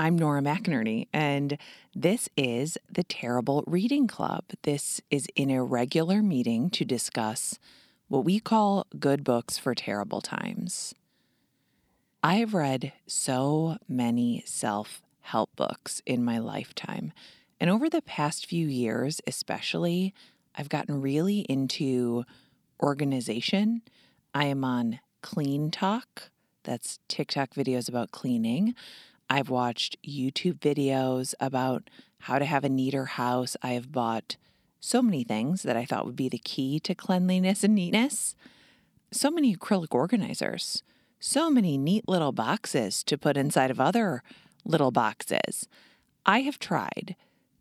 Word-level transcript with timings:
I'm 0.00 0.16
Nora 0.16 0.40
McInerney, 0.40 1.08
and 1.12 1.58
this 1.94 2.30
is 2.34 2.78
the 2.90 3.04
Terrible 3.04 3.62
Reading 3.66 4.06
Club. 4.06 4.44
This 4.62 5.02
is 5.10 5.26
an 5.36 5.50
irregular 5.50 6.22
meeting 6.22 6.70
to 6.70 6.86
discuss 6.86 7.58
what 8.08 8.24
we 8.24 8.40
call 8.40 8.86
good 8.98 9.22
books 9.24 9.58
for 9.58 9.74
terrible 9.74 10.22
times. 10.22 10.94
I 12.22 12.36
have 12.36 12.54
read 12.54 12.94
so 13.06 13.76
many 13.86 14.42
self 14.46 15.02
help 15.20 15.54
books 15.54 16.00
in 16.06 16.24
my 16.24 16.38
lifetime. 16.38 17.12
And 17.60 17.68
over 17.68 17.90
the 17.90 18.00
past 18.00 18.46
few 18.46 18.66
years, 18.68 19.20
especially, 19.26 20.14
I've 20.56 20.70
gotten 20.70 21.02
really 21.02 21.40
into 21.40 22.24
organization. 22.82 23.82
I 24.32 24.46
am 24.46 24.64
on 24.64 25.00
CleanTok, 25.22 26.30
that's 26.64 26.98
TikTok 27.08 27.50
videos 27.50 27.88
about 27.88 28.10
cleaning. 28.10 28.74
I've 29.32 29.48
watched 29.48 29.96
YouTube 30.02 30.58
videos 30.58 31.34
about 31.38 31.88
how 32.22 32.40
to 32.40 32.44
have 32.44 32.64
a 32.64 32.68
neater 32.68 33.04
house. 33.04 33.56
I 33.62 33.70
have 33.70 33.92
bought 33.92 34.36
so 34.80 35.00
many 35.00 35.22
things 35.22 35.62
that 35.62 35.76
I 35.76 35.84
thought 35.84 36.04
would 36.04 36.16
be 36.16 36.28
the 36.28 36.38
key 36.38 36.80
to 36.80 36.96
cleanliness 36.96 37.62
and 37.62 37.76
neatness. 37.76 38.34
So 39.12 39.30
many 39.30 39.54
acrylic 39.54 39.94
organizers, 39.94 40.82
so 41.20 41.48
many 41.48 41.78
neat 41.78 42.08
little 42.08 42.32
boxes 42.32 43.04
to 43.04 43.16
put 43.16 43.36
inside 43.36 43.70
of 43.70 43.80
other 43.80 44.24
little 44.64 44.90
boxes. 44.90 45.68
I 46.26 46.40
have 46.40 46.58
tried, 46.58 47.14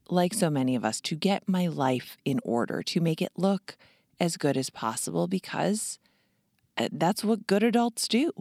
like 0.09 0.33
so 0.33 0.49
many 0.49 0.75
of 0.75 0.83
us, 0.83 0.99
to 1.01 1.15
get 1.15 1.47
my 1.47 1.67
life 1.67 2.17
in 2.25 2.39
order, 2.43 2.81
to 2.81 2.99
make 2.99 3.21
it 3.21 3.31
look 3.37 3.77
as 4.19 4.37
good 4.37 4.57
as 4.57 4.71
possible 4.71 5.27
because 5.27 5.99
uh, 6.77 6.89
that's 6.91 7.23
what 7.23 7.45
good 7.45 7.61
adults 7.61 8.07
do. 8.07 8.31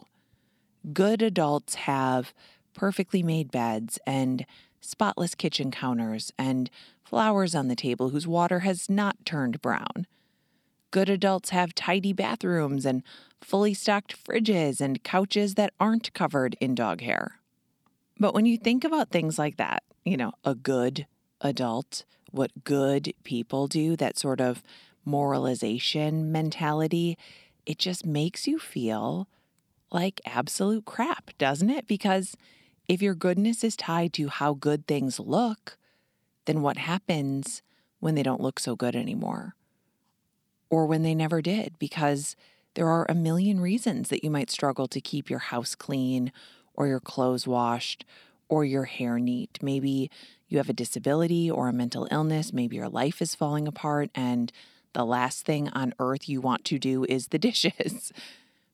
Good 0.93 1.21
adults 1.21 1.75
have 1.75 2.33
perfectly 2.79 3.25
made 3.25 3.51
beds 3.51 3.99
and 4.07 4.47
spotless 4.81 5.35
kitchen 5.35 5.73
counters 5.73 6.33
and 6.39 6.71
flowers 7.03 7.53
on 7.53 7.67
the 7.67 7.75
table 7.75 8.11
whose 8.11 8.27
water 8.27 8.61
has 8.61 8.89
not 8.89 9.17
turned 9.25 9.61
brown. 9.61 10.07
Good 10.93 11.11
adults 11.11 11.51
have 11.51 11.75
tidy 11.75 12.13
bathrooms 12.13 12.87
and 12.87 13.03
fully 13.41 13.75
stocked 13.75 14.17
fridges 14.25 14.81
and 14.81 15.03
couches 15.03 15.57
that 15.57 15.73
aren't 15.81 16.15
covered 16.15 16.57
in 16.61 16.77
dog 16.77 17.01
hair. 17.01 17.41
But 18.17 18.33
when 18.33 18.47
you 18.47 18.57
think 18.57 18.85
about 18.85 19.11
things 19.11 19.41
like 19.41 19.57
that, 19.57 19.83
you 20.05 20.17
know, 20.17 20.33
a 20.45 20.55
good 20.55 21.07
adult, 21.41 22.05
what 22.31 22.63
good 22.63 23.13
people 23.25 23.67
do, 23.67 23.97
that 23.97 24.17
sort 24.17 24.41
of 24.41 24.63
moralization 25.05 26.31
mentality, 26.31 27.19
it 27.67 27.79
just 27.79 28.07
makes 28.07 28.47
you 28.47 28.61
feel 28.61 29.27
like 29.91 30.21
absolute 30.25 30.85
crap, 30.85 31.33
doesn't 31.39 31.71
it? 31.71 31.89
Because 31.89 32.37
if 32.89 33.03
your 33.03 33.15
goodness 33.15 33.63
is 33.63 33.77
tied 33.77 34.13
to 34.15 34.29
how 34.29 34.55
good 34.55 34.87
things 34.87 35.21
look, 35.21 35.77
then 36.47 36.63
what 36.63 36.79
happens 36.79 37.63
when 38.01 38.15
they 38.15 38.23
don't 38.23 38.41
look 38.41 38.59
so 38.59 38.75
good 38.75 38.97
anymore? 38.97 39.55
Or 40.71 40.87
when 40.87 41.03
they 41.03 41.15
never 41.15 41.43
did? 41.43 41.79
Because 41.79 42.35
there 42.75 42.89
are 42.89 43.07
a 43.09 43.15
million 43.15 43.61
reasons 43.61 44.09
that 44.09 44.25
you 44.25 44.31
might 44.31 44.51
struggle 44.51 44.87
to 44.89 45.01
keep 45.01 45.29
your 45.29 45.39
house 45.39 45.75
clean 45.75 46.33
or 46.75 46.87
your 46.87 47.01
clothes 47.01 47.47
washed 47.47 48.05
or 48.49 48.65
your 48.65 48.85
hair 48.85 49.19
neat. 49.19 49.59
Maybe 49.61 50.11
you 50.49 50.59
have 50.59 50.71
a 50.71 50.75
disability 50.75 51.51
or 51.51 51.69
a 51.69 51.73
mental 51.73 52.09
illness. 52.11 52.53
Maybe 52.53 52.77
your 52.77 52.89
life 52.89 53.21
is 53.21 53.35
falling 53.35 53.69
apart 53.69 54.11
and 54.15 54.51
the 54.95 55.05
last 55.05 55.45
thing 55.45 55.69
on 55.71 55.93
earth 55.99 56.29
you 56.29 56.41
want 56.41 56.65
to 56.67 56.79
do 56.79 57.05
is 57.09 57.29
the 57.29 57.39
dishes. 57.39 58.13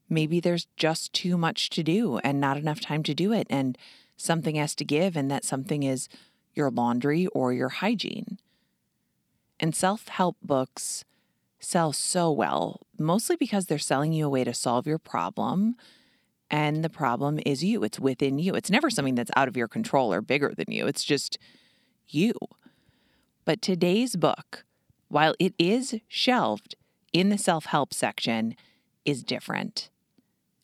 Maybe 0.08 0.38
there's 0.38 0.68
just 0.76 1.12
too 1.12 1.36
much 1.36 1.70
to 1.70 1.82
do 1.82 2.18
and 2.18 2.40
not 2.40 2.56
enough 2.56 2.80
time 2.80 3.02
to 3.04 3.14
do 3.14 3.32
it. 3.32 3.46
And 3.50 3.76
something 4.16 4.56
has 4.56 4.74
to 4.76 4.84
give, 4.84 5.16
and 5.16 5.30
that 5.30 5.44
something 5.44 5.82
is 5.82 6.08
your 6.54 6.70
laundry 6.70 7.26
or 7.28 7.52
your 7.52 7.68
hygiene. 7.68 8.38
And 9.60 9.74
self 9.74 10.08
help 10.08 10.36
books 10.42 11.04
sell 11.58 11.92
so 11.92 12.30
well, 12.30 12.80
mostly 12.98 13.36
because 13.36 13.66
they're 13.66 13.78
selling 13.78 14.12
you 14.12 14.26
a 14.26 14.30
way 14.30 14.44
to 14.44 14.54
solve 14.54 14.86
your 14.86 14.98
problem. 14.98 15.76
And 16.50 16.84
the 16.84 16.90
problem 16.90 17.40
is 17.44 17.64
you, 17.64 17.82
it's 17.82 17.98
within 17.98 18.38
you. 18.38 18.54
It's 18.54 18.70
never 18.70 18.90
something 18.90 19.14
that's 19.14 19.30
out 19.34 19.48
of 19.48 19.56
your 19.56 19.68
control 19.68 20.12
or 20.12 20.20
bigger 20.20 20.52
than 20.54 20.66
you, 20.70 20.86
it's 20.86 21.04
just 21.04 21.38
you. 22.08 22.34
But 23.44 23.60
today's 23.60 24.16
book, 24.16 24.64
while 25.08 25.34
it 25.38 25.54
is 25.58 25.96
shelved 26.08 26.74
in 27.12 27.28
the 27.28 27.38
self 27.38 27.66
help 27.66 27.92
section, 27.94 28.56
is 29.04 29.22
different. 29.22 29.90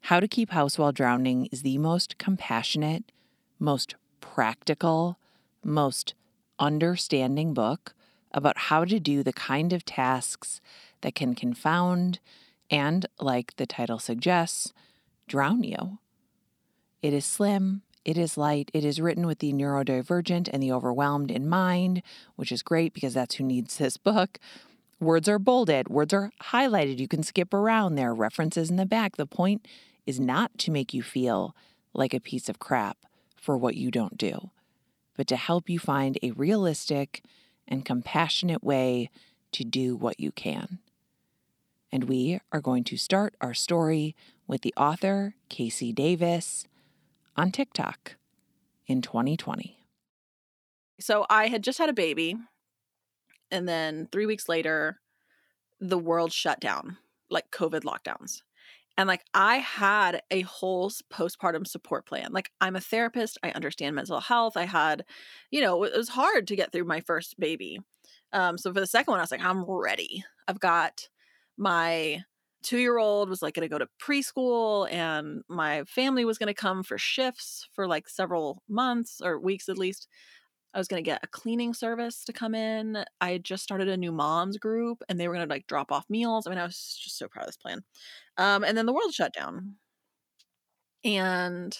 How 0.04 0.20
to 0.20 0.28
Keep 0.28 0.50
House 0.50 0.78
While 0.78 0.92
Drowning 0.92 1.46
is 1.52 1.62
the 1.62 1.78
most 1.78 2.18
compassionate 2.18 3.12
most 3.60 3.94
practical, 4.20 5.18
most 5.62 6.14
understanding 6.58 7.54
book 7.54 7.94
about 8.32 8.56
how 8.56 8.84
to 8.84 8.98
do 8.98 9.22
the 9.22 9.32
kind 9.32 9.72
of 9.72 9.84
tasks 9.84 10.60
that 11.02 11.14
can 11.14 11.34
confound 11.34 12.20
and, 12.70 13.06
like 13.18 13.56
the 13.56 13.66
title 13.66 13.98
suggests, 13.98 14.72
drown 15.26 15.62
you. 15.62 15.98
It 17.02 17.12
is 17.12 17.24
slim, 17.24 17.82
it 18.04 18.16
is 18.16 18.36
light, 18.36 18.70
it 18.72 18.84
is 18.84 19.00
written 19.00 19.26
with 19.26 19.40
the 19.40 19.52
neurodivergent 19.52 20.48
and 20.52 20.62
the 20.62 20.72
overwhelmed 20.72 21.30
in 21.30 21.48
mind, 21.48 22.02
which 22.36 22.52
is 22.52 22.62
great 22.62 22.94
because 22.94 23.14
that's 23.14 23.36
who 23.36 23.44
needs 23.44 23.78
this 23.78 23.96
book. 23.96 24.38
Words 25.00 25.28
are 25.28 25.38
bolded, 25.38 25.88
words 25.88 26.12
are 26.12 26.30
highlighted. 26.44 26.98
You 26.98 27.08
can 27.08 27.22
skip 27.22 27.54
around. 27.54 27.94
There 27.94 28.10
are 28.10 28.14
references 28.14 28.70
in 28.70 28.76
the 28.76 28.86
back. 28.86 29.16
The 29.16 29.26
point 29.26 29.66
is 30.06 30.20
not 30.20 30.56
to 30.58 30.70
make 30.70 30.92
you 30.94 31.02
feel 31.02 31.56
like 31.94 32.14
a 32.14 32.20
piece 32.20 32.48
of 32.48 32.58
crap 32.58 32.98
for 33.40 33.56
what 33.56 33.74
you 33.74 33.90
don't 33.90 34.18
do, 34.18 34.50
but 35.16 35.26
to 35.28 35.36
help 35.36 35.68
you 35.68 35.78
find 35.78 36.18
a 36.22 36.30
realistic 36.32 37.24
and 37.66 37.84
compassionate 37.84 38.62
way 38.62 39.10
to 39.52 39.64
do 39.64 39.96
what 39.96 40.20
you 40.20 40.30
can. 40.30 40.78
And 41.90 42.04
we 42.04 42.40
are 42.52 42.60
going 42.60 42.84
to 42.84 42.96
start 42.96 43.34
our 43.40 43.54
story 43.54 44.14
with 44.46 44.62
the 44.62 44.74
author, 44.76 45.34
KC 45.48 45.94
Davis, 45.94 46.66
on 47.36 47.50
TikTok 47.50 48.16
in 48.86 49.02
2020. 49.02 49.78
So 51.00 51.24
I 51.30 51.48
had 51.48 51.64
just 51.64 51.78
had 51.78 51.88
a 51.88 51.94
baby, 51.94 52.36
and 53.50 53.68
then 53.68 54.08
three 54.12 54.26
weeks 54.26 54.48
later, 54.48 55.00
the 55.80 55.98
world 55.98 56.32
shut 56.32 56.60
down, 56.60 56.98
like 57.30 57.50
COVID 57.50 57.80
lockdowns. 57.80 58.42
And 59.00 59.08
like 59.08 59.24
I 59.32 59.56
had 59.56 60.20
a 60.30 60.42
whole 60.42 60.90
postpartum 61.10 61.66
support 61.66 62.04
plan. 62.04 62.32
Like 62.32 62.50
I'm 62.60 62.76
a 62.76 62.82
therapist, 62.82 63.38
I 63.42 63.50
understand 63.52 63.96
mental 63.96 64.20
health. 64.20 64.58
I 64.58 64.66
had, 64.66 65.06
you 65.50 65.62
know, 65.62 65.84
it 65.84 65.96
was 65.96 66.10
hard 66.10 66.46
to 66.48 66.54
get 66.54 66.70
through 66.70 66.84
my 66.84 67.00
first 67.00 67.40
baby. 67.40 67.78
Um, 68.34 68.58
so 68.58 68.70
for 68.70 68.78
the 68.78 68.86
second 68.86 69.12
one, 69.12 69.18
I 69.18 69.22
was 69.22 69.30
like, 69.30 69.42
I'm 69.42 69.64
ready. 69.64 70.22
I've 70.46 70.60
got 70.60 71.08
my 71.56 72.24
two 72.62 72.76
year 72.76 72.98
old 72.98 73.30
was 73.30 73.40
like 73.40 73.54
going 73.54 73.66
to 73.66 73.72
go 73.72 73.78
to 73.78 73.88
preschool, 73.98 74.86
and 74.92 75.44
my 75.48 75.84
family 75.84 76.26
was 76.26 76.36
going 76.36 76.48
to 76.48 76.54
come 76.54 76.82
for 76.82 76.98
shifts 76.98 77.66
for 77.72 77.88
like 77.88 78.06
several 78.06 78.62
months 78.68 79.22
or 79.24 79.40
weeks 79.40 79.70
at 79.70 79.78
least. 79.78 80.08
I 80.72 80.78
was 80.78 80.88
going 80.88 81.02
to 81.02 81.08
get 81.08 81.24
a 81.24 81.28
cleaning 81.28 81.74
service 81.74 82.24
to 82.24 82.32
come 82.32 82.54
in. 82.54 83.04
I 83.20 83.32
had 83.32 83.44
just 83.44 83.62
started 83.62 83.88
a 83.88 83.96
new 83.96 84.12
moms 84.12 84.56
group 84.56 85.02
and 85.08 85.18
they 85.18 85.26
were 85.26 85.34
going 85.34 85.46
to 85.46 85.52
like 85.52 85.66
drop 85.66 85.90
off 85.90 86.08
meals. 86.08 86.46
I 86.46 86.50
mean, 86.50 86.58
I 86.58 86.64
was 86.64 86.98
just 87.02 87.18
so 87.18 87.28
proud 87.28 87.42
of 87.42 87.48
this 87.48 87.56
plan. 87.56 87.82
Um, 88.36 88.62
and 88.62 88.76
then 88.78 88.86
the 88.86 88.92
world 88.92 89.12
shut 89.12 89.32
down. 89.32 89.74
And 91.04 91.76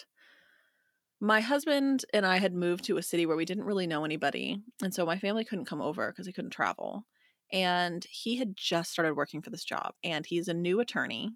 my 1.21 1.39
husband 1.39 2.03
and 2.13 2.25
I 2.25 2.37
had 2.37 2.53
moved 2.53 2.83
to 2.85 2.97
a 2.97 3.03
city 3.03 3.25
where 3.25 3.37
we 3.37 3.45
didn't 3.45 3.63
really 3.63 3.87
know 3.87 4.03
anybody. 4.03 4.59
And 4.83 4.93
so 4.93 5.05
my 5.05 5.17
family 5.19 5.45
couldn't 5.45 5.65
come 5.65 5.81
over 5.81 6.11
because 6.11 6.25
he 6.25 6.33
couldn't 6.33 6.51
travel. 6.51 7.05
And 7.53 8.05
he 8.09 8.37
had 8.37 8.57
just 8.57 8.91
started 8.91 9.15
working 9.15 9.41
for 9.41 9.51
this 9.51 9.63
job. 9.63 9.93
And 10.03 10.25
he's 10.25 10.47
a 10.47 10.53
new 10.53 10.79
attorney 10.79 11.31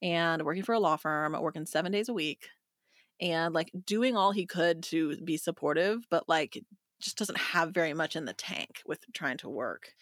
and 0.00 0.42
working 0.42 0.62
for 0.62 0.74
a 0.74 0.80
law 0.80 0.96
firm, 0.96 1.36
working 1.40 1.66
seven 1.66 1.92
days 1.92 2.08
a 2.08 2.14
week 2.14 2.48
and 3.22 3.54
like 3.54 3.70
doing 3.86 4.16
all 4.16 4.32
he 4.32 4.44
could 4.44 4.82
to 4.82 5.16
be 5.18 5.36
supportive, 5.36 6.04
but 6.10 6.28
like 6.28 6.62
just 7.00 7.16
doesn't 7.16 7.38
have 7.38 7.70
very 7.70 7.94
much 7.94 8.16
in 8.16 8.24
the 8.24 8.32
tank 8.32 8.82
with 8.84 9.04
trying 9.14 9.38
to 9.38 9.48
work. 9.48 9.94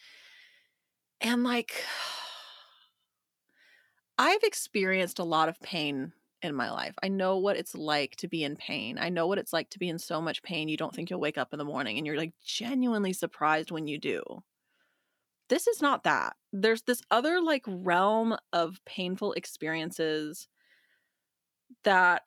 And 1.21 1.45
like, 1.45 1.73
I've 4.19 4.43
experienced 4.43 5.19
a 5.19 5.25
lot 5.25 5.49
of 5.49 5.61
pain 5.61 6.13
in 6.43 6.55
my 6.55 6.71
life. 6.71 6.95
I 7.03 7.09
know 7.09 7.37
what 7.37 7.57
it's 7.57 7.75
like 7.75 8.17
to 8.17 8.29
be 8.29 8.43
in 8.43 8.57
pain. 8.57 8.99
I 8.99 9.11
know 9.11 9.27
what 9.27 9.39
it's 9.39 9.53
like 9.53 9.69
to 9.71 9.79
be 9.79 9.91
in 9.91 9.99
so 9.99 10.21
much 10.21 10.43
pain 10.43 10.69
you 10.69 10.79
don't 10.79 10.95
think 10.95 11.11
you'll 11.11 11.21
wake 11.21 11.39
up 11.39 11.53
in 11.53 11.59
the 11.59 11.65
morning 11.65 11.99
and 11.99 12.07
you're 12.07 12.17
like 12.17 12.33
genuinely 12.43 13.13
surprised 13.13 13.71
when 13.71 13.87
you 13.87 13.99
do. 13.99 14.23
This 15.49 15.67
is 15.67 15.83
not 15.83 16.05
that. 16.05 16.37
There's 16.53 16.83
this 16.83 17.03
other 17.11 17.43
like 17.43 17.65
realm 17.67 18.37
of 18.53 18.81
painful 18.87 19.35
experiences 19.35 20.49
that 21.85 22.23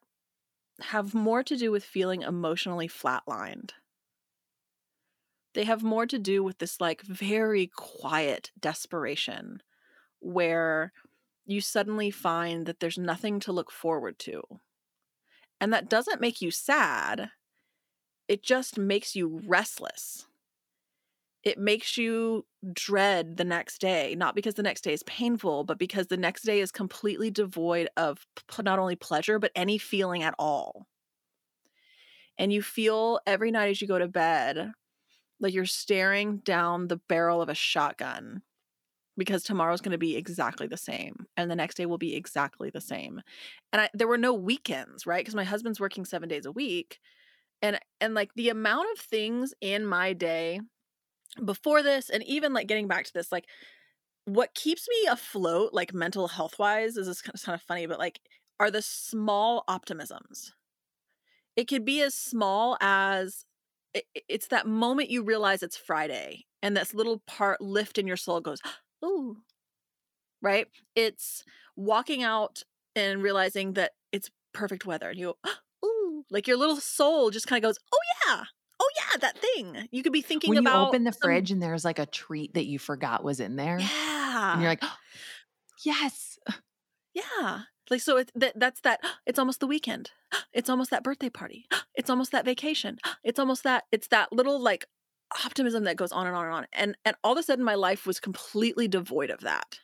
have 0.83 1.13
more 1.13 1.43
to 1.43 1.57
do 1.57 1.71
with 1.71 1.83
feeling 1.83 2.21
emotionally 2.21 2.87
flatlined. 2.87 3.71
They 5.53 5.63
have 5.65 5.83
more 5.83 6.05
to 6.07 6.19
do 6.19 6.43
with 6.43 6.57
this 6.59 6.81
like 6.81 7.01
very 7.03 7.67
quiet 7.67 8.51
desperation 8.59 9.61
where 10.19 10.91
you 11.45 11.61
suddenly 11.61 12.11
find 12.11 12.65
that 12.65 12.79
there's 12.79 12.97
nothing 12.97 13.39
to 13.41 13.51
look 13.51 13.71
forward 13.71 14.17
to. 14.19 14.41
And 15.61 15.71
that 15.73 15.89
doesn't 15.89 16.21
make 16.21 16.41
you 16.41 16.51
sad. 16.51 17.31
it 18.27 18.43
just 18.43 18.77
makes 18.77 19.15
you 19.15 19.41
restless. 19.45 20.27
It 21.43 21.59
makes 21.59 21.97
you 21.97 22.45
dread 22.71 23.35
the 23.37 23.43
next 23.43 23.79
day, 23.81 24.15
not 24.15 24.33
because 24.35 24.55
the 24.55 24.63
next 24.63 24.81
day 24.81 24.93
is 24.93 25.03
painful, 25.03 25.65
but 25.65 25.77
because 25.77 26.07
the 26.07 26.17
next 26.17 26.43
day 26.43 26.61
is 26.61 26.71
completely 26.71 27.29
devoid 27.31 27.89
of 27.97 28.25
p- 28.49 28.63
not 28.63 28.79
only 28.79 28.95
pleasure, 28.95 29.39
but 29.39 29.51
any 29.55 29.77
feeling 29.77 30.23
at 30.23 30.35
all. 30.39 30.87
And 32.37 32.51
you 32.51 32.61
feel 32.61 33.19
every 33.27 33.51
night 33.51 33.69
as 33.69 33.81
you 33.81 33.87
go 33.87 33.99
to 33.99 34.07
bed 34.07 34.71
like 35.39 35.53
you're 35.53 35.65
staring 35.65 36.37
down 36.39 36.87
the 36.87 36.97
barrel 37.09 37.41
of 37.41 37.49
a 37.49 37.55
shotgun 37.55 38.43
because 39.17 39.43
tomorrow's 39.43 39.81
going 39.81 39.93
to 39.93 39.99
be 39.99 40.17
exactly 40.17 40.67
the 40.67 40.77
same 40.77 41.27
and 41.37 41.51
the 41.51 41.55
next 41.55 41.75
day 41.77 41.85
will 41.85 41.97
be 41.99 42.15
exactly 42.15 42.69
the 42.69 42.81
same 42.81 43.21
and 43.73 43.83
I, 43.83 43.89
there 43.93 44.07
were 44.07 44.17
no 44.17 44.33
weekends 44.33 45.07
right 45.07 45.21
because 45.21 45.35
my 45.35 45.43
husband's 45.45 45.79
working 45.79 46.05
seven 46.05 46.29
days 46.29 46.45
a 46.45 46.51
week 46.51 46.99
and 47.61 47.79
and 48.01 48.13
like 48.13 48.33
the 48.35 48.49
amount 48.49 48.87
of 48.93 48.99
things 48.99 49.53
in 49.61 49.85
my 49.85 50.13
day 50.13 50.61
before 51.43 51.81
this 51.81 52.09
and 52.09 52.23
even 52.23 52.53
like 52.53 52.67
getting 52.67 52.87
back 52.87 53.05
to 53.05 53.13
this 53.13 53.31
like 53.31 53.45
what 54.25 54.53
keeps 54.53 54.87
me 54.87 55.07
afloat 55.09 55.73
like 55.73 55.93
mental 55.93 56.27
health 56.27 56.57
wise 56.59 56.95
is 56.95 57.07
this 57.07 57.21
kind 57.21 57.35
of, 57.35 57.43
kind 57.43 57.55
of 57.55 57.61
funny 57.61 57.85
but 57.85 57.99
like 57.99 58.19
are 58.59 58.71
the 58.71 58.81
small 58.81 59.63
optimisms. 59.67 60.51
It 61.55 61.67
could 61.67 61.85
be 61.85 62.01
as 62.01 62.13
small 62.13 62.77
as 62.79 63.45
it, 63.93 64.05
it's 64.27 64.47
that 64.47 64.67
moment 64.67 65.09
you 65.09 65.23
realize 65.23 65.61
it's 65.61 65.77
friday 65.77 66.45
and 66.61 66.75
this 66.75 66.93
little 66.93 67.21
part 67.27 67.61
lift 67.61 67.97
in 67.97 68.07
your 68.07 68.17
soul 68.17 68.41
goes 68.41 68.59
ooh, 69.03 69.37
right? 70.41 70.67
It's 70.95 71.43
walking 71.75 72.23
out 72.23 72.63
and 72.95 73.21
realizing 73.21 73.73
that 73.73 73.91
it's 74.11 74.29
perfect 74.53 74.85
weather 74.85 75.09
and 75.09 75.19
you 75.19 75.35
go, 75.43 75.51
ooh, 75.85 76.25
like 76.29 76.47
your 76.47 76.57
little 76.57 76.77
soul 76.77 77.31
just 77.31 77.47
kind 77.47 77.63
of 77.63 77.67
goes, 77.67 77.79
oh 77.93 77.99
yeah, 78.27 78.43
oh 78.43 78.45
yeah, 79.13 79.17
that 79.21 79.37
thing. 79.37 79.87
You 79.91 80.03
could 80.03 80.13
be 80.13 80.21
thinking 80.21 80.49
when 80.49 80.57
about. 80.59 80.81
you 80.81 80.87
open 80.87 81.03
the 81.03 81.11
some- 81.13 81.21
fridge 81.21 81.51
and 81.51 81.61
there's 81.61 81.85
like 81.85 81.99
a 81.99 82.05
treat 82.05 82.53
that 82.55 82.65
you 82.65 82.79
forgot 82.79 83.23
was 83.23 83.39
in 83.39 83.55
there, 83.55 83.79
Yeah. 83.79 84.53
and 84.53 84.61
you're 84.61 84.71
like, 84.71 84.79
oh, 84.83 84.95
yes, 85.85 86.37
yeah. 87.13 87.61
Like 87.89 88.01
so 88.01 88.17
it's 88.17 88.31
that 88.35 88.53
that's 88.57 88.79
that 88.81 89.01
it's 89.25 89.37
almost 89.39 89.59
the 89.59 89.67
weekend. 89.67 90.11
It's 90.53 90.69
almost 90.69 90.89
that 90.91 91.03
birthday 91.03 91.29
party. 91.29 91.65
It's 91.95 92.09
almost 92.09 92.31
that 92.31 92.45
vacation. 92.45 92.97
It's 93.23 93.39
almost 93.39 93.63
that 93.63 93.83
it's 93.91 94.07
that 94.09 94.31
little 94.33 94.59
like 94.59 94.85
optimism 95.45 95.83
that 95.85 95.95
goes 95.97 96.11
on 96.11 96.27
and 96.27 96.35
on 96.35 96.45
and 96.45 96.53
on. 96.53 96.67
And 96.73 96.97
and 97.05 97.15
all 97.23 97.33
of 97.33 97.37
a 97.37 97.43
sudden 97.43 97.63
my 97.65 97.75
life 97.75 98.05
was 98.05 98.19
completely 98.19 98.87
devoid 98.87 99.29
of 99.29 99.41
that. 99.41 99.79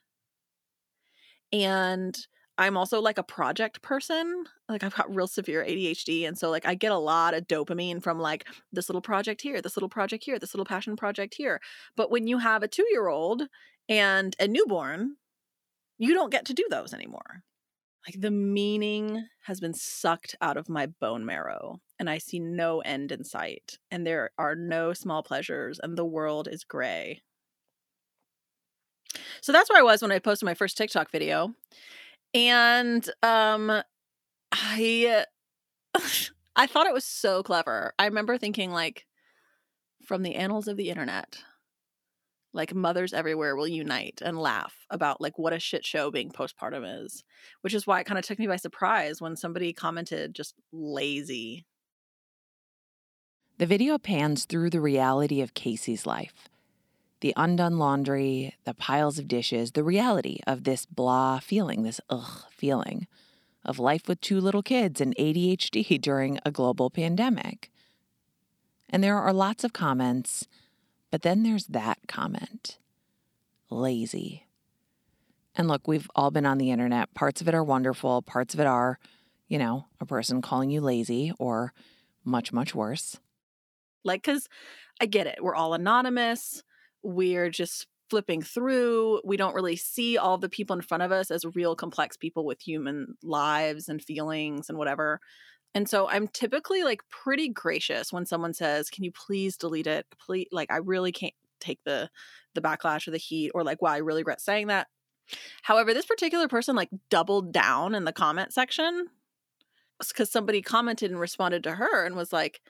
And 1.52 2.18
I'm 2.60 2.76
also 2.76 3.00
like 3.00 3.18
a 3.18 3.24
project 3.24 3.82
person. 3.82 4.44
Like 4.68 4.84
I've 4.84 4.94
got 4.94 5.14
real 5.16 5.28
severe 5.28 5.64
ADHD 5.64 6.28
and 6.28 6.38
so 6.38 6.50
like 6.50 6.68
I 6.68 6.76
get 6.76 6.92
a 6.92 6.98
lot 6.98 7.34
of 7.34 7.48
dopamine 7.48 8.04
from 8.04 8.20
like 8.20 8.46
this 8.74 8.90
little 8.90 9.02
project 9.02 9.42
here, 9.42 9.62
this 9.62 9.78
little 9.78 9.90
project 9.90 10.26
here, 10.26 10.38
this 10.38 10.54
little 10.54 10.66
passion 10.66 10.98
project 10.98 11.36
here. 11.36 11.62
But 11.96 12.12
when 12.12 12.28
you 12.28 12.40
have 12.40 12.62
a 12.62 12.68
2-year-old 12.68 13.44
and 13.88 14.36
a 14.40 14.48
newborn, 14.48 15.16
you 15.98 16.14
don't 16.14 16.32
get 16.32 16.46
to 16.46 16.54
do 16.54 16.68
those 16.70 16.94
anymore. 16.94 17.44
Like 18.06 18.22
the 18.22 18.32
meaning 18.32 19.28
has 19.44 19.60
been 19.60 19.74
sucked 19.74 20.36
out 20.42 20.58
of 20.58 20.70
my 20.70 20.86
bone 20.86 21.26
marrow, 21.26 21.82
and 22.00 22.10
I 22.10 22.18
see 22.18 22.40
no 22.40 22.80
end 22.80 23.12
in 23.12 23.24
sight, 23.24 23.78
and 23.92 24.06
there 24.08 24.32
are 24.38 24.56
no 24.56 24.94
small 24.94 25.22
pleasures, 25.22 25.80
and 25.84 25.98
the 25.98 26.06
world 26.06 26.48
is 26.50 26.64
gray. 26.64 27.22
So 29.42 29.52
that's 29.52 29.70
where 29.70 29.80
I 29.80 29.84
was 29.84 30.02
when 30.02 30.12
I 30.12 30.20
posted 30.20 30.46
my 30.46 30.54
first 30.54 30.78
TikTok 30.78 31.12
video. 31.12 31.54
And 32.34 33.10
um 33.24 33.82
I 34.52 35.26
I 36.56 36.68
thought 36.68 36.88
it 36.88 36.94
was 36.94 37.06
so 37.06 37.44
clever. 37.44 37.94
I 37.98 38.06
remember 38.06 38.38
thinking 38.38 38.72
like 38.72 39.06
from 40.06 40.24
the 40.24 40.36
annals 40.36 40.68
of 40.68 40.78
the 40.78 40.90
internet, 40.90 41.38
like 42.54 42.74
mothers 42.74 43.14
everywhere 43.14 43.56
will 43.56 43.68
unite 43.68 44.22
and 44.24 44.38
laugh 44.38 44.86
about 44.90 45.22
like 45.22 45.38
what 45.38 45.54
a 45.54 45.60
shit 45.60 45.86
show 45.86 46.12
being 46.12 46.32
postpartum 46.32 47.04
is 47.06 47.24
which 47.62 47.74
is 47.74 47.86
why 47.86 48.00
it 48.00 48.06
kind 48.06 48.18
of 48.18 48.26
took 48.26 48.40
me 48.40 48.48
by 48.48 48.56
surprise 48.56 49.22
when 49.22 49.36
somebody 49.36 49.74
commented 49.74 50.34
just 50.34 50.56
lazy 50.72 51.66
The 53.58 53.66
video 53.66 53.98
pans 53.98 54.46
through 54.46 54.70
the 54.70 54.82
reality 54.82 55.42
of 55.42 55.54
KC's 55.54 56.06
life 56.06 56.50
the 57.22 57.34
undone 57.36 57.78
laundry, 57.78 58.56
the 58.66 58.74
piles 58.74 59.20
of 59.20 59.28
dishes, 59.28 59.72
the 59.72 59.84
reality 59.84 60.40
of 60.48 60.64
this 60.64 60.86
blah 60.86 61.40
feeling, 61.40 61.84
this 61.84 62.02
ugh 62.10 62.44
feeling 62.52 63.08
of 63.66 63.78
life 63.80 64.08
with 64.08 64.22
two 64.22 64.40
little 64.40 64.64
kids 64.64 65.02
and 65.02 65.16
ADHD 65.18 66.00
during 66.02 66.40
a 66.46 66.52
global 66.52 66.90
pandemic. 66.90 67.72
And 68.90 69.04
there 69.04 69.18
are 69.18 69.34
lots 69.34 69.64
of 69.64 69.74
comments, 69.74 70.48
but 71.12 71.22
then 71.22 71.44
there's 71.44 71.68
that 71.68 72.00
comment 72.08 72.78
lazy. 73.70 74.48
And 75.56 75.68
look, 75.68 75.88
we've 75.88 76.10
all 76.16 76.32
been 76.32 76.46
on 76.46 76.58
the 76.58 76.72
internet. 76.72 77.14
Parts 77.14 77.42
of 77.42 77.48
it 77.48 77.54
are 77.54 77.64
wonderful, 77.64 78.22
parts 78.22 78.54
of 78.54 78.60
it 78.60 78.68
are, 78.68 78.98
you 79.48 79.58
know, 79.60 79.86
a 80.00 80.06
person 80.06 80.42
calling 80.42 80.70
you 80.70 80.82
lazy 80.82 81.34
or 81.38 81.74
much, 82.24 82.54
much 82.54 82.74
worse. 82.74 83.20
like 84.04 84.22
because 84.24 84.48
i 85.02 85.06
get 85.06 85.28
it 85.28 85.44
we're 85.44 85.56
all 85.56 85.74
anonymous 85.74 86.64
we're 87.04 87.50
just 87.50 87.88
flipping 88.10 88.42
through 88.42 89.22
we 89.24 89.38
don't 89.38 89.54
really 89.54 89.76
see 89.76 90.18
all 90.18 90.38
the 90.38 90.50
people 90.50 90.76
in 90.76 90.82
front 90.82 91.04
of 91.04 91.12
us 91.12 91.30
as 91.30 91.46
real 91.56 91.76
complex 91.76 92.18
people 92.18 92.44
with 92.44 92.60
human 92.62 93.16
lives 93.24 93.88
and 93.88 94.04
feelings 94.04 94.68
and 94.70 94.78
whatever. 94.78 95.20
And 95.76 95.88
so 95.88 96.10
i'm 96.10 96.28
typically 96.28 96.84
like 96.84 97.02
pretty 97.10 97.50
gracious 97.50 98.12
when 98.12 98.26
someone 98.26 98.54
says 98.54 98.90
can 98.90 99.04
you 99.04 99.12
please 99.12 99.58
delete 99.58 99.88
it? 99.88 100.08
Please 100.20 100.48
like 100.52 100.72
i 100.72 100.78
really 100.78 101.12
can't 101.12 101.34
take 101.60 101.80
the 101.86 102.10
the 102.56 102.62
backlash 102.62 103.08
or 103.08 103.12
the 103.12 103.18
heat 103.18 103.52
or 103.54 103.64
like 103.64 103.82
wow 103.82 103.92
i 103.92 103.98
really 103.98 104.22
regret 104.22 104.42
saying 104.42 104.68
that. 104.68 104.88
However 105.62 105.94
this 105.94 106.06
particular 106.08 106.48
person 106.48 106.76
like 106.76 106.90
doubled 107.10 107.54
down 107.54 107.94
in 107.94 108.06
the 108.06 108.14
comment 108.14 108.54
section 108.54 109.08
because 110.00 110.32
somebody 110.32 110.62
commented 110.62 111.12
and 111.12 111.20
responded 111.20 111.64
to 111.64 111.74
her 111.74 112.06
and 112.06 112.16
was 112.16 112.34
like 112.34 112.62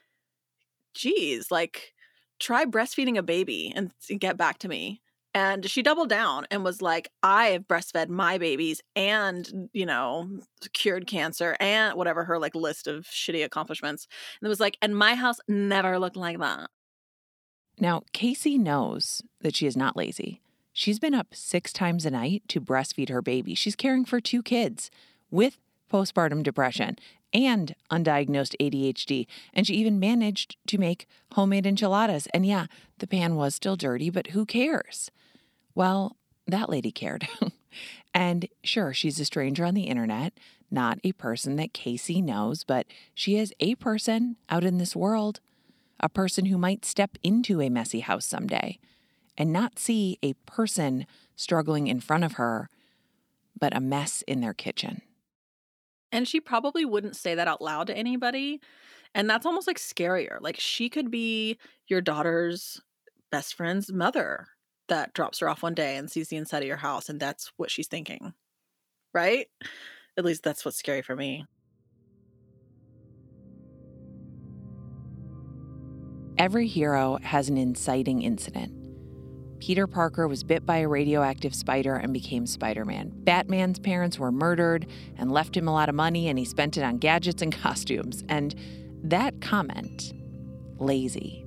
geez 0.92 1.50
like 1.50 1.94
try 2.40 2.64
breastfeeding 2.64 3.16
a 3.18 3.22
baby 3.22 3.72
and, 3.74 3.92
get 4.18 4.36
back 4.36 4.58
to 4.58 4.68
me 4.68 5.00
and 5.34 5.70
she 5.70 5.82
doubled 5.82 6.08
down 6.08 6.46
and 6.50 6.64
was 6.64 6.82
like 6.82 7.08
i 7.22 7.46
have 7.48 7.68
breastfed 7.68 8.08
my 8.08 8.38
babies 8.38 8.82
and 8.96 9.68
you 9.72 9.86
know 9.86 10.28
cured 10.72 11.06
cancer 11.06 11.56
and 11.60 11.96
whatever 11.96 12.24
her 12.24 12.38
like 12.38 12.54
list 12.54 12.86
of 12.88 13.04
shitty 13.06 13.44
accomplishments 13.44 14.08
and 14.40 14.46
it 14.46 14.48
was 14.48 14.60
like 14.60 14.76
and 14.82 14.96
my 14.96 15.14
house 15.14 15.38
never 15.48 15.98
looked 15.98 16.16
like 16.16 16.38
that 16.38 16.70
Now, 17.78 18.02
KC 18.12 18.58
knows 18.58 19.22
that 19.40 19.56
she 19.56 19.66
is 19.66 19.76
not 19.76 19.96
lazy. 19.96 20.42
She's 20.72 20.98
been 20.98 21.14
up 21.14 21.34
six 21.34 21.72
times 21.72 22.06
a 22.06 22.10
night 22.10 22.42
to 22.48 22.60
breastfeed 22.60 23.08
her 23.08 23.22
baby. 23.22 23.54
She's 23.54 23.76
caring 23.76 24.04
for 24.04 24.20
two 24.20 24.42
kids 24.42 24.90
with 25.30 25.58
postpartum 25.90 26.42
depression 26.42 26.96
and 27.32 27.74
undiagnosed 27.90 28.54
ADHD. 28.60 29.26
And 29.52 29.66
she 29.66 29.74
even 29.74 30.00
managed 30.00 30.56
to 30.66 30.78
make 30.78 31.06
homemade 31.32 31.66
enchiladas. 31.66 32.26
And 32.34 32.44
yeah, 32.44 32.66
the 32.98 33.06
pan 33.06 33.36
was 33.36 33.54
still 33.54 33.76
dirty, 33.76 34.10
but 34.10 34.28
who 34.28 34.46
cares? 34.46 35.10
Well, 35.74 36.16
that 36.46 36.68
lady 36.68 36.90
cared. 36.90 37.28
and 38.14 38.48
sure, 38.64 38.92
she's 38.92 39.20
a 39.20 39.24
stranger 39.24 39.64
on 39.64 39.74
the 39.74 39.84
internet, 39.84 40.32
not 40.70 40.98
a 41.04 41.12
person 41.12 41.56
that 41.56 41.72
KC 41.72 42.22
knows, 42.22 42.64
but 42.64 42.86
she 43.14 43.36
is 43.36 43.52
a 43.60 43.74
person 43.76 44.36
out 44.48 44.64
in 44.64 44.78
this 44.78 44.96
world 44.96 45.40
a 46.00 46.08
person 46.08 46.46
who 46.46 46.58
might 46.58 46.84
step 46.84 47.16
into 47.22 47.60
a 47.60 47.68
messy 47.68 48.00
house 48.00 48.26
someday 48.26 48.78
and 49.36 49.52
not 49.52 49.78
see 49.78 50.18
a 50.22 50.32
person 50.46 51.06
struggling 51.36 51.86
in 51.86 52.00
front 52.00 52.24
of 52.24 52.32
her, 52.32 52.68
but 53.58 53.76
a 53.76 53.80
mess 53.80 54.22
in 54.26 54.40
their 54.40 54.54
kitchen. 54.54 55.02
And 56.12 56.26
she 56.26 56.40
probably 56.40 56.84
wouldn't 56.84 57.16
say 57.16 57.34
that 57.34 57.48
out 57.48 57.62
loud 57.62 57.86
to 57.86 57.96
anybody 57.96 58.60
and 59.14 59.28
that's 59.28 59.46
almost 59.46 59.66
like 59.66 59.78
scarier 59.78 60.38
like 60.40 60.58
she 60.58 60.88
could 60.88 61.10
be 61.10 61.58
your 61.88 62.00
daughter's 62.00 62.80
best 63.30 63.54
friend's 63.54 63.92
mother 63.92 64.48
that 64.88 65.14
drops 65.14 65.38
her 65.38 65.48
off 65.48 65.62
one 65.62 65.74
day 65.74 65.96
and 65.96 66.10
sees 66.10 66.28
the 66.28 66.36
inside 66.36 66.62
of 66.62 66.68
your 66.68 66.76
house 66.76 67.08
and 67.08 67.20
that's 67.20 67.52
what 67.56 67.70
she's 67.70 67.88
thinking 67.88 68.32
right 69.14 69.46
at 70.16 70.24
least 70.24 70.42
that's 70.42 70.64
what's 70.64 70.78
scary 70.78 71.02
for 71.02 71.16
me 71.16 71.44
Every 76.40 76.66
hero 76.66 77.18
has 77.22 77.50
an 77.50 77.58
inciting 77.58 78.22
incident. 78.22 78.72
Peter 79.60 79.86
Parker 79.86 80.26
was 80.26 80.42
bit 80.42 80.64
by 80.64 80.78
a 80.78 80.88
radioactive 80.88 81.54
spider 81.54 81.94
and 81.94 82.14
became 82.14 82.46
Spider 82.46 82.86
Man. 82.86 83.12
Batman's 83.14 83.78
parents 83.78 84.18
were 84.18 84.32
murdered 84.32 84.86
and 85.18 85.30
left 85.30 85.54
him 85.54 85.68
a 85.68 85.72
lot 85.72 85.90
of 85.90 85.94
money, 85.94 86.28
and 86.28 86.38
he 86.38 86.46
spent 86.46 86.78
it 86.78 86.82
on 86.82 86.96
gadgets 86.96 87.42
and 87.42 87.52
costumes. 87.62 88.24
And 88.28 88.54
that 89.04 89.40
comment, 89.42 90.14
lazy, 90.78 91.44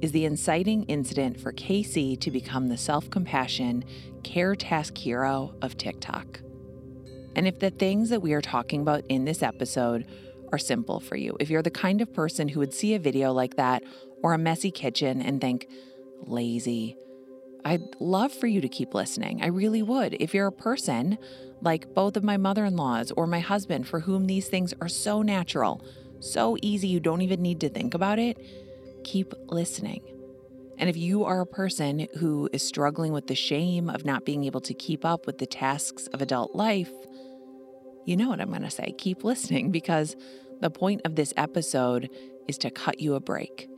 is 0.00 0.12
the 0.12 0.24
inciting 0.24 0.84
incident 0.84 1.40
for 1.40 1.52
KC 1.52 2.20
to 2.20 2.30
become 2.30 2.68
the 2.68 2.76
self 2.76 3.10
compassion, 3.10 3.84
care 4.22 4.54
task 4.54 4.96
hero 4.96 5.52
of 5.60 5.76
TikTok. 5.76 6.40
And 7.34 7.48
if 7.48 7.58
the 7.58 7.70
things 7.70 8.10
that 8.10 8.22
we 8.22 8.32
are 8.34 8.40
talking 8.40 8.80
about 8.80 9.04
in 9.08 9.24
this 9.24 9.42
episode 9.42 10.06
are 10.52 10.58
simple 10.58 11.00
for 11.00 11.16
you, 11.16 11.36
if 11.40 11.50
you're 11.50 11.62
the 11.62 11.70
kind 11.70 12.00
of 12.00 12.12
person 12.14 12.48
who 12.48 12.60
would 12.60 12.72
see 12.72 12.94
a 12.94 13.00
video 13.00 13.32
like 13.32 13.56
that 13.56 13.82
or 14.22 14.32
a 14.32 14.38
messy 14.38 14.70
kitchen 14.70 15.20
and 15.20 15.40
think, 15.40 15.68
lazy, 16.20 16.96
I'd 17.64 17.96
love 18.00 18.32
for 18.32 18.46
you 18.46 18.60
to 18.60 18.68
keep 18.68 18.94
listening. 18.94 19.42
I 19.42 19.46
really 19.48 19.82
would. 19.82 20.16
If 20.20 20.34
you're 20.34 20.46
a 20.46 20.52
person 20.52 21.18
like 21.60 21.92
both 21.94 22.16
of 22.16 22.24
my 22.24 22.36
mother 22.36 22.64
in 22.64 22.76
laws 22.76 23.12
or 23.16 23.26
my 23.26 23.40
husband 23.40 23.88
for 23.88 24.00
whom 24.00 24.26
these 24.26 24.48
things 24.48 24.72
are 24.80 24.88
so 24.88 25.22
natural, 25.22 25.84
so 26.20 26.56
easy, 26.62 26.88
you 26.88 27.00
don't 27.00 27.22
even 27.22 27.42
need 27.42 27.60
to 27.60 27.68
think 27.68 27.94
about 27.94 28.18
it, 28.18 28.38
keep 29.04 29.34
listening. 29.46 30.02
And 30.78 30.88
if 30.88 30.96
you 30.96 31.24
are 31.24 31.40
a 31.40 31.46
person 31.46 32.06
who 32.18 32.48
is 32.52 32.62
struggling 32.62 33.12
with 33.12 33.26
the 33.26 33.34
shame 33.34 33.90
of 33.90 34.04
not 34.04 34.24
being 34.24 34.44
able 34.44 34.60
to 34.62 34.74
keep 34.74 35.04
up 35.04 35.26
with 35.26 35.38
the 35.38 35.46
tasks 35.46 36.06
of 36.08 36.22
adult 36.22 36.54
life, 36.54 36.92
you 38.04 38.16
know 38.16 38.28
what 38.28 38.40
I'm 38.40 38.50
going 38.50 38.62
to 38.62 38.70
say. 38.70 38.94
Keep 38.96 39.24
listening 39.24 39.72
because 39.72 40.14
the 40.60 40.70
point 40.70 41.02
of 41.04 41.16
this 41.16 41.34
episode 41.36 42.08
is 42.46 42.56
to 42.58 42.70
cut 42.70 43.00
you 43.00 43.14
a 43.14 43.20
break 43.20 43.68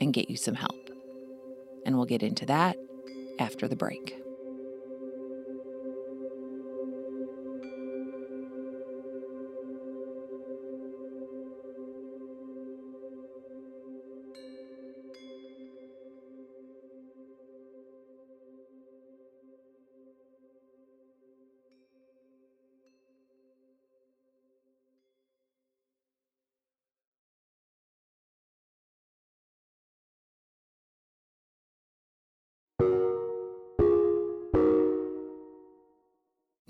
and 0.00 0.14
get 0.14 0.30
you 0.30 0.36
some 0.36 0.54
help. 0.54 0.90
And 1.84 1.96
we'll 1.96 2.06
get 2.06 2.22
into 2.22 2.46
that 2.46 2.76
after 3.38 3.68
the 3.68 3.76
break. 3.76 4.25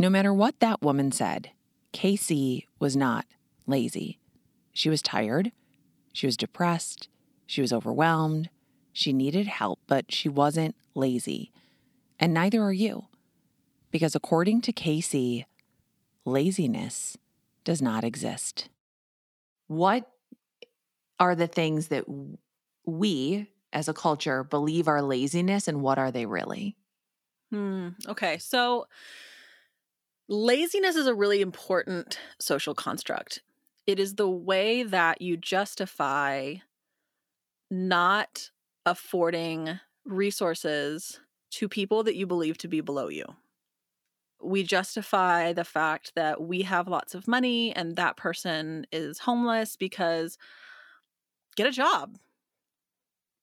No 0.06 0.10
matter 0.10 0.32
what 0.32 0.60
that 0.60 0.82
woman 0.82 1.10
said, 1.10 1.50
KC 1.92 2.66
was 2.78 2.94
not 2.96 3.26
lazy. 3.66 4.20
She 4.72 4.88
was 4.88 5.02
tired. 5.02 5.50
She 6.12 6.28
was 6.28 6.36
depressed. 6.36 7.08
She 7.44 7.60
was 7.60 7.72
overwhelmed. 7.72 8.48
She 8.92 9.12
needed 9.12 9.48
help, 9.48 9.80
but 9.88 10.12
she 10.12 10.28
wasn't 10.28 10.76
lazy. 10.94 11.50
And 12.20 12.32
neither 12.32 12.62
are 12.62 12.72
you. 12.72 13.06
Because 13.90 14.14
according 14.14 14.60
to 14.60 14.72
KC, 14.72 15.44
laziness 16.25 17.18
does 17.64 17.82
not 17.82 18.04
exist. 18.04 18.68
What 19.66 20.08
are 21.18 21.34
the 21.34 21.48
things 21.48 21.88
that 21.88 22.04
we 22.84 23.50
as 23.72 23.88
a 23.88 23.92
culture 23.92 24.44
believe 24.44 24.86
are 24.86 25.02
laziness 25.02 25.66
and 25.66 25.82
what 25.82 25.98
are 25.98 26.12
they 26.12 26.26
really? 26.26 26.76
Hmm. 27.50 27.88
Okay. 28.06 28.38
So 28.38 28.86
Laziness 30.28 30.97
is 30.97 31.06
a 31.06 31.14
really 31.14 31.40
important 31.40 32.18
social 32.40 32.75
construct. 32.75 33.42
It 33.87 34.00
is 34.00 34.16
the 34.16 34.28
way 34.28 34.83
that 34.83 35.23
you 35.23 35.37
justify 35.37 36.56
not 37.71 38.50
affording 38.85 39.78
resources 40.04 41.21
to 41.50 41.68
people 41.68 42.02
that 42.02 42.16
you 42.16 42.26
believe 42.26 42.59
to 42.59 42.68
be 42.68 42.80
below 42.80 43.09
you. 43.09 43.25
We 44.42 44.64
justify 44.64 45.52
the 45.52 45.64
fact 45.64 46.12
that 46.16 46.42
we 46.42 46.62
have 46.62 46.88
lots 46.88 47.14
of 47.14 47.28
money 47.28 47.75
and 47.75 47.95
that 47.95 48.16
person 48.16 48.85
is 48.90 49.21
homeless 49.21 49.76
because 49.76 50.38
get 51.54 51.68
a 51.68 51.73
job, 51.73 52.18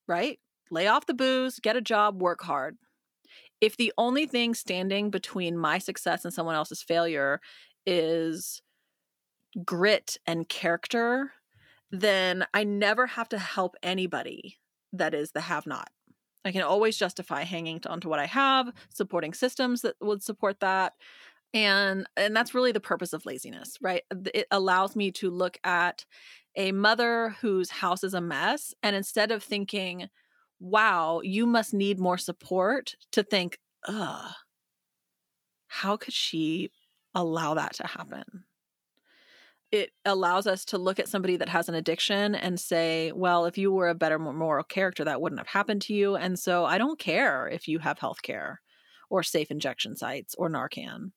right? 0.06 0.38
Lay 0.70 0.86
off 0.86 1.06
the 1.06 1.14
booze, 1.14 1.60
get 1.60 1.76
a 1.76 1.80
job, 1.80 2.20
work 2.20 2.42
hard 2.42 2.76
if 3.64 3.78
the 3.78 3.94
only 3.96 4.26
thing 4.26 4.52
standing 4.52 5.08
between 5.08 5.56
my 5.56 5.78
success 5.78 6.22
and 6.22 6.34
someone 6.34 6.54
else's 6.54 6.82
failure 6.82 7.40
is 7.86 8.60
grit 9.64 10.18
and 10.26 10.46
character, 10.50 11.32
then 11.90 12.44
I 12.52 12.64
never 12.64 13.06
have 13.06 13.30
to 13.30 13.38
help 13.38 13.76
anybody 13.82 14.58
that 14.92 15.14
is 15.14 15.32
the 15.32 15.40
have 15.40 15.66
not. 15.66 15.88
I 16.44 16.52
can 16.52 16.60
always 16.60 16.98
justify 16.98 17.44
hanging 17.44 17.80
onto 17.86 18.10
what 18.10 18.18
I 18.18 18.26
have, 18.26 18.70
supporting 18.90 19.32
systems 19.32 19.80
that 19.80 19.94
would 19.98 20.22
support 20.22 20.60
that. 20.60 20.92
And 21.54 22.06
and 22.18 22.36
that's 22.36 22.54
really 22.54 22.72
the 22.72 22.80
purpose 22.80 23.14
of 23.14 23.24
laziness, 23.24 23.78
right? 23.80 24.02
It 24.34 24.46
allows 24.50 24.94
me 24.94 25.10
to 25.12 25.30
look 25.30 25.56
at 25.64 26.04
a 26.54 26.70
mother 26.72 27.30
whose 27.40 27.70
house 27.70 28.04
is 28.04 28.12
a 28.12 28.20
mess 28.20 28.74
and 28.82 28.94
instead 28.94 29.32
of 29.32 29.42
thinking, 29.42 30.10
wow, 30.64 31.20
you 31.22 31.46
must 31.46 31.74
need 31.74 31.98
more 31.98 32.16
support 32.16 32.94
to 33.12 33.22
think, 33.22 33.58
ugh, 33.86 34.32
how 35.68 35.96
could 35.96 36.14
she 36.14 36.70
allow 37.14 37.52
that 37.54 37.74
to 37.74 37.86
happen? 37.86 38.44
It 39.70 39.90
allows 40.06 40.46
us 40.46 40.64
to 40.66 40.78
look 40.78 40.98
at 40.98 41.08
somebody 41.08 41.36
that 41.36 41.50
has 41.50 41.68
an 41.68 41.74
addiction 41.74 42.34
and 42.34 42.58
say, 42.58 43.12
well, 43.12 43.44
if 43.44 43.58
you 43.58 43.72
were 43.72 43.88
a 43.88 43.94
better, 43.94 44.18
moral 44.18 44.64
character, 44.64 45.04
that 45.04 45.20
wouldn't 45.20 45.40
have 45.40 45.48
happened 45.48 45.82
to 45.82 45.94
you. 45.94 46.16
And 46.16 46.38
so 46.38 46.64
I 46.64 46.78
don't 46.78 46.98
care 46.98 47.46
if 47.48 47.68
you 47.68 47.80
have 47.80 47.98
health 47.98 48.22
care 48.22 48.62
or 49.10 49.22
safe 49.22 49.50
injection 49.50 49.96
sites 49.96 50.34
or 50.38 50.48
Narcan 50.48 51.10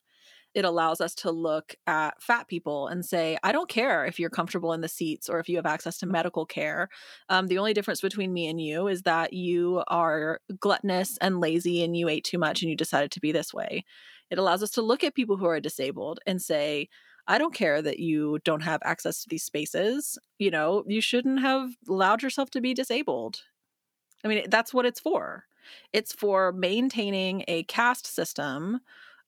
it 0.54 0.66
allows 0.66 1.02
us 1.02 1.14
to 1.16 1.32
look 1.32 1.76
at 1.86 2.22
fat 2.22 2.48
people 2.48 2.88
and 2.88 3.06
say, 3.06 3.38
I 3.44 3.52
don't 3.52 3.70
care 3.70 4.06
if 4.06 4.20
you're 4.20 4.30
comfortable 4.30 4.74
in 4.74 4.82
the 4.82 4.88
seats 4.88 5.30
or 5.30 5.40
if 5.40 5.48
you 5.48 5.58
have 5.58 5.66
access 5.66 5.98
to 6.00 6.06
medical 6.06 6.46
care. 6.46 6.90
Um, 7.30 7.48
the 7.48 7.60
only 7.60 7.74
difference 7.74 8.02
between 8.02 8.34
me 8.34 8.48
and 8.48 8.60
you 8.60 8.88
is 8.88 9.04
that 9.04 9.34
you 9.34 9.84
are 9.88 10.40
gluttonous 10.60 11.18
and 11.20 11.40
lazy 11.40 11.84
and 11.84 11.96
you 11.96 12.10
ate 12.10 12.24
too 12.24 12.38
much 12.38 12.62
and 12.62 12.70
you 12.70 12.76
decided 12.76 13.12
to 13.12 13.20
be 13.20 13.32
this 13.32 13.54
way. 13.54 13.86
It 14.30 14.40
allows 14.40 14.64
us 14.64 14.72
to 14.72 14.82
look 14.82 15.04
at 15.04 15.16
people 15.16 15.38
who 15.38 15.46
are 15.46 15.60
disabled 15.60 16.20
and 16.26 16.42
say, 16.42 16.90
I 17.28 17.38
don't 17.38 17.54
care 17.54 17.82
that 17.82 18.00
you 18.00 18.40
don't 18.44 18.64
have 18.64 18.82
access 18.84 19.22
to 19.22 19.30
these 19.30 19.44
spaces. 19.44 20.18
You 20.40 20.50
know, 20.50 20.84
you 20.88 21.02
shouldn't 21.02 21.42
have 21.42 21.70
allowed 21.88 22.24
yourself 22.24 22.50
to 22.52 22.62
be 22.62 22.74
disabled. 22.74 23.42
I 24.24 24.30
mean, 24.30 24.46
that's 24.50 24.74
what 24.74 24.86
it's 24.86 25.00
for. 25.00 25.44
It's 25.92 26.14
for 26.14 26.54
maintaining 26.54 27.44
a 27.48 27.64
caste 27.64 28.08
system 28.08 28.80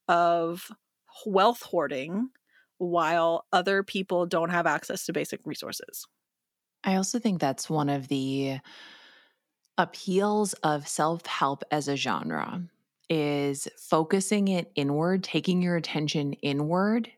of 0.07 0.71
wealth 1.25 1.61
hoarding 1.63 2.29
while 2.77 3.45
other 3.51 3.83
people 3.83 4.25
don't 4.25 4.49
have 4.49 4.65
access 4.65 5.05
to 5.05 5.13
basic 5.13 5.41
resources. 5.45 6.07
I 6.83 6.95
also 6.95 7.19
think 7.19 7.39
that's 7.39 7.69
one 7.69 7.89
of 7.89 8.07
the 8.07 8.59
appeals 9.77 10.53
of 10.53 10.87
self-help 10.87 11.63
as 11.71 11.87
a 11.87 11.95
genre 11.95 12.63
is 13.09 13.67
focusing 13.77 14.47
it 14.49 14.71
inward, 14.75 15.23
taking 15.23 15.61
your 15.61 15.75
attention 15.75 16.33
inward 16.33 17.09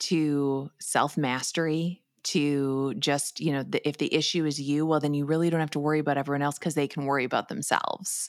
to 0.00 0.70
self-mastery, 0.80 2.02
to 2.22 2.94
just, 2.94 3.40
you 3.40 3.52
know, 3.52 3.62
the, 3.62 3.86
if 3.88 3.98
the 3.98 4.12
issue 4.14 4.44
is 4.44 4.60
you, 4.60 4.86
well 4.86 5.00
then 5.00 5.14
you 5.14 5.24
really 5.24 5.50
don't 5.50 5.60
have 5.60 5.70
to 5.70 5.78
worry 5.78 5.98
about 5.98 6.18
everyone 6.18 6.42
else 6.42 6.58
cuz 6.58 6.74
they 6.74 6.88
can 6.88 7.06
worry 7.06 7.24
about 7.24 7.48
themselves. 7.48 8.28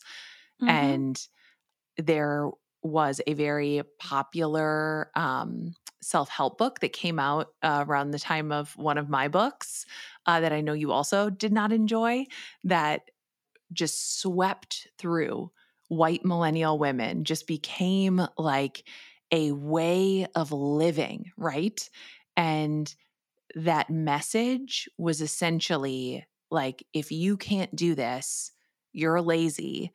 Mm-hmm. 0.61 0.69
And 0.69 1.27
there 1.97 2.49
was 2.83 3.21
a 3.27 3.33
very 3.33 3.81
popular 3.99 5.11
um, 5.15 5.73
self 6.01 6.29
help 6.29 6.57
book 6.57 6.79
that 6.79 6.93
came 6.93 7.19
out 7.19 7.53
uh, 7.61 7.85
around 7.87 8.11
the 8.11 8.19
time 8.19 8.51
of 8.51 8.75
one 8.77 8.97
of 8.97 9.09
my 9.09 9.27
books 9.27 9.85
uh, 10.25 10.39
that 10.39 10.51
I 10.53 10.61
know 10.61 10.73
you 10.73 10.91
also 10.91 11.29
did 11.29 11.51
not 11.51 11.71
enjoy, 11.71 12.25
that 12.63 13.01
just 13.73 14.19
swept 14.19 14.87
through 14.97 15.51
white 15.87 16.25
millennial 16.25 16.77
women, 16.79 17.23
just 17.23 17.47
became 17.47 18.25
like 18.37 18.83
a 19.31 19.51
way 19.51 20.25
of 20.35 20.51
living, 20.51 21.31
right? 21.37 21.89
And 22.35 22.93
that 23.55 23.89
message 23.89 24.89
was 24.97 25.21
essentially 25.21 26.25
like, 26.49 26.85
if 26.93 27.11
you 27.11 27.37
can't 27.37 27.73
do 27.75 27.95
this, 27.95 28.51
you're 28.93 29.21
lazy, 29.21 29.91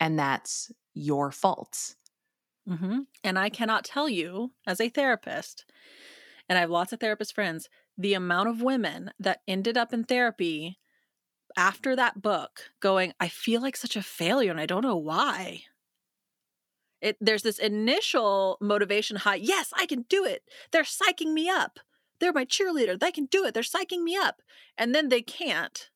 and 0.00 0.18
that's 0.18 0.70
your 0.94 1.30
fault. 1.30 1.94
Mm-hmm. 2.68 3.00
And 3.22 3.38
I 3.38 3.48
cannot 3.48 3.84
tell 3.84 4.08
you, 4.08 4.52
as 4.66 4.80
a 4.80 4.88
therapist, 4.88 5.64
and 6.48 6.58
I 6.58 6.60
have 6.60 6.70
lots 6.70 6.92
of 6.92 7.00
therapist 7.00 7.34
friends, 7.34 7.68
the 7.96 8.14
amount 8.14 8.48
of 8.48 8.62
women 8.62 9.12
that 9.18 9.40
ended 9.46 9.76
up 9.76 9.92
in 9.92 10.04
therapy 10.04 10.78
after 11.56 11.96
that 11.96 12.20
book 12.20 12.70
going, 12.80 13.12
I 13.18 13.28
feel 13.28 13.62
like 13.62 13.76
such 13.76 13.96
a 13.96 14.02
failure 14.02 14.50
and 14.50 14.60
I 14.60 14.66
don't 14.66 14.84
know 14.84 14.96
why. 14.96 15.62
It, 17.00 17.16
there's 17.20 17.42
this 17.42 17.58
initial 17.58 18.58
motivation 18.60 19.18
high. 19.18 19.36
Yes, 19.36 19.72
I 19.76 19.86
can 19.86 20.02
do 20.08 20.24
it. 20.24 20.42
They're 20.72 20.82
psyching 20.82 21.32
me 21.32 21.48
up. 21.48 21.78
They're 22.18 22.32
my 22.32 22.44
cheerleader. 22.44 22.98
They 22.98 23.12
can 23.12 23.26
do 23.26 23.44
it. 23.44 23.54
They're 23.54 23.62
psyching 23.62 24.02
me 24.02 24.16
up. 24.16 24.42
And 24.76 24.94
then 24.94 25.08
they 25.08 25.22
can't. 25.22 25.90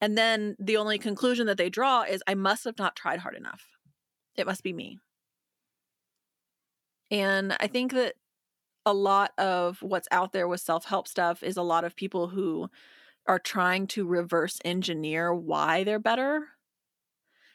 And 0.00 0.16
then 0.18 0.56
the 0.58 0.76
only 0.76 0.98
conclusion 0.98 1.46
that 1.46 1.56
they 1.56 1.70
draw 1.70 2.02
is 2.02 2.22
I 2.26 2.34
must 2.34 2.64
have 2.64 2.78
not 2.78 2.96
tried 2.96 3.20
hard 3.20 3.36
enough. 3.36 3.64
It 4.36 4.46
must 4.46 4.62
be 4.62 4.72
me. 4.72 4.98
And 7.10 7.56
I 7.60 7.66
think 7.66 7.92
that 7.92 8.14
a 8.84 8.92
lot 8.92 9.32
of 9.38 9.82
what's 9.82 10.08
out 10.10 10.32
there 10.32 10.48
with 10.48 10.60
self-help 10.60 11.08
stuff 11.08 11.42
is 11.42 11.56
a 11.56 11.62
lot 11.62 11.84
of 11.84 11.96
people 11.96 12.28
who 12.28 12.68
are 13.26 13.38
trying 13.38 13.86
to 13.88 14.06
reverse 14.06 14.58
engineer 14.64 15.34
why 15.34 15.82
they're 15.82 15.98
better. 15.98 16.48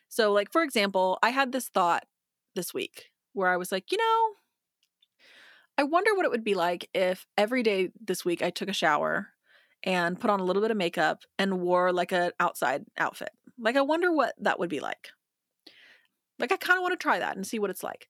So 0.10 0.31
like 0.34 0.51
for 0.51 0.62
example, 0.62 1.17
I 1.24 1.29
had 1.29 1.51
this 1.51 1.70
thought 1.70 2.05
this 2.55 2.74
week 2.74 3.12
where 3.34 3.48
I 3.48 3.58
was 3.58 3.72
like, 3.72 3.91
you 3.91 3.98
know, 3.98 4.34
I 5.77 5.84
wonder 5.84 6.13
what 6.13 6.25
it 6.25 6.31
would 6.31 6.43
be 6.43 6.53
like 6.53 6.89
if 6.93 7.25
every 7.38 7.63
day 7.63 7.91
this 8.05 8.25
week 8.25 8.41
I 8.41 8.50
took 8.50 8.67
a 8.67 8.74
shower 8.74 9.29
and 9.84 10.20
put 10.20 10.29
on 10.29 10.41
a 10.41 10.43
little 10.43 10.62
bit 10.62 10.72
of 10.72 10.77
makeup 10.77 11.24
and 11.39 11.62
wore 11.62 11.93
like 11.93 12.12
an 12.12 12.31
outside 12.39 12.86
outfit. 12.98 13.31
Like 13.58 13.77
I 13.77 13.81
wonder 13.81 14.12
what 14.12 14.36
that 14.39 14.60
would 14.60 14.70
be 14.70 14.81
like. 14.81 15.10
Like 16.38 16.51
I 16.51 16.58
kind 16.58 16.77
of 16.77 16.81
want 16.81 16.91
to 16.91 17.01
try 17.01 17.20
that 17.20 17.38
and 17.38 17.48
see 17.48 17.58
what 17.58 17.70
it's 17.70 17.84
like. 17.84 18.10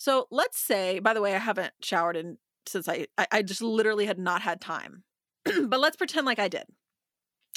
So 0.00 0.28
let's 0.30 0.58
say, 0.58 0.98
by 0.98 1.12
the 1.12 1.20
way, 1.20 1.34
I 1.34 1.38
haven't 1.38 1.74
showered 1.82 2.16
in 2.16 2.38
since 2.66 2.88
I 2.88 3.06
I, 3.18 3.26
I 3.30 3.42
just 3.42 3.60
literally 3.60 4.06
had 4.06 4.18
not 4.18 4.40
had 4.40 4.58
time. 4.58 5.04
but 5.44 5.78
let's 5.78 5.96
pretend 5.96 6.24
like 6.24 6.38
I 6.38 6.48
did. 6.48 6.64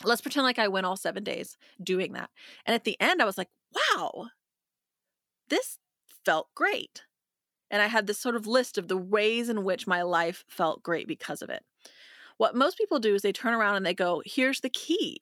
Let's 0.03 0.19
pretend 0.21 0.43
like 0.43 0.59
I 0.59 0.67
went 0.67 0.85
all 0.85 0.97
seven 0.97 1.23
days 1.23 1.57
doing 1.81 2.12
that. 2.13 2.29
And 2.65 2.75
at 2.75 2.83
the 2.83 3.00
end, 3.00 3.21
I 3.21 3.25
was 3.25 3.38
like, 3.38 3.47
wow, 3.73 4.25
this 5.47 5.79
felt 6.25 6.50
great. 6.53 7.03
And 7.71 7.81
I 7.81 7.88
had 7.88 8.07
this 8.07 8.19
sort 8.19 8.35
of 8.35 8.45
list 8.45 8.77
of 8.77 8.89
the 8.89 8.97
ways 8.97 9.47
in 9.47 9.63
which 9.63 9.88
my 9.88 10.01
life 10.01 10.43
felt 10.50 10.83
great 10.83 11.07
because 11.07 11.41
of 11.41 11.50
it. 11.50 11.63
What 12.35 12.55
most 12.55 12.77
people 12.77 13.00
do 13.00 13.15
is 13.15 13.21
they 13.21 13.31
turn 13.31 13.53
around 13.53 13.77
and 13.77 13.85
they 13.85 13.93
go, 13.93 14.21
here's 14.25 14.59
the 14.59 14.69
key. 14.69 15.17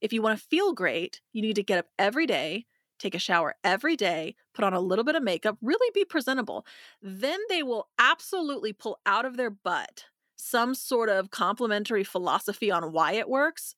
If 0.00 0.14
you 0.14 0.22
want 0.22 0.38
to 0.38 0.46
feel 0.46 0.72
great, 0.72 1.20
you 1.34 1.42
need 1.42 1.56
to 1.56 1.62
get 1.62 1.78
up 1.78 1.86
every 1.98 2.26
day, 2.26 2.64
take 3.02 3.14
a 3.14 3.18
shower 3.18 3.54
every 3.64 3.96
day, 3.96 4.36
put 4.54 4.64
on 4.64 4.72
a 4.72 4.80
little 4.80 5.04
bit 5.04 5.14
of 5.14 5.22
makeup, 5.22 5.58
really 5.60 5.90
be 5.92 6.04
presentable. 6.04 6.64
Then 7.02 7.38
they 7.48 7.62
will 7.62 7.88
absolutely 7.98 8.72
pull 8.72 8.98
out 9.04 9.24
of 9.24 9.36
their 9.36 9.50
butt 9.50 10.04
some 10.36 10.74
sort 10.74 11.08
of 11.08 11.30
complementary 11.30 12.02
philosophy 12.02 12.70
on 12.70 12.92
why 12.92 13.12
it 13.12 13.28
works. 13.28 13.76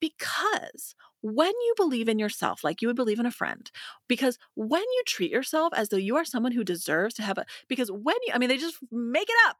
Because 0.00 0.94
when 1.20 1.48
you 1.48 1.74
believe 1.76 2.08
in 2.08 2.18
yourself 2.18 2.64
like 2.64 2.80
you 2.80 2.88
would 2.88 2.96
believe 2.96 3.18
in 3.18 3.26
a 3.26 3.30
friend, 3.30 3.70
because 4.08 4.38
when 4.54 4.80
you 4.82 5.02
treat 5.06 5.30
yourself 5.30 5.72
as 5.74 5.88
though 5.88 5.96
you 5.96 6.16
are 6.16 6.24
someone 6.24 6.52
who 6.52 6.64
deserves 6.64 7.14
to 7.14 7.22
have 7.22 7.36
a, 7.36 7.44
because 7.68 7.90
when 7.90 8.16
you, 8.26 8.32
I 8.32 8.38
mean, 8.38 8.48
they 8.48 8.56
just 8.56 8.78
make 8.90 9.28
it 9.28 9.36
up. 9.46 9.58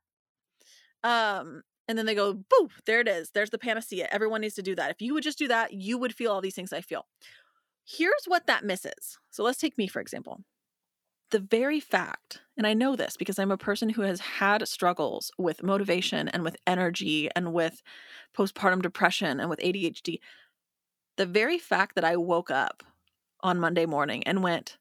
Um, 1.03 1.63
and 1.89 1.97
then 1.97 2.07
they 2.07 2.15
go, 2.15 2.35
boo, 2.35 2.69
there 2.85 3.01
it 3.01 3.09
is. 3.09 3.31
There's 3.31 3.51
the 3.51 3.59
panacea. 3.59 4.09
Everyone 4.11 4.41
needs 4.41 4.55
to 4.55 4.63
do 4.63 4.75
that. 4.75 4.91
If 4.91 5.01
you 5.01 5.15
would 5.15 5.23
just 5.23 5.39
do 5.39 5.49
that, 5.49 5.73
you 5.73 5.99
would 5.99 6.15
feel 6.15 6.33
all 6.33 6.41
these 6.41 6.55
things 6.55 6.73
I 6.73 6.81
feel. 6.81 7.07
Here's 7.87 8.25
what 8.27 8.47
that 8.47 8.65
misses. 8.65 9.19
So 9.31 9.45
let's 9.45 9.59
take 9.59 9.79
me, 9.79 9.87
for 9.87 10.01
example. 10.01 10.43
The 11.31 11.39
very 11.39 11.81
fact, 11.81 12.41
and 12.57 12.67
I 12.67 12.75
know 12.75 12.97
this 12.97 13.17
because 13.17 13.39
I'm 13.39 13.51
a 13.51 13.57
person 13.57 13.91
who 13.91 14.03
has 14.03 14.21
had 14.21 14.67
struggles 14.69 15.31
with 15.39 15.63
motivation 15.63 16.29
and 16.29 16.43
with 16.43 16.57
energy 16.67 17.29
and 17.35 17.53
with 17.53 17.83
postpartum 18.37 18.83
depression 18.83 19.41
and 19.41 19.49
with 19.49 19.61
ADHD. 19.61 20.19
The 21.17 21.27
very 21.27 21.59
fact 21.59 21.95
that 21.95 22.05
I 22.05 22.17
woke 22.17 22.51
up 22.51 22.83
on 23.41 23.61
Monday 23.61 23.87
morning 23.87 24.23
and 24.25 24.43
went, 24.43 24.79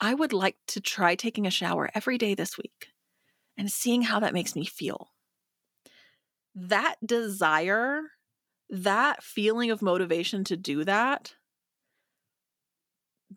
I 0.00 0.14
would 0.14 0.32
like 0.32 0.56
to 0.68 0.80
try 0.80 1.14
taking 1.14 1.46
a 1.46 1.50
shower 1.50 1.90
every 1.94 2.18
day 2.18 2.34
this 2.34 2.58
week 2.58 2.88
and 3.56 3.70
seeing 3.70 4.02
how 4.02 4.20
that 4.20 4.34
makes 4.34 4.56
me 4.56 4.64
feel 4.64 5.08
that 6.54 6.96
desire, 7.04 8.02
that 8.68 9.22
feeling 9.22 9.70
of 9.70 9.82
motivation 9.82 10.44
to 10.44 10.56
do 10.56 10.84
that, 10.84 11.34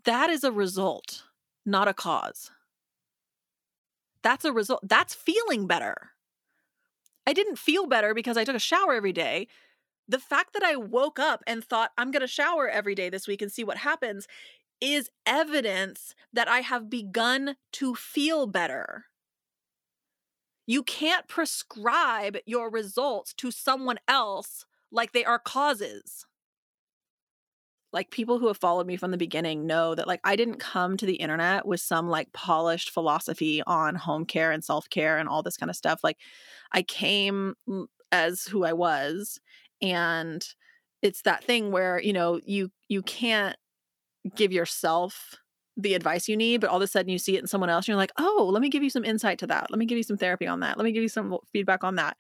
that 0.03 0.29
is 0.29 0.43
a 0.43 0.51
result, 0.51 1.23
not 1.65 1.87
a 1.87 1.93
cause. 1.93 2.51
That's 4.23 4.45
a 4.45 4.51
result. 4.51 4.81
That's 4.83 5.13
feeling 5.13 5.67
better. 5.67 6.11
I 7.27 7.33
didn't 7.33 7.59
feel 7.59 7.87
better 7.87 8.13
because 8.13 8.37
I 8.37 8.43
took 8.43 8.55
a 8.55 8.59
shower 8.59 8.93
every 8.93 9.13
day. 9.13 9.47
The 10.07 10.19
fact 10.19 10.53
that 10.53 10.63
I 10.63 10.75
woke 10.75 11.19
up 11.19 11.43
and 11.47 11.63
thought, 11.63 11.91
I'm 11.97 12.11
going 12.11 12.21
to 12.21 12.27
shower 12.27 12.67
every 12.67 12.95
day 12.95 13.09
this 13.09 13.27
week 13.27 13.41
and 13.41 13.51
see 13.51 13.63
what 13.63 13.77
happens 13.77 14.27
is 14.81 15.09
evidence 15.25 16.13
that 16.33 16.47
I 16.47 16.59
have 16.59 16.89
begun 16.89 17.55
to 17.73 17.95
feel 17.95 18.45
better. 18.45 19.05
You 20.67 20.83
can't 20.83 21.27
prescribe 21.27 22.37
your 22.45 22.69
results 22.69 23.33
to 23.35 23.51
someone 23.51 23.99
else 24.07 24.65
like 24.91 25.11
they 25.11 25.25
are 25.25 25.39
causes. 25.39 26.25
Like 27.93 28.11
people 28.11 28.39
who 28.39 28.47
have 28.47 28.57
followed 28.57 28.87
me 28.87 28.97
from 28.97 29.11
the 29.11 29.17
beginning 29.17 29.65
know 29.65 29.95
that 29.95 30.07
like 30.07 30.19
I 30.23 30.35
didn't 30.35 30.59
come 30.59 30.97
to 30.97 31.05
the 31.05 31.15
internet 31.15 31.65
with 31.65 31.79
some 31.79 32.09
like 32.09 32.31
polished 32.33 32.89
philosophy 32.89 33.61
on 33.65 33.95
home 33.95 34.25
care 34.25 34.51
and 34.51 34.63
self-care 34.63 35.17
and 35.17 35.29
all 35.29 35.43
this 35.43 35.57
kind 35.57 35.69
of 35.69 35.75
stuff. 35.77 36.01
Like 36.03 36.17
I 36.73 36.81
came 36.81 37.55
as 38.11 38.45
who 38.45 38.65
I 38.65 38.73
was 38.73 39.39
and 39.81 40.45
it's 41.01 41.21
that 41.21 41.43
thing 41.43 41.71
where, 41.71 42.01
you 42.01 42.13
know, 42.13 42.39
you 42.45 42.71
you 42.89 43.01
can't 43.01 43.55
give 44.35 44.51
yourself 44.51 45.35
the 45.77 45.93
advice 45.93 46.29
you 46.29 46.37
need, 46.37 46.61
but 46.61 46.69
all 46.69 46.77
of 46.77 46.81
a 46.81 46.87
sudden 46.87 47.09
you 47.09 47.17
see 47.17 47.35
it 47.35 47.41
in 47.41 47.47
someone 47.47 47.69
else 47.69 47.83
and 47.83 47.89
you're 47.89 47.97
like, 47.97 48.13
oh, 48.17 48.49
let 48.51 48.61
me 48.61 48.69
give 48.69 48.81
you 48.83 48.89
some 48.89 49.03
insight 49.03 49.39
to 49.39 49.47
that. 49.47 49.69
Let 49.69 49.77
me 49.77 49.85
give 49.85 49.97
you 49.97 50.03
some 50.03 50.17
therapy 50.17 50.47
on 50.47 50.61
that. 50.61 50.77
Let 50.77 50.85
me 50.85 50.91
give 50.91 51.03
you 51.03 51.09
some 51.09 51.37
feedback 51.51 51.83
on 51.83 51.95
that. 51.95 52.15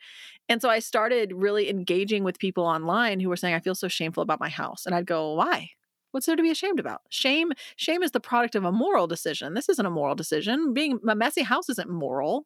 And 0.49 0.61
so 0.61 0.69
I 0.69 0.79
started 0.79 1.31
really 1.33 1.69
engaging 1.69 2.23
with 2.23 2.37
people 2.37 2.65
online 2.65 3.19
who 3.19 3.29
were 3.29 3.37
saying, 3.37 3.55
I 3.55 3.59
feel 3.59 3.75
so 3.75 3.87
shameful 3.87 4.23
about 4.23 4.39
my 4.41 4.49
house. 4.49 4.85
And 4.85 4.93
I'd 4.93 5.05
go, 5.05 5.33
why? 5.33 5.69
What's 6.11 6.25
there 6.25 6.35
to 6.35 6.43
be 6.43 6.51
ashamed 6.51 6.79
about? 6.79 7.01
Shame, 7.09 7.51
shame 7.75 8.03
is 8.03 8.11
the 8.11 8.19
product 8.19 8.55
of 8.55 8.63
a 8.63 8.71
moral 8.71 9.07
decision. 9.07 9.53
This 9.53 9.69
isn't 9.69 9.85
a 9.85 9.89
moral 9.89 10.15
decision. 10.15 10.73
Being 10.73 10.99
a 11.07 11.15
messy 11.15 11.41
house 11.41 11.69
isn't 11.69 11.89
moral, 11.89 12.45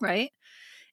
right? 0.00 0.30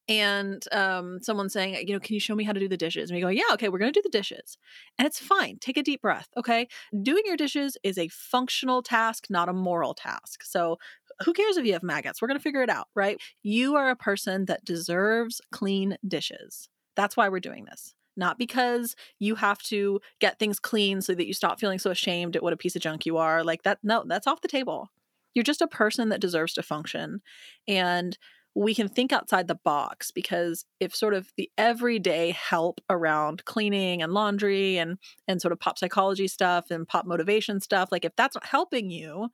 And 0.08 0.64
um, 0.74 1.20
someone 1.22 1.50
saying, 1.50 1.88
you 1.88 1.94
know, 1.94 2.00
can 2.00 2.14
you 2.14 2.20
show 2.20 2.36
me 2.36 2.44
how 2.44 2.52
to 2.52 2.60
do 2.60 2.68
the 2.68 2.78
dishes? 2.78 3.10
And 3.10 3.16
we 3.16 3.22
go, 3.22 3.30
yeah, 3.30 3.54
okay, 3.54 3.70
we're 3.70 3.80
going 3.80 3.94
to 3.94 4.00
do 4.00 4.04
the 4.04 4.18
dishes. 4.18 4.58
And 4.98 5.06
it's 5.06 5.20
fine. 5.20 5.58
Take 5.60 5.78
a 5.78 5.84
deep 5.84 6.02
breath. 6.02 6.28
Okay. 6.36 6.68
Doing 7.02 7.24
your 7.26 7.38
dishes 7.38 7.78
is 7.84 7.98
a 7.98 8.10
functional 8.10 8.82
task, 8.82 9.28
not 9.30 9.50
a 9.50 9.54
moral 9.54 9.94
task. 9.94 10.44
So 10.44 10.78
who 11.24 11.34
cares 11.34 11.58
if 11.58 11.66
you 11.66 11.74
have 11.74 11.84
maggots? 11.84 12.22
We're 12.22 12.28
going 12.28 12.40
to 12.40 12.44
figure 12.44 12.64
it 12.64 12.70
out, 12.70 12.88
right? 12.96 13.18
You 13.44 13.76
are 13.76 13.90
a 13.90 13.96
person 13.96 14.46
that 14.46 14.66
deserves 14.66 15.40
clean 15.52 15.98
dishes. 16.06 16.68
That's 16.96 17.16
why 17.16 17.30
we're 17.30 17.40
doing 17.40 17.66
this. 17.66 17.94
Not 18.16 18.38
because 18.38 18.96
you 19.20 19.36
have 19.36 19.60
to 19.64 20.00
get 20.20 20.38
things 20.38 20.60
clean 20.60 21.02
so 21.02 21.16
that 21.16 21.26
you 21.26 21.34
stop 21.34 21.60
feeling 21.60 21.80
so 21.80 21.92
ashamed 21.92 22.36
at 22.36 22.44
what 22.44 22.54
a 22.54 22.58
piece 22.58 22.76
of 22.76 22.82
junk 22.82 23.06
you 23.06 23.18
are. 23.18 23.44
Like 23.44 23.64
that, 23.64 23.80
no, 23.84 24.04
that's 24.06 24.28
off 24.28 24.42
the 24.42 24.48
table. 24.48 24.92
You're 25.34 25.44
just 25.44 25.62
a 25.62 25.68
person 25.68 26.10
that 26.10 26.22
deserves 26.22 26.54
to 26.54 26.64
function. 26.64 27.22
And 27.68 28.18
we 28.56 28.76
can 28.76 28.88
think 28.88 29.12
outside 29.12 29.48
the 29.48 29.60
box 29.64 30.12
because 30.12 30.66
if 30.80 30.96
sort 30.96 31.14
of 31.14 31.32
the 31.38 31.50
everyday 31.58 32.32
help 32.32 32.82
around 32.90 33.44
cleaning 33.46 34.02
and 34.02 34.14
laundry 34.14 34.78
and 34.78 34.98
and 35.28 35.42
sort 35.42 35.52
of 35.52 35.60
pop 35.60 35.78
psychology 35.78 36.28
stuff 36.28 36.70
and 36.70 36.88
pop 36.88 37.06
motivation 37.06 37.60
stuff 37.60 37.90
like 37.92 38.06
if 38.06 38.16
that's 38.16 38.36
not 38.36 38.46
helping 38.46 38.90
you 38.90 39.30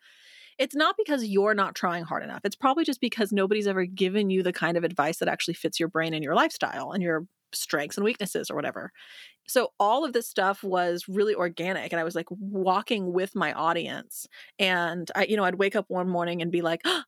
it's 0.58 0.76
not 0.76 0.96
because 0.98 1.24
you're 1.24 1.54
not 1.54 1.74
trying 1.74 2.04
hard 2.04 2.22
enough. 2.22 2.42
It's 2.44 2.56
probably 2.56 2.84
just 2.84 3.00
because 3.00 3.32
nobody's 3.32 3.66
ever 3.66 3.86
given 3.86 4.30
you 4.30 4.44
the 4.44 4.52
kind 4.52 4.76
of 4.76 4.84
advice 4.84 5.20
that 5.20 5.30
actually 5.30 5.54
fits 5.54 5.80
your 5.80 5.88
brain 5.88 6.14
and 6.14 6.22
your 6.22 6.36
lifestyle 6.36 6.92
and 6.92 7.02
your 7.02 7.26
strengths 7.54 7.98
and 7.98 8.04
weaknesses 8.04 8.52
or 8.52 8.56
whatever. 8.56 8.92
So 9.48 9.70
all 9.80 10.06
of 10.06 10.14
this 10.14 10.28
stuff 10.28 10.64
was 10.64 11.06
really 11.08 11.34
organic 11.34 11.92
and 11.92 12.00
i 12.00 12.04
was 12.04 12.14
like 12.14 12.28
walking 12.30 13.12
with 13.12 13.36
my 13.36 13.52
audience 13.54 14.28
and 14.60 15.10
i 15.16 15.26
you 15.26 15.36
know 15.36 15.44
i'd 15.44 15.56
wake 15.56 15.76
up 15.76 15.86
one 15.88 16.08
morning 16.08 16.44
and 16.44 16.52
be 16.52 16.62
like 16.62 16.82
oh, 16.86 17.02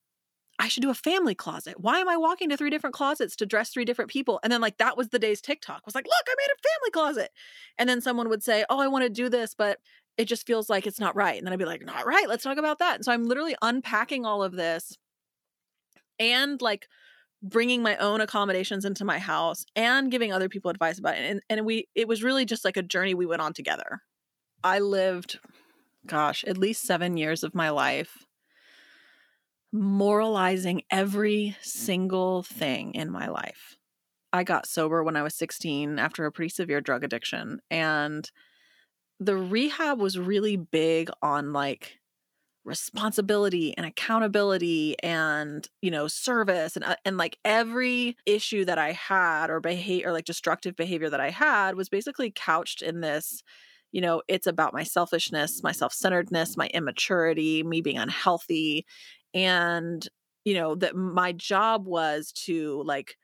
I 0.62 0.68
should 0.68 0.84
do 0.84 0.92
a 0.92 0.96
family 0.96 1.34
closet. 1.34 1.80
Why 1.80 1.98
am 1.98 2.08
I 2.08 2.18
walking 2.18 2.50
to 2.50 2.56
three 2.56 2.70
different 2.70 2.94
closets 2.94 3.36
to 3.38 3.48
dress 3.48 3.72
three 3.72 3.84
different 3.84 4.12
people? 4.12 4.40
And 4.44 4.54
then 4.54 4.62
like 4.62 4.78
that 4.78 4.96
was 4.96 5.10
the 5.10 5.18
day's 5.18 5.42
TikTok. 5.42 5.82
Was 5.88 5.96
like, 5.96 6.06
look, 6.06 6.28
I 6.28 6.36
made 6.38 6.54
a 6.54 6.70
family 6.70 6.92
closet. 6.92 7.32
And 7.80 7.90
then 7.90 8.00
someone 8.00 8.30
would 8.30 8.44
say, 8.44 8.64
"Oh, 8.70 8.80
I 8.80 8.88
want 8.88 9.04
to 9.04 9.10
do 9.10 9.28
this, 9.28 9.56
but 9.56 9.80
it 10.18 10.26
just 10.26 10.46
feels 10.46 10.70
like 10.70 10.86
it's 10.86 11.00
not 11.00 11.16
right." 11.16 11.36
And 11.36 11.48
then 11.48 11.52
I'd 11.52 11.58
be 11.58 11.66
like, 11.66 11.84
"Not 11.84 12.06
right. 12.06 12.30
Let's 12.30 12.44
talk 12.44 12.60
about 12.60 12.78
that." 12.78 12.96
And 12.96 13.04
so 13.04 13.12
I'm 13.12 13.28
literally 13.28 13.56
unpacking 13.64 14.24
all 14.24 14.44
of 14.44 14.52
this 14.52 15.00
and 16.20 16.62
like 16.62 16.88
bringing 17.42 17.82
my 17.82 17.98
own 17.98 18.22
accommodations 18.22 18.86
into 18.86 19.04
my 19.04 19.18
house 19.18 19.66
and 19.76 20.12
giving 20.12 20.32
other 20.32 20.48
people 20.48 20.70
advice 20.70 21.00
about 21.00 21.18
it. 21.18 21.24
And 21.24 21.42
and 21.50 21.66
we 21.66 21.88
it 21.96 22.08
was 22.08 22.22
really 22.22 22.46
just 22.46 22.64
like 22.64 22.78
a 22.78 22.84
journey 22.84 23.16
we 23.16 23.26
went 23.26 23.42
on 23.42 23.54
together. 23.54 24.02
I 24.64 24.78
lived 24.78 25.40
gosh, 26.06 26.44
at 26.44 26.58
least 26.58 26.84
7 26.84 27.18
years 27.18 27.44
of 27.44 27.56
my 27.56 27.72
life 27.72 28.28
moralizing 29.72 30.84
every 30.92 31.56
single 31.62 32.44
thing 32.44 32.94
in 32.94 33.12
my 33.12 33.28
life. 33.28 33.78
I 34.34 34.44
got 34.44 34.68
sober 34.68 35.04
when 35.04 35.16
I 35.16 35.24
was 35.24 35.36
16 35.36 36.00
after 36.00 36.26
a 36.26 36.32
pretty 36.32 36.50
severe 36.50 36.82
drug 36.82 37.04
addiction. 37.04 37.60
And 37.70 38.30
the 39.20 39.38
rehab 39.38 40.00
was 40.00 40.18
really 40.20 40.58
big 40.58 41.10
on 41.22 41.54
like 41.54 42.00
responsibility 42.64 43.76
and 43.76 43.88
accountability 43.88 44.96
and 45.02 45.68
you 45.82 45.90
know 45.90 46.08
service 46.08 46.76
and 46.76 46.86
uh, 46.86 46.96
and 47.06 47.18
like 47.18 47.40
every 47.44 48.16
issue 48.28 48.64
that 48.66 48.78
I 48.78 48.92
had 48.92 49.50
or 49.50 49.60
behavior 49.60 50.10
or 50.10 50.12
like 50.12 50.26
destructive 50.26 50.76
behavior 50.76 51.10
that 51.10 51.20
I 51.20 51.32
had 51.32 51.76
was 51.76 51.90
basically 51.90 52.32
couched 52.32 52.84
in 52.84 53.02
this 53.02 53.42
you 53.92 54.00
know 54.00 54.22
it's 54.28 54.46
about 54.46 54.74
my 54.74 54.84
selfishness 54.84 55.64
my 55.64 55.72
self-centeredness 55.72 56.56
my 56.56 56.68
immaturity 56.68 57.64
me 57.64 57.82
being 57.82 57.98
unhealthy 57.98 58.86
and 59.34 60.08
you 60.46 60.54
know 60.54 60.76
that 60.76 60.96
my 60.96 61.32
job 61.32 61.86
was 61.88 62.32
to 62.32 62.84
like 62.86 63.18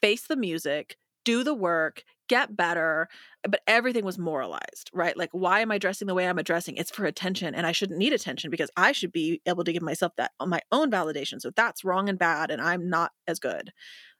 face 0.00 0.26
the 0.26 0.36
music, 0.36 0.96
do 1.24 1.44
the 1.44 1.54
work, 1.54 2.02
get 2.28 2.56
better, 2.56 3.08
but 3.48 3.60
everything 3.66 4.04
was 4.04 4.18
moralized, 4.18 4.90
right? 4.94 5.16
Like, 5.16 5.28
why 5.32 5.60
am 5.60 5.70
I 5.70 5.78
dressing 5.78 6.08
the 6.08 6.14
way 6.14 6.26
I'm 6.26 6.38
addressing? 6.38 6.76
It's 6.76 6.90
for 6.90 7.04
attention, 7.04 7.54
and 7.54 7.66
I 7.66 7.72
shouldn't 7.72 7.98
need 7.98 8.12
attention 8.12 8.50
because 8.50 8.70
I 8.76 8.92
should 8.92 9.12
be 9.12 9.40
able 9.46 9.64
to 9.64 9.72
give 9.72 9.82
myself 9.82 10.12
that 10.16 10.32
on 10.40 10.48
my 10.48 10.60
own 10.72 10.90
validation. 10.90 11.40
So 11.40 11.50
that's 11.54 11.84
wrong 11.84 12.08
and 12.08 12.18
bad, 12.18 12.50
and 12.50 12.62
I'm 12.62 12.88
not 12.88 13.12
as 13.28 13.38
good. 13.38 13.72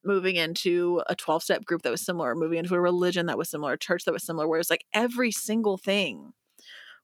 Moving 0.05 0.37
into 0.37 1.01
a 1.09 1.15
12 1.15 1.43
step 1.43 1.65
group 1.65 1.83
that 1.83 1.91
was 1.91 2.05
similar, 2.05 2.35
moving 2.35 2.59
into 2.59 2.75
a 2.75 2.81
religion 2.81 3.27
that 3.27 3.39
was 3.39 3.49
similar, 3.49 3.73
a 3.73 3.79
church 3.79 4.05
that 4.05 4.13
was 4.13 4.25
similar, 4.25 4.47
where 4.47 4.61
it's 4.61 4.71
like 4.71 4.85
every 4.93 5.31
single 5.31 5.79
thing 5.79 6.33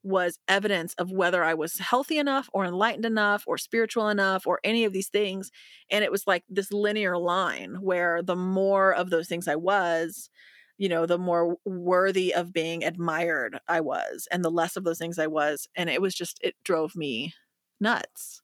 was 0.03 0.39
evidence 0.49 0.95
of 0.95 1.11
whether 1.11 1.43
I 1.43 1.55
was 1.55 1.79
healthy 1.79 2.19
enough 2.19 2.49
or 2.53 2.65
enlightened 2.65 3.05
enough 3.05 3.45
or 3.47 3.59
spiritual 3.59 4.09
enough 4.09 4.47
or 4.47 4.61
any 4.65 4.85
of 4.85 4.93
these 4.93 5.09
things. 5.09 5.51
And 5.91 6.05
it 6.05 6.13
was 6.13 6.27
like 6.27 6.45
this 6.49 6.73
linear 6.73 7.19
line 7.19 7.77
where 7.81 8.23
the 8.23 8.37
more 8.37 8.95
of 8.95 9.11
those 9.11 9.29
things 9.29 9.49
I 9.49 9.57
was, 9.57 10.31
you 10.79 10.89
know, 10.89 11.07
the 11.07 11.19
more 11.19 11.57
worthy 11.65 12.33
of 12.33 12.53
being 12.53 12.85
admired 12.85 13.59
I 13.67 13.81
was, 13.81 14.29
and 14.31 14.45
the 14.45 14.51
less 14.51 14.77
of 14.77 14.85
those 14.85 14.99
things 14.99 15.19
I 15.19 15.27
was. 15.27 15.67
And 15.75 15.91
it 15.91 16.01
was 16.01 16.15
just, 16.15 16.39
it 16.43 16.55
drove 16.65 16.95
me 16.95 17.35
nuts 17.81 18.43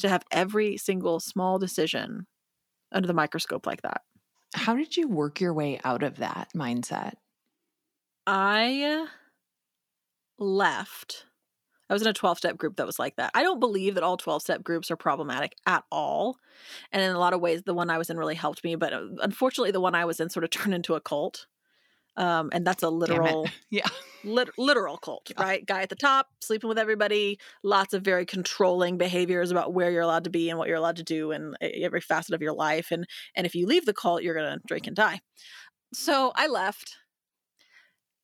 to 0.00 0.08
have 0.08 0.24
every 0.30 0.76
single 0.76 1.20
small 1.20 1.58
decision 1.58 2.26
under 2.92 3.06
the 3.06 3.14
microscope 3.14 3.66
like 3.66 3.82
that. 3.82 4.02
How 4.54 4.74
did 4.74 4.96
you 4.96 5.08
work 5.08 5.40
your 5.40 5.54
way 5.54 5.80
out 5.84 6.02
of 6.02 6.16
that 6.16 6.48
mindset? 6.54 7.14
I 8.26 9.06
left. 10.38 11.24
I 11.88 11.92
was 11.92 12.02
in 12.02 12.08
a 12.08 12.12
12 12.12 12.38
step 12.38 12.56
group 12.56 12.76
that 12.76 12.86
was 12.86 12.98
like 12.98 13.16
that. 13.16 13.30
I 13.34 13.42
don't 13.42 13.60
believe 13.60 13.94
that 13.94 14.02
all 14.02 14.16
12 14.16 14.42
step 14.42 14.62
groups 14.62 14.90
are 14.90 14.96
problematic 14.96 15.54
at 15.66 15.84
all. 15.90 16.38
And 16.90 17.02
in 17.02 17.10
a 17.10 17.18
lot 17.18 17.32
of 17.32 17.40
ways, 17.40 17.62
the 17.62 17.74
one 17.74 17.90
I 17.90 17.98
was 17.98 18.10
in 18.10 18.16
really 18.16 18.34
helped 18.34 18.64
me. 18.64 18.74
But 18.74 18.92
uh, 18.92 19.06
unfortunately, 19.22 19.70
the 19.70 19.80
one 19.80 19.94
I 19.94 20.04
was 20.04 20.20
in 20.20 20.28
sort 20.28 20.44
of 20.44 20.50
turned 20.56 20.74
into 20.74 20.94
a 20.94 21.00
cult. 21.00 21.46
Um, 22.18 22.48
and 22.52 22.66
that's 22.66 22.82
a 22.82 22.88
literal, 22.88 23.46
yeah, 23.70 23.86
lit- 24.24 24.56
literal 24.56 24.96
cult, 24.96 25.30
yeah. 25.30 25.42
right? 25.42 25.66
Guy 25.66 25.82
at 25.82 25.90
the 25.90 25.96
top, 25.96 26.28
sleeping 26.40 26.66
with 26.66 26.78
everybody, 26.78 27.38
lots 27.62 27.92
of 27.92 28.02
very 28.02 28.24
controlling 28.24 28.96
behaviors 28.96 29.50
about 29.50 29.74
where 29.74 29.90
you're 29.90 30.00
allowed 30.00 30.24
to 30.24 30.30
be 30.30 30.48
and 30.48 30.58
what 30.58 30.66
you're 30.66 30.78
allowed 30.78 30.96
to 30.96 31.02
do 31.02 31.30
in 31.30 31.54
every 31.60 32.00
facet 32.00 32.34
of 32.34 32.40
your 32.40 32.54
life. 32.54 32.90
And 32.90 33.06
and 33.34 33.46
if 33.46 33.54
you 33.54 33.66
leave 33.66 33.84
the 33.84 33.92
cult, 33.92 34.22
you're 34.22 34.34
gonna 34.34 34.60
drink 34.66 34.86
and 34.86 34.96
die. 34.96 35.20
So 35.92 36.32
I 36.34 36.46
left. 36.46 36.96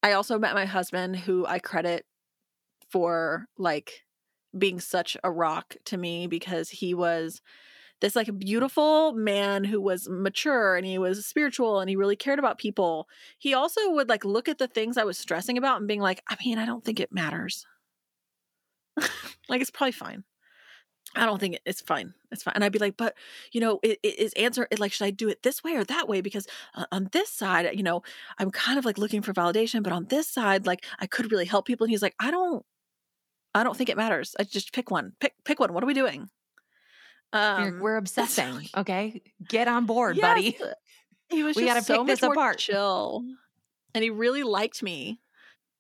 I 0.03 0.13
also 0.13 0.39
met 0.39 0.55
my 0.55 0.65
husband, 0.65 1.17
who 1.17 1.47
I 1.47 1.59
credit 1.59 2.05
for 2.91 3.47
like 3.57 4.03
being 4.57 4.81
such 4.81 5.17
a 5.25 5.31
rock 5.31 5.77
to 5.87 5.97
me 5.97 6.27
because 6.27 6.69
he 6.69 6.95
was 6.95 7.41
this 8.01 8.17
like 8.17 8.37
beautiful 8.37 9.13
man 9.13 9.63
who 9.63 9.81
was 9.81 10.09
mature 10.09 10.77
and 10.77 10.85
he 10.85 10.99
was 10.99 11.25
spiritual 11.25 11.79
and 11.79 11.89
he 11.89 11.97
really 11.97 12.17
cared 12.17 12.41
about 12.41 12.59
people. 12.59 13.09
He 13.39 13.55
also 13.55 13.91
would 13.93 14.09
like 14.09 14.25
look 14.25 14.49
at 14.49 14.59
the 14.59 14.67
things 14.67 14.99
I 14.99 15.05
was 15.05 15.17
stressing 15.17 15.57
about 15.57 15.79
and 15.79 15.89
being 15.89 16.01
like, 16.01 16.21
I 16.29 16.37
mean, 16.45 16.59
I 16.59 16.67
don't 16.67 16.85
think 16.85 16.99
it 16.99 17.13
matters. 17.13 17.65
like 19.49 19.61
it's 19.61 19.71
probably 19.71 19.93
fine. 19.93 20.25
I 21.15 21.27
don't 21.27 21.39
think 21.39 21.59
it's 21.67 21.81
fine. 21.81 22.15
It's 22.31 22.43
fine. 22.43 22.55
And 22.55 22.65
I'd 22.65 22.73
be 22.73 22.79
like, 22.79 22.97
but 22.97 23.15
you 23.53 23.61
know, 23.61 23.81
it, 23.83 23.99
it 24.03 24.19
is 24.19 24.33
answer 24.35 24.67
it 24.71 24.81
like, 24.81 24.93
should 24.93 25.05
I 25.05 25.11
do 25.11 25.29
it 25.29 25.43
this 25.43 25.63
way 25.63 25.75
or 25.77 25.85
that 25.85 26.09
way? 26.09 26.21
Because 26.21 26.47
uh, 26.75 26.87
on 26.91 27.09
this 27.13 27.29
side, 27.29 27.69
you 27.75 27.83
know, 27.83 28.03
I'm 28.39 28.51
kind 28.51 28.79
of 28.79 28.85
like 28.85 28.99
looking 28.99 29.21
for 29.23 29.33
validation, 29.35 29.83
but 29.83 29.93
on 29.93 30.07
this 30.07 30.27
side, 30.27 30.67
like 30.67 30.85
I 30.99 31.07
could 31.07 31.31
really 31.31 31.45
help 31.45 31.67
people. 31.67 31.85
And 31.85 31.91
he's 31.91 32.03
like, 32.03 32.15
I 32.19 32.31
don't, 32.31 32.65
I 33.55 33.63
don't 33.63 33.77
think 33.77 33.91
it 33.91 33.97
matters. 33.97 34.35
I 34.39 34.45
just 34.45 34.73
pick 34.73 34.91
one. 34.91 35.13
Pick 35.21 35.35
pick 35.45 35.61
one. 35.61 35.75
What 35.75 35.85
are 35.85 35.87
we 35.87 35.95
doing? 35.95 36.31
Um, 37.33 37.81
We're 37.81 37.97
obsessing. 37.99 38.69
okay, 38.77 39.23
get 39.47 39.69
on 39.69 39.87
board, 39.87 40.17
yes. 40.17 40.23
buddy. 40.23 40.59
He 41.29 41.43
was 41.43 41.57
we 41.57 41.67
got 41.67 41.75
to 41.75 41.83
so 41.83 41.99
pick 41.99 42.07
this 42.07 42.23
apart. 42.23 42.59
Chill, 42.59 43.23
and 43.95 44.03
he 44.03 44.11
really 44.11 44.43
liked 44.43 44.83
me, 44.83 45.21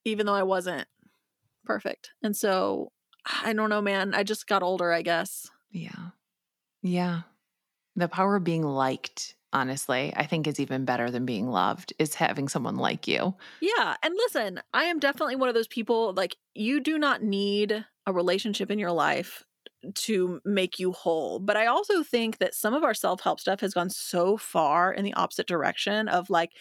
even 0.05 0.27
though 0.27 0.35
I 0.35 0.43
wasn't 0.43 0.87
perfect. 1.65 2.11
And 2.23 2.37
so 2.37 2.93
I 3.25 3.53
don't 3.53 3.71
know, 3.71 3.83
man. 3.83 4.15
I 4.15 4.23
just 4.23 4.47
got 4.47 4.63
older, 4.63 4.93
I 4.93 5.03
guess. 5.03 5.49
Yeah, 5.71 6.11
yeah. 6.83 7.23
The 7.97 8.09
power 8.09 8.37
of 8.37 8.45
being 8.45 8.63
liked 8.63 9.35
honestly, 9.53 10.13
I 10.17 10.27
think 10.27 10.47
is 10.47 10.59
even 10.59 10.85
better 10.85 11.11
than 11.11 11.27
being 11.27 11.49
loved 11.49 11.93
is 11.99 12.15
having 12.15 12.49
someone 12.49 12.77
like 12.77 13.07
you. 13.07 13.35
Yeah. 13.61 13.97
And 14.03 14.15
listen, 14.17 14.61
I 14.73 14.85
am 14.85 14.99
definitely 14.99 15.37
one 15.37 15.49
of 15.49 15.55
those 15.55 15.69
people 15.69 16.15
like 16.15 16.37
you 16.55 16.81
do 16.81 16.99
not 16.99 17.23
need 17.23 17.85
a 18.07 18.13
relationship 18.13 18.71
in 18.71 18.79
your 18.79 18.93
life 18.93 19.45
to 19.95 20.41
make 20.45 20.79
you 20.79 20.93
whole. 20.93 21.39
But 21.39 21.57
I 21.57 21.67
also 21.67 22.03
think 22.03 22.39
that 22.39 22.55
some 22.55 22.75
of 22.75 22.85
our 22.85 22.95
self 22.95 23.21
help 23.21 23.41
stuff 23.41 23.61
has 23.61 23.75
gone 23.75 23.91
so 23.91 24.37
far 24.37 24.93
in 24.93 25.05
the 25.05 25.15
opposite 25.15 25.47
direction 25.47 26.09
of 26.09 26.31
like, 26.31 26.53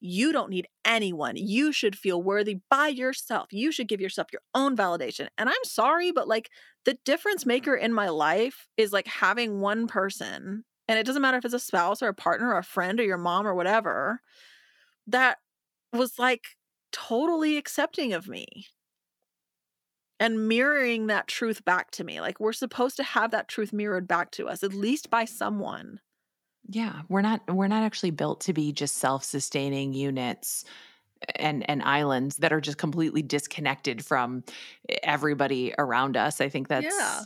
you 0.00 0.32
don't 0.32 0.50
need 0.50 0.68
anyone. 0.84 1.36
You 1.36 1.72
should 1.72 1.96
feel 1.96 2.22
worthy 2.22 2.58
by 2.70 2.88
yourself. 2.88 3.52
You 3.52 3.72
should 3.72 3.88
give 3.88 4.00
yourself 4.00 4.28
your 4.32 4.42
own 4.54 4.76
validation. 4.76 5.28
And 5.38 5.48
I'm 5.48 5.64
sorry, 5.64 6.12
but 6.12 6.28
like, 6.28 6.50
the 6.84 6.96
difference 7.04 7.44
maker 7.44 7.74
in 7.74 7.92
my 7.92 8.08
life 8.08 8.66
is 8.78 8.92
like 8.92 9.06
having 9.06 9.60
one 9.60 9.86
person, 9.86 10.64
and 10.88 10.98
it 10.98 11.04
doesn't 11.04 11.20
matter 11.22 11.36
if 11.36 11.44
it's 11.44 11.54
a 11.54 11.58
spouse 11.58 12.02
or 12.02 12.08
a 12.08 12.14
partner 12.14 12.54
or 12.54 12.58
a 12.58 12.64
friend 12.64 12.98
or 12.98 13.04
your 13.04 13.18
mom 13.18 13.46
or 13.46 13.54
whatever, 13.54 14.20
that 15.06 15.38
was 15.92 16.18
like 16.18 16.44
totally 16.92 17.56
accepting 17.58 18.12
of 18.14 18.28
me 18.28 18.66
and 20.20 20.46
mirroring 20.46 21.06
that 21.06 21.26
truth 21.26 21.64
back 21.64 21.90
to 21.92 22.04
me. 22.04 22.20
Like 22.20 22.38
we're 22.38 22.52
supposed 22.52 22.96
to 22.98 23.02
have 23.02 23.32
that 23.32 23.48
truth 23.48 23.72
mirrored 23.72 24.06
back 24.06 24.30
to 24.32 24.48
us, 24.48 24.62
at 24.62 24.74
least 24.74 25.10
by 25.10 25.24
someone. 25.24 25.98
Yeah, 26.68 27.02
we're 27.08 27.22
not 27.22 27.40
we're 27.48 27.68
not 27.68 27.82
actually 27.82 28.10
built 28.10 28.42
to 28.42 28.52
be 28.52 28.70
just 28.70 28.96
self-sustaining 28.96 29.94
units 29.94 30.64
and 31.36 31.68
and 31.68 31.82
islands 31.82 32.36
that 32.36 32.52
are 32.52 32.60
just 32.60 32.78
completely 32.78 33.22
disconnected 33.22 34.04
from 34.04 34.44
everybody 35.02 35.74
around 35.78 36.16
us. 36.16 36.40
I 36.40 36.50
think 36.50 36.68
that's 36.68 36.86
yeah. 36.86 37.22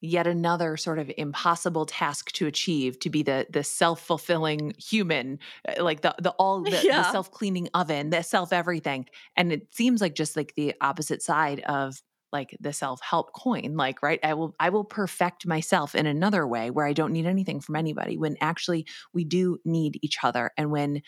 yet 0.00 0.26
another 0.26 0.78
sort 0.78 0.98
of 0.98 1.10
impossible 1.18 1.84
task 1.84 2.32
to 2.32 2.46
achieve 2.46 2.98
to 3.00 3.10
be 3.10 3.22
the 3.22 3.46
the 3.50 3.62
self-fulfilling 3.62 4.74
human, 4.78 5.38
uh, 5.68 5.84
like 5.84 6.00
the 6.00 6.14
the 6.18 6.30
all 6.30 6.62
the, 6.62 6.70
yeah. 6.70 7.02
the 7.02 7.12
self-cleaning 7.12 7.68
oven, 7.74 8.08
the 8.08 8.22
self 8.22 8.50
everything. 8.50 9.06
And 9.36 9.52
it 9.52 9.74
seems 9.74 10.00
like 10.00 10.14
just 10.14 10.36
like 10.36 10.54
the 10.56 10.74
opposite 10.80 11.22
side 11.22 11.60
of 11.60 12.02
like 12.32 12.56
the 12.60 12.72
self-help 12.72 13.32
coin 13.32 13.76
like 13.76 14.02
right 14.02 14.20
i 14.22 14.34
will 14.34 14.54
i 14.60 14.68
will 14.68 14.84
perfect 14.84 15.46
myself 15.46 15.94
in 15.94 16.06
another 16.06 16.46
way 16.46 16.70
where 16.70 16.86
i 16.86 16.92
don't 16.92 17.12
need 17.12 17.26
anything 17.26 17.60
from 17.60 17.76
anybody 17.76 18.16
when 18.16 18.36
actually 18.40 18.86
we 19.12 19.24
do 19.24 19.58
need 19.64 19.98
each 20.02 20.18
other 20.22 20.50
and 20.56 20.70
when 20.70 21.02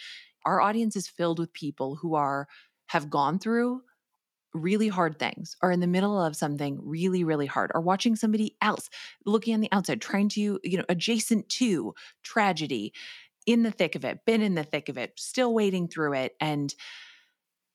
our 0.45 0.61
audience 0.61 0.97
is 0.97 1.09
filled 1.09 1.39
with 1.39 1.53
people 1.53 1.97
who 1.97 2.15
are 2.15 2.47
have 2.87 3.11
gone 3.11 3.39
through 3.39 3.81
really 4.55 4.89
hard 4.89 5.19
things 5.19 5.57
are 5.63 5.73
in 5.73 5.81
the 5.81 5.87
middle 5.87 6.21
of 6.21 6.37
something 6.37 6.79
really 6.83 7.25
really 7.25 7.47
hard 7.47 7.71
or 7.75 7.81
watching 7.81 8.17
somebody 8.17 8.57
else 8.61 8.91
looking 9.25 9.55
on 9.55 9.61
the 9.61 9.73
outside 9.73 10.01
trying 10.01 10.29
to 10.29 10.59
you 10.63 10.77
know 10.77 10.85
adjacent 10.89 11.49
to 11.49 11.95
tragedy 12.23 12.93
in 13.47 13.63
the 13.63 13.71
thick 13.71 13.95
of 13.95 14.05
it 14.05 14.19
been 14.27 14.43
in 14.43 14.55
the 14.55 14.63
thick 14.63 14.89
of 14.89 14.99
it 14.99 15.13
still 15.17 15.55
wading 15.55 15.89
through 15.89 16.13
it 16.13 16.35
and 16.41 16.75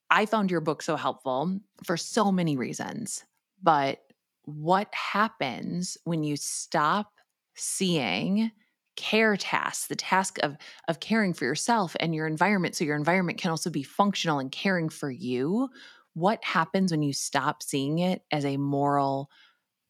I 0.10 0.26
found 0.26 0.52
your 0.52 0.62
book 0.62 0.82
so 0.82 0.96
helpful 0.96 1.60
for 1.84 1.98
so 1.98 2.32
many 2.32 2.56
reasons. 2.56 3.24
But 3.62 4.00
what 4.44 4.94
happens 4.94 5.98
when 6.04 6.24
you 6.24 6.38
stop 6.38 7.12
seeing 7.56 8.52
care 8.96 9.38
tasks, 9.38 9.88
the 9.88 9.96
task 9.96 10.40
of 10.42 10.58
of 10.88 11.00
caring 11.00 11.34
for 11.34 11.46
yourself 11.46 11.96
and 12.00 12.16
your 12.16 12.28
environment 12.28 12.76
so 12.76 12.84
your 12.86 12.96
environment 12.96 13.38
can 13.38 13.52
also 13.52 13.70
be 13.70 13.84
functional 13.84 14.40
and 14.40 14.52
caring 14.52 14.90
for 14.90 15.10
you? 15.10 15.70
What 16.14 16.44
happens 16.44 16.92
when 16.92 17.04
you 17.04 17.14
stop 17.14 17.62
seeing 17.62 18.00
it 18.00 18.24
as 18.32 18.44
a 18.44 18.58
moral 18.58 19.30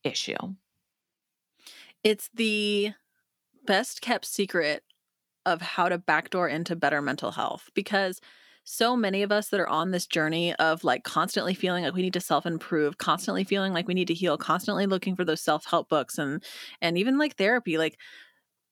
issue? 0.03 0.35
It's 2.03 2.29
the 2.33 2.93
best 3.65 4.01
kept 4.01 4.25
secret 4.25 4.83
of 5.45 5.61
how 5.61 5.89
to 5.89 5.97
backdoor 5.97 6.49
into 6.49 6.75
better 6.75 7.01
mental 7.01 7.31
health 7.31 7.69
because 7.73 8.19
so 8.69 8.97
many 8.97 9.23
of 9.23 9.31
us 9.31 9.47
that 9.47 9.61
are 9.61 9.69
on 9.69 9.91
this 9.91 10.05
journey 10.05 10.53
of 10.55 10.83
like 10.83 11.05
constantly 11.05 11.53
feeling 11.53 11.85
like 11.85 11.93
we 11.93 12.01
need 12.01 12.11
to 12.11 12.19
self-improve 12.19 12.97
constantly 12.97 13.45
feeling 13.45 13.71
like 13.71 13.87
we 13.87 13.93
need 13.93 14.09
to 14.09 14.13
heal 14.13 14.37
constantly 14.37 14.85
looking 14.85 15.15
for 15.15 15.23
those 15.23 15.39
self-help 15.39 15.87
books 15.87 16.17
and 16.17 16.43
and 16.81 16.97
even 16.97 17.17
like 17.17 17.37
therapy 17.37 17.77
like 17.77 17.97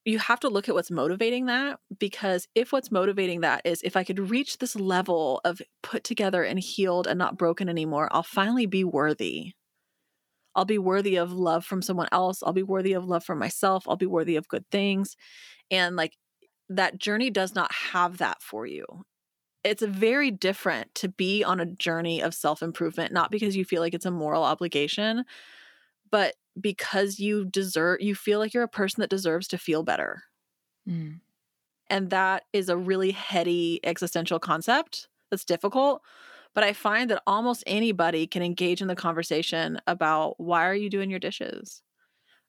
you 0.03 0.19
have 0.19 0.41
to 0.41 0.49
look 0.49 0.67
at 0.67 0.75
what's 0.75 0.91
motivating 0.91 1.45
that 1.45 1.79
because 1.97 2.45
if 2.55 2.73
what's 2.73 2.91
motivating 2.91 3.39
that 3.41 3.61
is 3.63 3.81
if 3.83 3.95
I 3.95 4.03
could 4.03 4.29
reach 4.29 4.57
this 4.57 4.75
level 4.75 5.39
of 5.45 5.61
put 5.81 6.03
together 6.03 6.43
and 6.43 6.59
healed 6.59 7.07
and 7.07 7.17
not 7.17 7.37
broken 7.37 7.67
anymore, 7.67 8.07
I'll 8.11 8.21
finally 8.21 8.67
be 8.67 8.83
worthy. 8.83 9.53
I'll 10.53 10.65
be 10.65 10.77
worthy 10.77 11.15
of 11.15 11.33
love 11.33 11.65
from 11.65 11.81
someone 11.81 12.07
else. 12.11 12.43
I'll 12.43 12.53
be 12.53 12.63
worthy 12.63 12.93
of 12.93 13.05
love 13.05 13.23
from 13.23 13.39
myself. 13.39 13.85
I'll 13.87 13.95
be 13.95 14.05
worthy 14.05 14.35
of 14.35 14.47
good 14.47 14.65
things. 14.69 15.15
And 15.71 15.95
like 15.95 16.13
that 16.69 16.99
journey 16.99 17.31
does 17.31 17.55
not 17.55 17.71
have 17.73 18.19
that 18.19 18.43
for 18.43 18.67
you 18.67 18.85
it's 19.65 19.83
very 19.83 20.29
different 20.29 20.93
to 20.95 21.09
be 21.09 21.43
on 21.43 21.59
a 21.59 21.65
journey 21.65 22.21
of 22.21 22.33
self 22.33 22.61
improvement, 22.61 23.11
not 23.11 23.31
because 23.31 23.55
you 23.55 23.65
feel 23.65 23.81
like 23.81 23.93
it's 23.93 24.05
a 24.05 24.11
moral 24.11 24.43
obligation, 24.43 25.25
but 26.11 26.35
because 26.59 27.19
you 27.19 27.45
deserve, 27.45 28.01
you 28.01 28.15
feel 28.15 28.39
like 28.39 28.53
you're 28.53 28.63
a 28.63 28.67
person 28.67 29.01
that 29.01 29.09
deserves 29.09 29.47
to 29.49 29.57
feel 29.57 29.83
better. 29.83 30.23
Mm. 30.87 31.19
And 31.89 32.09
that 32.11 32.43
is 32.53 32.69
a 32.69 32.77
really 32.77 33.11
heady 33.11 33.79
existential 33.83 34.39
concept 34.39 35.09
that's 35.29 35.45
difficult. 35.45 36.01
But 36.53 36.63
I 36.63 36.71
find 36.73 37.09
that 37.09 37.21
almost 37.27 37.63
anybody 37.67 38.27
can 38.27 38.41
engage 38.41 38.81
in 38.81 38.87
the 38.87 38.95
conversation 38.95 39.79
about 39.87 40.39
why 40.39 40.65
are 40.65 40.75
you 40.75 40.89
doing 40.89 41.09
your 41.09 41.19
dishes? 41.19 41.81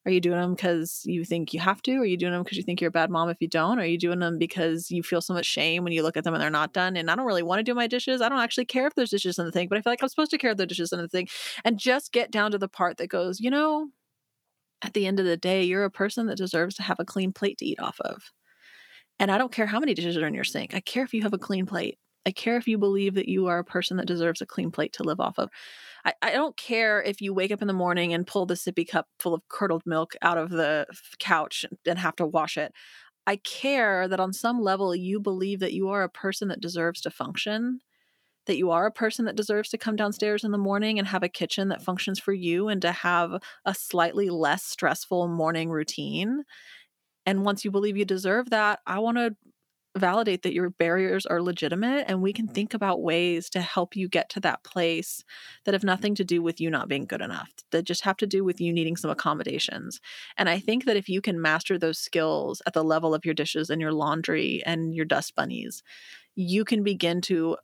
Are 0.06 0.12
you 0.12 0.20
doing 0.20 0.38
them 0.38 0.54
because 0.54 1.02
you 1.04 1.24
think 1.24 1.52
you 1.52 1.58
have 1.58 1.82
to? 1.82 1.96
Are 1.96 2.04
you 2.04 2.16
doing 2.16 2.32
them 2.32 2.44
because 2.44 2.56
you 2.56 2.62
think 2.62 2.80
you're 2.80 2.88
a 2.88 2.92
bad 2.92 3.10
mom 3.10 3.28
if 3.28 3.38
you 3.40 3.48
don't? 3.48 3.80
Are 3.80 3.84
you 3.84 3.98
doing 3.98 4.20
them 4.20 4.38
because 4.38 4.88
you 4.88 5.02
feel 5.02 5.20
so 5.20 5.34
much 5.34 5.46
shame 5.46 5.82
when 5.82 5.92
you 5.92 6.04
look 6.04 6.16
at 6.16 6.22
them 6.22 6.32
and 6.32 6.40
they're 6.40 6.48
not 6.48 6.72
done? 6.72 6.96
And 6.96 7.10
I 7.10 7.16
don't 7.16 7.26
really 7.26 7.42
want 7.42 7.58
to 7.58 7.64
do 7.64 7.74
my 7.74 7.88
dishes. 7.88 8.22
I 8.22 8.28
don't 8.28 8.38
actually 8.38 8.66
care 8.66 8.86
if 8.86 8.94
there's 8.94 9.10
dishes 9.10 9.36
in 9.36 9.44
the 9.44 9.50
thing, 9.50 9.68
but 9.68 9.76
I 9.76 9.82
feel 9.82 9.90
like 9.92 10.02
I'm 10.02 10.08
supposed 10.08 10.30
to 10.30 10.38
care 10.38 10.52
if 10.52 10.58
there's 10.58 10.68
dishes 10.68 10.92
in 10.92 11.00
the 11.00 11.08
thing. 11.08 11.26
And 11.64 11.76
just 11.76 12.12
get 12.12 12.30
down 12.30 12.52
to 12.52 12.58
the 12.58 12.68
part 12.68 12.98
that 12.98 13.08
goes, 13.08 13.40
you 13.40 13.50
know, 13.50 13.88
at 14.82 14.94
the 14.94 15.06
end 15.06 15.20
of 15.20 15.26
the 15.26 15.36
day, 15.36 15.64
you're 15.64 15.84
a 15.84 15.90
person 15.90 16.26
that 16.26 16.36
deserves 16.38 16.76
to 16.76 16.82
have 16.84 17.00
a 17.00 17.04
clean 17.04 17.32
plate 17.32 17.58
to 17.58 17.66
eat 17.66 17.80
off 17.80 18.00
of. 18.00 18.30
And 19.18 19.30
I 19.30 19.38
don't 19.38 19.52
care 19.52 19.66
how 19.66 19.80
many 19.80 19.94
dishes 19.94 20.16
are 20.16 20.26
in 20.26 20.34
your 20.34 20.44
sink. 20.44 20.74
I 20.74 20.80
care 20.80 21.04
if 21.04 21.14
you 21.14 21.22
have 21.22 21.34
a 21.34 21.38
clean 21.38 21.66
plate. 21.66 21.98
I 22.26 22.32
care 22.32 22.56
if 22.56 22.66
you 22.66 22.76
believe 22.76 23.14
that 23.14 23.28
you 23.28 23.46
are 23.46 23.58
a 23.58 23.64
person 23.64 23.96
that 23.98 24.06
deserves 24.06 24.42
a 24.42 24.46
clean 24.46 24.72
plate 24.72 24.92
to 24.94 25.04
live 25.04 25.20
off 25.20 25.38
of. 25.38 25.48
I, 26.04 26.14
I 26.22 26.32
don't 26.32 26.56
care 26.56 27.02
if 27.02 27.20
you 27.20 27.32
wake 27.32 27.52
up 27.52 27.62
in 27.62 27.68
the 27.68 27.74
morning 27.74 28.12
and 28.12 28.26
pull 28.26 28.46
the 28.46 28.54
sippy 28.54 28.88
cup 28.88 29.08
full 29.20 29.34
of 29.34 29.48
curdled 29.48 29.82
milk 29.86 30.14
out 30.22 30.38
of 30.38 30.50
the 30.50 30.86
couch 31.20 31.64
and 31.86 31.98
have 31.98 32.16
to 32.16 32.26
wash 32.26 32.56
it. 32.58 32.72
I 33.26 33.36
care 33.36 34.08
that 34.08 34.20
on 34.20 34.32
some 34.32 34.60
level 34.60 34.96
you 34.96 35.20
believe 35.20 35.60
that 35.60 35.74
you 35.74 35.88
are 35.90 36.02
a 36.04 36.10
person 36.10 36.48
that 36.48 36.60
deserves 36.60 37.00
to 37.02 37.10
function, 37.10 37.80
that 38.46 38.58
you 38.58 38.70
are 38.70 38.86
a 38.86 38.92
person 38.92 39.24
that 39.26 39.36
deserves 39.36 39.70
to 39.70 39.78
come 39.78 39.96
downstairs 39.96 40.44
in 40.44 40.52
the 40.52 40.58
morning 40.58 40.98
and 40.98 41.08
have 41.08 41.22
a 41.24 41.28
kitchen 41.28 41.68
that 41.68 41.82
functions 41.82 42.20
for 42.20 42.32
you 42.32 42.68
and 42.68 42.82
to 42.82 42.92
have 42.92 43.40
a 43.64 43.74
slightly 43.74 44.30
less 44.30 44.64
stressful 44.64 45.28
morning 45.28 45.70
routine. 45.70 46.44
And 47.24 47.44
once 47.44 47.64
you 47.64 47.70
believe 47.70 47.96
you 47.96 48.04
deserve 48.04 48.50
that, 48.50 48.80
I 48.86 48.98
want 49.00 49.16
to 49.18 49.36
validate 49.96 50.42
that 50.42 50.52
your 50.52 50.70
barriers 50.70 51.26
are 51.26 51.42
legitimate 51.42 52.04
and 52.08 52.22
we 52.22 52.32
can 52.32 52.46
mm-hmm. 52.46 52.54
think 52.54 52.74
about 52.74 53.02
ways 53.02 53.50
to 53.50 53.60
help 53.60 53.96
you 53.96 54.08
get 54.08 54.28
to 54.30 54.40
that 54.40 54.62
place 54.62 55.24
that 55.64 55.74
have 55.74 55.84
nothing 55.84 56.14
to 56.14 56.24
do 56.24 56.42
with 56.42 56.60
you 56.60 56.70
not 56.70 56.88
being 56.88 57.06
good 57.06 57.20
enough 57.20 57.50
that 57.70 57.84
just 57.84 58.04
have 58.04 58.16
to 58.16 58.26
do 58.26 58.44
with 58.44 58.60
you 58.60 58.72
needing 58.72 58.96
some 58.96 59.10
accommodations. 59.10 60.00
And 60.36 60.48
i 60.48 60.58
think 60.58 60.84
that 60.84 60.96
if 60.96 61.08
you 61.08 61.20
can 61.20 61.40
master 61.40 61.78
those 61.78 61.98
skills 61.98 62.62
at 62.66 62.72
the 62.72 62.84
level 62.84 63.14
of 63.14 63.24
your 63.24 63.34
dishes 63.34 63.70
and 63.70 63.80
your 63.80 63.92
laundry 63.92 64.62
and 64.64 64.94
your 64.94 65.04
dust 65.04 65.34
bunnies 65.34 65.82
you 66.36 66.64
can 66.64 66.82
begin 66.82 67.20
to 67.22 67.56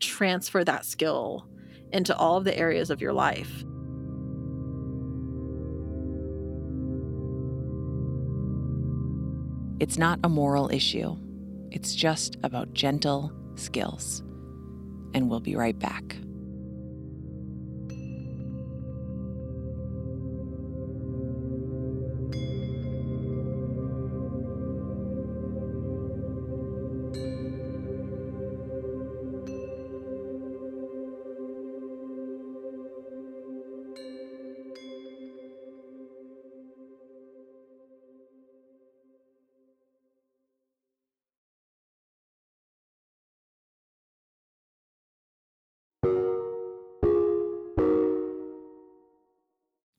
transfer 0.00 0.62
that 0.62 0.84
skill 0.84 1.48
into 1.92 2.14
all 2.16 2.36
of 2.36 2.44
the 2.44 2.56
areas 2.56 2.90
of 2.90 3.00
your 3.00 3.12
life. 3.12 3.64
It's 9.80 9.98
not 9.98 10.20
a 10.24 10.28
moral 10.28 10.70
issue. 10.70 11.16
It's 11.76 11.94
just 11.94 12.38
about 12.42 12.72
gentle 12.72 13.30
skills. 13.56 14.20
And 15.12 15.28
we'll 15.28 15.40
be 15.40 15.56
right 15.56 15.78
back. 15.78 16.16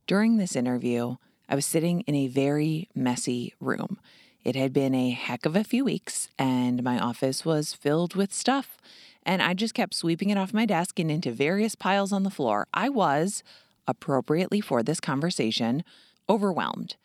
During 0.08 0.38
this 0.38 0.56
interview, 0.56 1.18
I 1.50 1.56
was 1.56 1.66
sitting 1.66 2.00
in 2.02 2.16
a 2.16 2.30
very 2.30 2.88
messy 2.96 3.54
room. 3.60 4.00
It 4.42 4.56
had 4.56 4.72
been 4.72 4.96
a 4.96 5.10
heck 5.10 5.46
of 5.46 5.54
a 5.54 5.66
few 5.66 5.84
weeks, 5.84 6.30
and 6.40 6.82
my 6.82 6.98
office 6.98 7.44
was 7.44 7.74
filled 7.74 8.16
with 8.16 8.34
stuff. 8.34 8.78
And 9.24 9.42
I 9.42 9.54
just 9.54 9.74
kept 9.74 9.94
sweeping 9.94 10.30
it 10.30 10.38
off 10.38 10.54
my 10.54 10.66
desk 10.66 10.98
and 10.98 11.12
into 11.12 11.34
various 11.34 11.76
piles 11.76 12.14
on 12.14 12.24
the 12.24 12.30
floor. 12.30 12.68
I 12.74 12.88
was, 12.88 13.44
appropriately 13.86 14.62
for 14.62 14.82
this 14.82 15.02
conversation, 15.02 15.84
overwhelmed. 16.30 16.96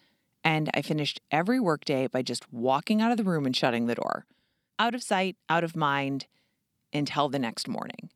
And 0.44 0.70
I 0.72 0.80
finished 0.80 1.20
every 1.32 1.58
workday 1.58 2.06
by 2.06 2.22
just 2.22 2.52
walking 2.52 3.02
out 3.02 3.10
of 3.10 3.16
the 3.16 3.24
room 3.24 3.46
and 3.46 3.56
shutting 3.56 3.86
the 3.86 3.96
door. 3.96 4.26
Out 4.78 4.94
of 4.94 5.02
sight, 5.02 5.36
out 5.48 5.64
of 5.64 5.74
mind, 5.74 6.26
until 6.92 7.28
the 7.28 7.40
next 7.40 7.66
morning. 7.66 8.10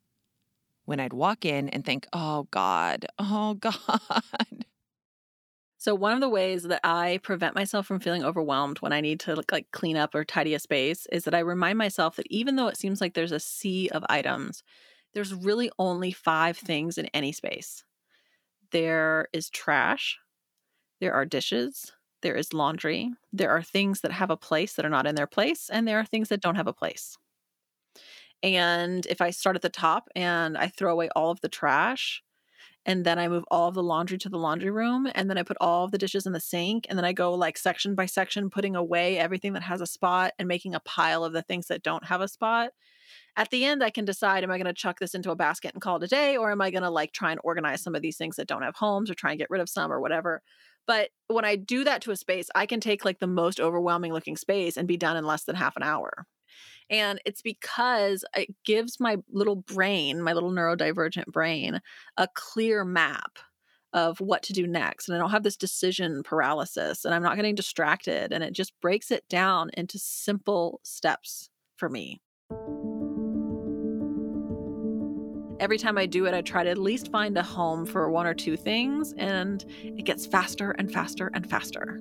When 0.85 1.01
I'd 1.01 1.13
walk 1.13 1.45
in 1.45 1.69
and 1.71 1.85
think, 1.85 2.07
oh 2.13 2.47
God, 2.53 3.07
oh 3.19 3.55
God. 3.61 4.65
So 5.87 5.95
one 5.95 6.15
of 6.15 6.21
the 6.21 6.29
ways 6.29 6.65
that 6.65 6.81
I 6.83 7.21
prevent 7.23 7.55
myself 7.55 7.87
from 7.87 8.01
feeling 8.01 8.25
overwhelmed 8.25 8.79
when 8.79 8.93
I 8.93 9.01
need 9.01 9.21
to 9.21 9.41
like 9.53 9.71
clean 9.71 9.97
up 9.97 10.17
or 10.17 10.25
tidy 10.25 10.53
a 10.53 10.59
space 10.59 11.07
is 11.13 11.23
that 11.23 11.35
I 11.35 11.39
remind 11.39 11.79
myself 11.79 12.17
that 12.17 12.27
even 12.29 12.57
though 12.57 12.67
it 12.67 12.77
seems 12.77 13.01
like 13.01 13.15
there's 13.15 13.31
a 13.31 13.39
sea 13.39 13.89
of 13.91 14.05
items, 14.09 14.65
there's 15.15 15.33
really 15.33 15.71
only 15.79 16.11
5 16.11 16.57
things 16.57 16.99
in 16.99 17.07
any 17.15 17.31
space. 17.31 17.85
There 18.73 19.29
is 19.33 19.49
trash, 19.49 20.19
there 21.01 21.15
are 21.15 21.25
dishes, 21.25 21.93
there 22.21 22.35
is 22.35 22.53
laundry, 22.53 23.13
there 23.33 23.51
are 23.51 23.63
things 23.63 24.01
that 24.01 24.11
have 24.11 24.31
a 24.31 24.37
place 24.37 24.73
that 24.73 24.85
are 24.85 24.91
not 24.91 25.07
in 25.07 25.15
their 25.15 25.29
place, 25.29 25.71
and 25.71 25.87
there 25.87 26.01
are 26.01 26.05
things 26.05 26.31
that 26.31 26.41
don't 26.41 26.57
have 26.57 26.67
a 26.67 26.73
place. 26.73 27.17
And 28.43 29.07
if 29.07 29.21
I 29.21 29.31
start 29.31 29.55
at 29.55 29.63
the 29.63 29.69
top 29.69 30.09
and 30.17 30.59
I 30.59 30.67
throw 30.67 30.91
away 30.91 31.11
all 31.15 31.31
of 31.31 31.43
the 31.43 31.49
trash, 31.49 32.25
and 32.87 33.05
then 33.05 33.19
I 33.19 33.27
move 33.27 33.45
all 33.51 33.69
of 33.69 33.75
the 33.75 33.83
laundry 33.83 34.17
to 34.19 34.29
the 34.29 34.39
laundry 34.39 34.71
room 34.71 35.09
and 35.13 35.29
then 35.29 35.37
I 35.37 35.43
put 35.43 35.57
all 35.61 35.85
of 35.85 35.91
the 35.91 35.99
dishes 35.99 36.25
in 36.25 36.33
the 36.33 36.41
sink 36.41 36.87
and 36.89 36.97
then 36.97 37.05
I 37.05 37.13
go 37.13 37.35
like 37.35 37.59
section 37.59 37.97
by 37.97 38.07
section 38.07 38.49
putting 38.49 38.77
away 38.77 39.19
everything 39.19 39.53
that 39.55 39.65
has 39.65 39.81
a 39.81 39.87
spot 39.87 40.33
and 40.39 40.47
making 40.47 40.75
a 40.75 40.81
pile 40.81 41.25
of 41.25 41.33
the 41.33 41.43
things 41.43 41.67
that 41.67 41.83
don't 41.83 42.07
have 42.07 42.21
a 42.21 42.29
spot. 42.29 42.71
At 43.37 43.51
the 43.51 43.65
end 43.65 43.83
I 43.83 43.91
can 43.91 44.05
decide 44.05 44.45
am 44.45 44.53
I 44.53 44.57
going 44.57 44.67
to 44.67 44.73
chuck 44.73 45.01
this 45.01 45.15
into 45.15 45.33
a 45.33 45.37
basket 45.37 45.73
and 45.75 45.83
call 45.83 45.97
it 45.97 46.05
a 46.05 46.07
day 46.07 46.37
or 46.37 46.53
am 46.53 46.63
I 46.63 46.71
going 46.71 46.85
to 46.85 46.91
like 46.91 47.13
try 47.13 47.33
and 47.33 47.41
organize 47.43 47.83
some 47.83 47.97
of 47.97 48.03
these 48.03 48.17
things 48.17 48.37
that 48.37 48.47
don't 48.47 48.63
have 48.63 48.77
homes 48.77 49.11
or 49.11 49.15
try 49.15 49.33
and 49.33 49.39
get 49.39 49.51
rid 49.51 49.61
of 49.61 49.69
some 49.69 49.93
or 49.93 50.01
whatever. 50.01 50.43
But 50.87 51.11
when 51.27 51.45
I 51.45 51.57
do 51.57 51.83
that 51.83 52.03
to 52.03 52.13
a 52.13 52.17
space, 52.17 52.49
I 52.55 52.67
can 52.67 52.79
take 52.79 53.05
like 53.05 53.19
the 53.19 53.27
most 53.27 53.59
overwhelming 53.59 54.13
looking 54.13 54.37
space 54.37 54.77
and 54.77 54.87
be 54.87 54.97
done 54.97 55.17
in 55.17 55.27
less 55.27 55.43
than 55.43 55.57
half 55.57 55.77
an 55.77 55.83
hour. 55.83 56.27
And 56.91 57.21
it's 57.25 57.43
because 57.43 58.25
it 58.35 58.55
gives 58.65 59.01
my 59.01 59.17
little 59.31 59.57
brain, 59.57 60.23
my 60.23 60.33
little 60.33 60.53
neurodivergent 60.53 61.27
brain, 61.27 61.81
a 62.17 62.29
clear 62.35 62.85
map 62.85 63.39
of 63.93 64.21
what 64.21 64.43
to 64.45 64.53
do 64.53 64.67
next. 64.67 65.09
And 65.09 65.17
I 65.17 65.21
don't 65.21 65.31
have 65.31 65.43
this 65.43 65.57
decision 65.57 66.23
paralysis 66.23 67.05
and 67.05 67.15
I'm 67.15 67.23
not 67.23 67.37
getting 67.37 67.55
distracted. 67.55 68.33
And 68.33 68.45
it 68.45 68.53
just 68.53 68.79
breaks 68.81 69.11
it 69.11 69.29
down 69.29 69.71
into 69.75 69.99
simple 69.99 70.81
steps 70.83 71.51
for 71.77 71.89
me. 71.89 72.21
Every 75.59 75.79
time 75.79 75.97
I 75.97 76.05
do 76.05 76.27
it, 76.27 76.35
I 76.35 76.43
try 76.43 76.65
to 76.65 76.71
at 76.71 76.79
least 76.79 77.11
find 77.11 77.37
a 77.39 77.43
home 77.43 77.87
for 77.87 78.11
one 78.11 78.27
or 78.27 78.35
two 78.35 78.59
things, 78.59 79.15
and 79.17 79.65
it 79.83 80.05
gets 80.05 80.27
faster 80.27 80.73
and 80.73 80.93
faster 80.93 81.31
and 81.33 81.49
faster. 81.49 81.99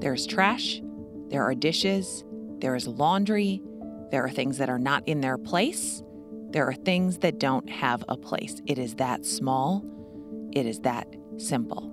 There's 0.00 0.26
trash 0.26 0.80
there 1.28 1.42
are 1.42 1.54
dishes, 1.54 2.24
there 2.58 2.74
is 2.74 2.86
laundry, 2.86 3.62
there 4.10 4.24
are 4.24 4.30
things 4.30 4.58
that 4.58 4.70
are 4.70 4.78
not 4.78 5.06
in 5.08 5.20
their 5.20 5.38
place, 5.38 6.02
there 6.50 6.66
are 6.68 6.74
things 6.74 7.18
that 7.18 7.38
don't 7.38 7.68
have 7.68 8.04
a 8.08 8.16
place. 8.16 8.62
It 8.66 8.78
is 8.78 8.94
that 8.96 9.26
small, 9.26 9.84
it 10.52 10.66
is 10.66 10.80
that 10.80 11.08
simple. 11.36 11.90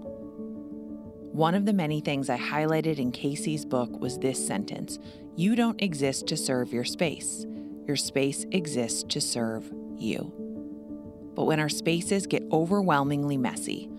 One 1.32 1.56
of 1.56 1.66
the 1.66 1.74
many 1.74 2.02
things 2.02 2.30
I 2.30 2.38
highlighted 2.38 3.00
in 3.00 3.12
KC's 3.12 3.66
book 3.66 4.00
was 4.00 4.20
this 4.20 4.46
sentence 4.46 5.00
You 5.36 5.56
don't 5.56 5.82
exist 5.82 6.28
to 6.28 6.38
serve 6.38 6.74
your 6.74 6.84
space, 6.84 7.46
your 7.88 7.96
space 7.96 8.46
exists 8.52 9.04
to 9.10 9.22
serve 9.22 9.72
you. 9.98 10.34
But 11.34 11.46
when 11.46 11.60
our 11.60 11.70
spaces 11.70 12.28
get 12.28 12.44
overwhelmingly 12.52 13.38
messy, 13.38 13.90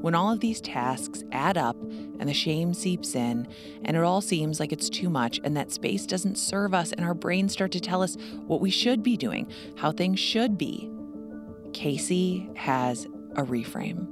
when 0.00 0.14
all 0.14 0.32
of 0.32 0.40
these 0.40 0.60
tasks 0.60 1.24
add 1.32 1.56
up 1.56 1.76
and 2.18 2.28
the 2.28 2.34
shame 2.34 2.74
seeps 2.74 3.14
in, 3.14 3.48
and 3.84 3.96
it 3.96 4.02
all 4.02 4.20
seems 4.20 4.60
like 4.60 4.72
it's 4.72 4.90
too 4.90 5.08
much, 5.08 5.40
and 5.44 5.56
that 5.56 5.72
space 5.72 6.06
doesn't 6.06 6.38
serve 6.38 6.74
us, 6.74 6.92
and 6.92 7.04
our 7.04 7.14
brains 7.14 7.52
start 7.52 7.72
to 7.72 7.80
tell 7.80 8.02
us 8.02 8.16
what 8.46 8.60
we 8.60 8.70
should 8.70 9.02
be 9.02 9.16
doing, 9.16 9.50
how 9.76 9.92
things 9.92 10.20
should 10.20 10.58
be, 10.58 10.90
KC 11.72 12.56
has 12.56 13.06
a 13.36 13.42
reframe. 13.42 14.06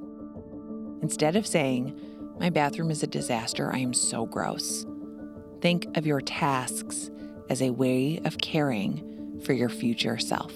Instead 1.03 1.37
of 1.37 1.47
saying, 1.47 1.99
My 2.39 2.51
bathroom 2.51 2.91
is 2.91 3.03
a 3.03 3.07
disaster, 3.07 3.73
I 3.73 3.79
am 3.79 3.95
so 3.95 4.27
gross, 4.27 4.85
think 5.61 5.97
of 5.97 6.07
your 6.07 6.21
tasks 6.21 7.11
as 7.49 7.63
a 7.63 7.71
way 7.71 8.21
of 8.25 8.39
caring 8.39 9.41
for 9.45 9.53
your 9.53 9.69
future 9.69 10.19
self. 10.19 10.53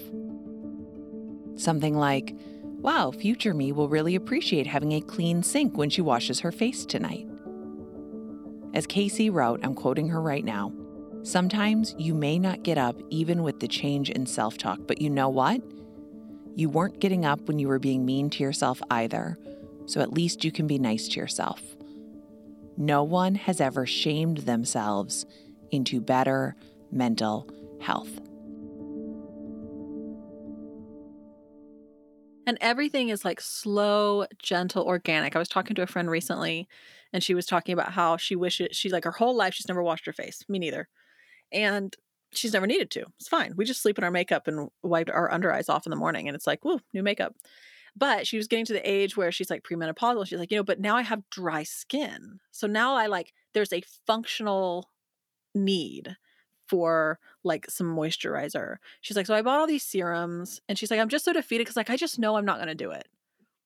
Something 1.55 1.97
like, 1.97 2.35
Wow, 2.77 3.11
future 3.11 3.53
me 3.53 3.71
will 3.71 3.89
really 3.89 4.15
appreciate 4.15 4.67
having 4.67 4.93
a 4.93 5.01
clean 5.01 5.43
sink 5.43 5.77
when 5.77 5.89
she 5.89 6.01
washes 6.01 6.39
her 6.41 6.51
face 6.51 6.85
tonight. 6.85 7.27
As 8.73 8.87
KC 8.87 9.31
wrote, 9.31 9.59
I'm 9.63 9.73
quoting 9.73 10.09
her 10.09 10.21
right 10.21 10.45
now 10.45 10.71
Sometimes 11.27 11.93
you 11.97 12.13
may 12.13 12.39
not 12.39 12.63
get 12.63 12.77
up 12.77 12.95
even 13.09 13.43
with 13.43 13.59
the 13.59 13.67
change 13.67 14.09
in 14.09 14.25
self 14.25 14.57
talk, 14.57 14.79
but 14.87 15.01
you 15.01 15.09
know 15.09 15.27
what? 15.27 15.61
You 16.55 16.69
weren't 16.69 17.01
getting 17.01 17.25
up 17.25 17.41
when 17.49 17.59
you 17.59 17.67
were 17.67 17.79
being 17.79 18.05
mean 18.05 18.29
to 18.29 18.43
yourself 18.43 18.81
either, 18.89 19.37
so 19.87 19.99
at 19.99 20.13
least 20.13 20.45
you 20.45 20.53
can 20.53 20.67
be 20.67 20.79
nice 20.79 21.09
to 21.09 21.19
yourself. 21.19 21.61
No 22.77 23.03
one 23.03 23.35
has 23.35 23.59
ever 23.59 23.85
shamed 23.85 24.37
themselves 24.37 25.25
into 25.69 25.99
better 25.99 26.55
mental 26.93 27.49
health. 27.81 28.21
And 32.47 32.57
everything 32.61 33.09
is 33.09 33.25
like 33.25 33.41
slow, 33.41 34.25
gentle, 34.39 34.85
organic. 34.85 35.35
I 35.35 35.39
was 35.39 35.49
talking 35.49 35.75
to 35.75 35.81
a 35.81 35.87
friend 35.87 36.09
recently 36.09 36.69
and 37.11 37.21
she 37.21 37.33
was 37.33 37.45
talking 37.45 37.73
about 37.73 37.91
how 37.91 38.15
she 38.15 38.37
wishes 38.37 38.69
she 38.71 38.89
like 38.89 39.03
her 39.03 39.11
whole 39.11 39.35
life 39.35 39.53
she's 39.53 39.67
never 39.67 39.83
washed 39.83 40.05
her 40.05 40.13
face. 40.13 40.43
Me 40.47 40.57
neither. 40.57 40.87
And 41.51 41.93
she's 42.31 42.53
never 42.53 42.65
needed 42.65 42.89
to. 42.91 43.03
It's 43.19 43.27
fine. 43.27 43.53
We 43.57 43.65
just 43.65 43.81
sleep 43.81 43.97
in 43.97 44.05
our 44.05 44.11
makeup 44.11 44.47
and 44.47 44.69
wipe 44.81 45.09
our 45.13 45.29
under 45.29 45.53
eyes 45.53 45.67
off 45.67 45.85
in 45.85 45.89
the 45.89 45.97
morning 45.97 46.29
and 46.29 46.35
it's 46.35 46.47
like, 46.47 46.63
woo, 46.63 46.79
new 46.93 47.03
makeup. 47.03 47.35
But 47.97 48.25
she 48.25 48.37
was 48.37 48.47
getting 48.47 48.65
to 48.65 48.73
the 48.73 48.89
age 48.89 49.17
where 49.17 49.31
she's 49.31 49.49
like 49.49 49.63
premenopausal. 49.63 50.25
She's 50.25 50.39
like, 50.39 50.49
you 50.49 50.57
know, 50.57 50.63
but 50.63 50.79
now 50.79 50.95
I 50.95 51.01
have 51.01 51.29
dry 51.29 51.63
skin. 51.63 52.39
So 52.51 52.65
now 52.65 52.95
I 52.95 53.07
like 53.07 53.33
there's 53.53 53.73
a 53.73 53.83
functional 54.05 54.89
need 55.53 56.15
for 56.67 57.19
like 57.43 57.69
some 57.69 57.95
moisturizer. 57.95 58.77
She's 59.01 59.17
like, 59.17 59.25
so 59.25 59.35
I 59.35 59.41
bought 59.41 59.59
all 59.59 59.67
these 59.67 59.83
serums, 59.83 60.61
and 60.67 60.77
she's 60.77 60.91
like, 60.91 60.99
I'm 60.99 61.09
just 61.09 61.25
so 61.25 61.33
defeated 61.33 61.63
because 61.65 61.77
like 61.77 61.89
I 61.89 61.97
just 61.97 62.19
know 62.19 62.35
I'm 62.35 62.45
not 62.45 62.59
gonna 62.59 62.75
do 62.75 62.91
it. 62.91 63.07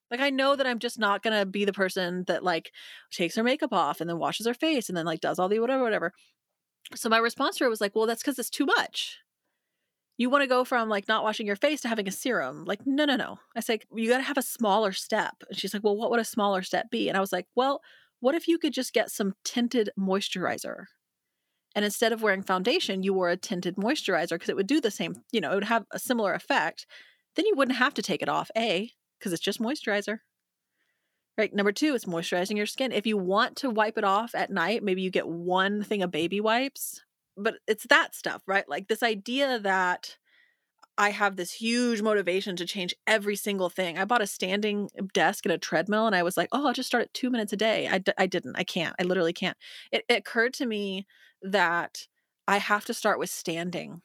Like 0.10 0.20
I 0.20 0.30
know 0.30 0.56
that 0.56 0.68
I'm 0.68 0.80
just 0.80 1.00
not 1.00 1.24
gonna 1.24 1.46
be 1.46 1.66
the 1.66 1.74
person 1.74 2.26
that 2.28 2.44
like 2.44 2.72
takes 3.12 3.36
her 3.36 3.44
makeup 3.44 3.74
off 3.74 4.02
and 4.02 4.10
then 4.10 4.20
washes 4.20 4.46
her 4.46 4.54
face 4.54 4.90
and 4.90 4.98
then 4.98 5.06
like 5.06 5.22
does 5.22 5.40
all 5.40 5.50
the 5.50 5.60
whatever 5.60 5.84
whatever. 5.84 6.14
So 6.96 7.10
my 7.10 7.18
response 7.18 7.58
to 7.58 7.64
her 7.64 7.70
was 7.70 7.82
like, 7.82 7.96
well, 7.96 8.06
that's 8.06 8.22
because 8.22 8.38
it's 8.38 8.50
too 8.50 8.66
much. 8.66 9.20
You 10.18 10.30
want 10.30 10.44
to 10.44 10.48
go 10.48 10.64
from 10.64 10.90
like 10.90 11.08
not 11.08 11.24
washing 11.24 11.48
your 11.48 11.56
face 11.56 11.82
to 11.82 11.88
having 11.88 12.08
a 12.08 12.12
serum. 12.12 12.66
Like, 12.66 12.86
no, 12.86 13.06
no, 13.06 13.16
no. 13.16 13.40
I 13.56 13.62
say, 13.62 13.80
you 13.96 14.10
got 14.10 14.18
to 14.18 14.24
have 14.24 14.38
a 14.38 14.44
smaller 14.44 14.92
step. 14.92 15.34
And 15.50 15.58
she's 15.58 15.74
like, 15.74 15.84
well, 15.84 15.96
what 15.96 16.12
would 16.12 16.20
a 16.20 16.26
smaller 16.26 16.62
step 16.62 16.92
be? 16.92 17.08
And 17.08 17.18
I 17.18 17.22
was 17.22 17.32
like, 17.32 17.48
well, 17.56 17.82
what 18.20 18.36
if 18.36 18.48
you 18.48 18.60
could 18.60 18.74
just 18.74 18.94
get 18.94 19.10
some 19.10 19.34
tinted 19.44 19.90
moisturizer? 19.98 20.86
And 21.76 21.86
instead 21.86 22.12
of 22.12 22.22
wearing 22.22 22.44
foundation, 22.44 23.04
you 23.04 23.14
wore 23.14 23.30
a 23.30 23.38
tinted 23.38 23.78
moisturizer 23.78 24.32
because 24.32 24.50
it 24.50 24.56
would 24.56 24.68
do 24.68 24.82
the 24.82 24.92
same, 24.92 25.16
you 25.32 25.40
know, 25.40 25.52
it 25.52 25.56
would 25.56 25.64
have 25.66 25.86
a 25.92 26.00
similar 26.00 26.34
effect. 26.34 26.86
Then 27.36 27.46
you 27.46 27.56
wouldn't 27.56 27.78
have 27.78 27.94
to 27.94 28.02
take 28.02 28.22
it 28.22 28.30
off, 28.30 28.52
A, 28.58 28.92
because 29.18 29.32
it's 29.32 29.42
just 29.42 29.62
moisturizer. 29.62 30.20
Right. 31.38 31.54
Number 31.54 31.72
two, 31.72 31.96
it's 31.96 32.06
moisturizing 32.06 32.58
your 32.58 32.66
skin. 32.66 32.92
If 32.92 33.08
you 33.08 33.18
want 33.18 33.56
to 33.58 33.70
wipe 33.70 33.98
it 33.98 34.04
off 34.04 34.36
at 34.36 34.52
night, 34.52 34.84
maybe 34.84 35.02
you 35.02 35.10
get 35.10 35.28
one 35.28 35.82
thing 35.82 36.04
of 36.04 36.12
baby 36.12 36.42
wipes, 36.42 37.02
but 37.38 37.56
it's 37.68 37.86
that 37.88 38.14
stuff, 38.14 38.42
right? 38.46 38.68
Like 38.68 38.90
this 38.90 39.02
idea 39.02 39.58
that 39.60 40.18
I 40.98 41.10
have 41.10 41.38
this 41.38 41.54
huge 41.54 42.02
motivation 42.02 42.56
to 42.58 42.66
change 42.66 42.94
every 43.08 43.36
single 43.36 43.70
thing. 43.70 43.98
I 43.98 44.06
bought 44.06 44.22
a 44.22 44.28
standing 44.28 44.90
desk 45.14 45.46
and 45.46 45.54
a 45.54 45.58
treadmill, 45.58 46.06
and 46.06 46.16
I 46.16 46.22
was 46.22 46.36
like, 46.36 46.50
oh, 46.52 46.68
I'll 46.68 46.74
just 46.74 46.88
start 46.88 47.04
at 47.06 47.14
two 47.14 47.30
minutes 47.30 47.54
a 47.54 47.58
day. 47.58 47.88
I 47.88 48.00
d- 48.00 48.12
I 48.18 48.28
didn't. 48.28 48.56
I 48.58 48.64
can't. 48.64 48.96
I 49.00 49.04
literally 49.04 49.34
can't. 49.34 49.58
It, 49.92 50.04
it 50.10 50.20
occurred 50.20 50.54
to 50.56 50.66
me 50.66 51.08
that 51.42 52.08
I 52.48 52.58
have 52.58 52.86
to 52.86 52.94
start 52.94 53.20
with 53.20 53.30
standing. 53.30 54.02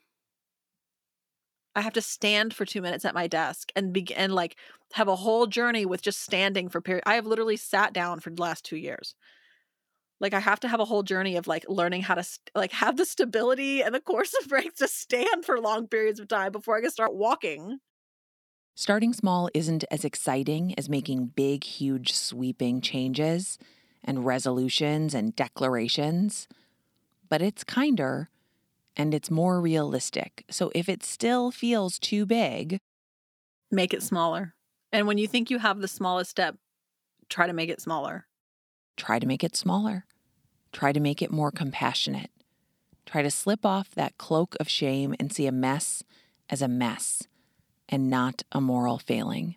I 1.74 1.82
have 1.82 1.92
to 1.92 2.02
stand 2.02 2.54
for 2.54 2.64
two 2.64 2.80
minutes 2.80 3.04
at 3.04 3.14
my 3.14 3.26
desk 3.26 3.70
and 3.76 3.92
begin 3.92 4.32
like 4.32 4.56
have 4.92 5.08
a 5.08 5.16
whole 5.16 5.46
journey 5.46 5.84
with 5.84 6.00
just 6.00 6.20
standing 6.22 6.68
for 6.68 6.80
period. 6.80 7.04
I 7.06 7.14
have 7.16 7.26
literally 7.26 7.56
sat 7.56 7.92
down 7.92 8.20
for 8.20 8.30
the 8.30 8.40
last 8.40 8.64
two 8.64 8.76
years. 8.76 9.14
Like 10.18 10.32
I 10.32 10.40
have 10.40 10.60
to 10.60 10.68
have 10.68 10.80
a 10.80 10.86
whole 10.86 11.02
journey 11.02 11.36
of 11.36 11.46
like 11.46 11.64
learning 11.68 12.02
how 12.02 12.14
to 12.14 12.24
st- 12.24 12.50
like 12.54 12.72
have 12.72 12.96
the 12.96 13.04
stability 13.04 13.82
and 13.82 13.94
the 13.94 14.00
course 14.00 14.34
of 14.40 14.48
breaks 14.48 14.78
to 14.78 14.88
stand 14.88 15.44
for 15.44 15.60
long 15.60 15.88
periods 15.88 16.20
of 16.20 16.28
time 16.28 16.52
before 16.52 16.76
I 16.76 16.80
can 16.80 16.90
start 16.90 17.14
walking. 17.14 17.80
Starting 18.74 19.12
small 19.12 19.48
isn't 19.54 19.84
as 19.90 20.04
exciting 20.04 20.74
as 20.78 20.88
making 20.88 21.26
big, 21.28 21.64
huge, 21.64 22.12
sweeping 22.12 22.80
changes 22.80 23.58
and 24.04 24.24
resolutions 24.24 25.14
and 25.14 25.34
declarations 25.34 26.46
but 27.28 27.42
it's 27.42 27.64
kinder 27.64 28.30
and 28.96 29.14
it's 29.14 29.30
more 29.30 29.60
realistic. 29.60 30.44
So 30.50 30.70
if 30.74 30.88
it 30.88 31.04
still 31.04 31.50
feels 31.50 31.98
too 31.98 32.26
big, 32.26 32.78
make 33.70 33.92
it 33.92 34.02
smaller. 34.02 34.54
And 34.92 35.06
when 35.06 35.18
you 35.18 35.26
think 35.26 35.50
you 35.50 35.58
have 35.58 35.80
the 35.80 35.88
smallest 35.88 36.30
step, 36.30 36.56
try 37.28 37.46
to 37.46 37.52
make 37.52 37.68
it 37.68 37.80
smaller. 37.80 38.26
Try 38.96 39.18
to 39.18 39.26
make 39.26 39.44
it 39.44 39.56
smaller. 39.56 40.06
Try 40.72 40.92
to 40.92 41.00
make 41.00 41.20
it 41.20 41.30
more 41.30 41.50
compassionate. 41.50 42.30
Try 43.04 43.22
to 43.22 43.30
slip 43.30 43.64
off 43.64 43.90
that 43.90 44.18
cloak 44.18 44.56
of 44.58 44.68
shame 44.68 45.14
and 45.20 45.32
see 45.32 45.46
a 45.46 45.52
mess 45.52 46.02
as 46.48 46.62
a 46.62 46.68
mess 46.68 47.22
and 47.88 48.10
not 48.10 48.42
a 48.52 48.60
moral 48.60 48.98
failing. 48.98 49.56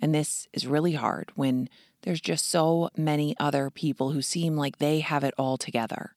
And 0.00 0.14
this 0.14 0.48
is 0.52 0.66
really 0.66 0.94
hard 0.94 1.30
when 1.34 1.68
there's 2.02 2.20
just 2.20 2.48
so 2.48 2.90
many 2.96 3.34
other 3.38 3.70
people 3.70 4.12
who 4.12 4.22
seem 4.22 4.56
like 4.56 4.78
they 4.78 5.00
have 5.00 5.24
it 5.24 5.34
all 5.36 5.56
together. 5.56 6.14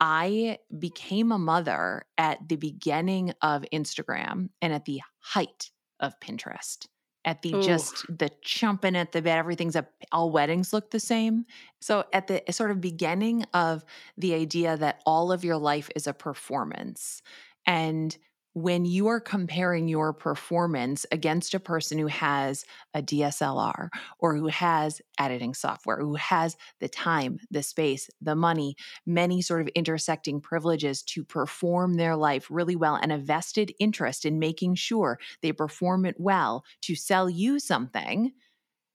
I 0.00 0.58
became 0.78 1.32
a 1.32 1.38
mother 1.38 2.04
at 2.18 2.48
the 2.48 2.56
beginning 2.56 3.32
of 3.42 3.64
Instagram 3.72 4.50
and 4.60 4.72
at 4.72 4.84
the 4.84 5.00
height 5.20 5.70
of 6.00 6.18
Pinterest. 6.20 6.86
At 7.26 7.40
the 7.40 7.54
Ooh. 7.54 7.62
just 7.62 8.04
the 8.08 8.30
chumping 8.42 8.96
at 8.96 9.12
the 9.12 9.22
bed, 9.22 9.38
everything's 9.38 9.76
a, 9.76 9.86
all 10.12 10.30
weddings 10.30 10.74
look 10.74 10.90
the 10.90 11.00
same. 11.00 11.46
So 11.80 12.04
at 12.12 12.26
the 12.26 12.42
sort 12.50 12.70
of 12.70 12.82
beginning 12.82 13.46
of 13.54 13.82
the 14.18 14.34
idea 14.34 14.76
that 14.76 15.00
all 15.06 15.32
of 15.32 15.42
your 15.42 15.56
life 15.56 15.88
is 15.96 16.06
a 16.06 16.12
performance 16.12 17.22
and 17.66 18.16
when 18.54 18.84
you 18.84 19.08
are 19.08 19.20
comparing 19.20 19.88
your 19.88 20.12
performance 20.12 21.04
against 21.10 21.54
a 21.54 21.60
person 21.60 21.98
who 21.98 22.06
has 22.06 22.64
a 22.94 23.02
DSLR 23.02 23.88
or 24.20 24.36
who 24.36 24.46
has 24.46 25.02
editing 25.18 25.54
software, 25.54 25.98
who 25.98 26.14
has 26.14 26.56
the 26.78 26.88
time, 26.88 27.38
the 27.50 27.64
space, 27.64 28.08
the 28.20 28.36
money, 28.36 28.76
many 29.04 29.42
sort 29.42 29.60
of 29.60 29.68
intersecting 29.68 30.40
privileges 30.40 31.02
to 31.02 31.24
perform 31.24 31.94
their 31.94 32.14
life 32.14 32.46
really 32.48 32.76
well 32.76 32.94
and 32.94 33.12
a 33.12 33.18
vested 33.18 33.72
interest 33.80 34.24
in 34.24 34.38
making 34.38 34.76
sure 34.76 35.18
they 35.42 35.52
perform 35.52 36.06
it 36.06 36.16
well 36.18 36.64
to 36.82 36.94
sell 36.94 37.28
you 37.28 37.58
something 37.58 38.32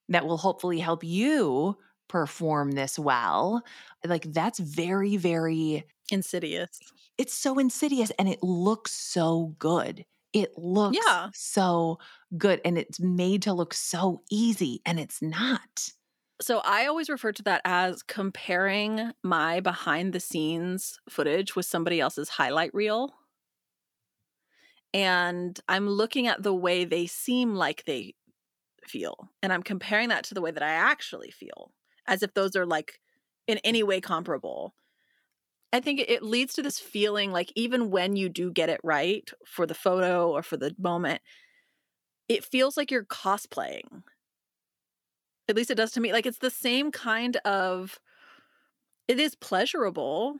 that 0.07 0.25
will 0.25 0.37
hopefully 0.37 0.79
help 0.79 1.03
you 1.03 1.77
perform 2.07 2.71
this 2.71 2.97
well. 2.97 3.61
Like 4.05 4.31
that's 4.31 4.59
very, 4.59 5.17
very 5.17 5.85
insidious 6.11 6.79
it's 7.19 7.33
so 7.33 7.59
insidious 7.59 8.11
and 8.17 8.29
it 8.29 8.41
looks 8.41 8.93
so 8.93 9.53
good. 9.59 10.05
It 10.31 10.57
looks 10.57 10.97
yeah. 11.05 11.29
so 11.33 11.99
good 12.37 12.61
and 12.63 12.77
it's 12.77 12.99
made 12.99 13.41
to 13.43 13.53
look 13.53 13.73
so 13.73 14.21
easy 14.31 14.81
and 14.85 14.99
it's 14.99 15.21
not. 15.21 15.91
So 16.41 16.59
I 16.63 16.85
always 16.85 17.09
refer 17.09 17.33
to 17.33 17.43
that 17.43 17.61
as 17.65 18.01
comparing 18.03 19.11
my 19.21 19.59
behind 19.59 20.13
the 20.13 20.21
scenes 20.21 20.97
footage 21.09 21.57
with 21.57 21.65
somebody 21.65 21.99
else's 21.99 22.29
highlight 22.29 22.73
reel. 22.73 23.13
And 24.93 25.59
I'm 25.67 25.89
looking 25.89 26.27
at 26.27 26.41
the 26.41 26.53
way 26.53 26.85
they 26.85 27.05
seem 27.05 27.53
like 27.53 27.83
they 27.85 28.15
feel 28.87 29.29
and 29.43 29.51
I'm 29.51 29.61
comparing 29.61 30.07
that 30.09 30.23
to 30.25 30.33
the 30.33 30.41
way 30.41 30.51
that 30.51 30.63
I 30.63 30.69
actually 30.69 31.31
feel 31.31 31.73
as 32.07 32.23
if 32.23 32.33
those 32.33 32.55
are 32.55 32.65
like 32.65 32.99
in 33.45 33.57
any 33.65 33.83
way 33.83 33.99
comparable. 33.99 34.73
I 35.71 35.79
think 35.79 35.99
it 35.99 36.23
leads 36.23 36.53
to 36.55 36.63
this 36.63 36.79
feeling 36.79 37.31
like 37.31 37.51
even 37.55 37.91
when 37.91 38.15
you 38.15 38.29
do 38.29 38.51
get 38.51 38.69
it 38.69 38.81
right 38.83 39.29
for 39.45 39.65
the 39.65 39.75
photo 39.75 40.31
or 40.31 40.41
for 40.41 40.57
the 40.57 40.75
moment, 40.79 41.21
it 42.27 42.43
feels 42.43 42.75
like 42.75 42.91
you're 42.91 43.05
cosplaying. 43.05 44.03
At 45.47 45.55
least 45.55 45.71
it 45.71 45.75
does 45.75 45.91
to 45.93 46.01
me. 46.01 46.11
Like 46.11 46.25
it's 46.25 46.39
the 46.39 46.49
same 46.49 46.91
kind 46.91 47.37
of 47.37 47.99
it 49.07 49.19
is 49.19 49.35
pleasurable, 49.35 50.37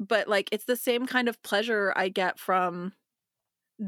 but 0.00 0.28
like 0.28 0.48
it's 0.52 0.64
the 0.64 0.76
same 0.76 1.06
kind 1.06 1.28
of 1.28 1.42
pleasure 1.42 1.92
I 1.96 2.08
get 2.08 2.38
from 2.38 2.92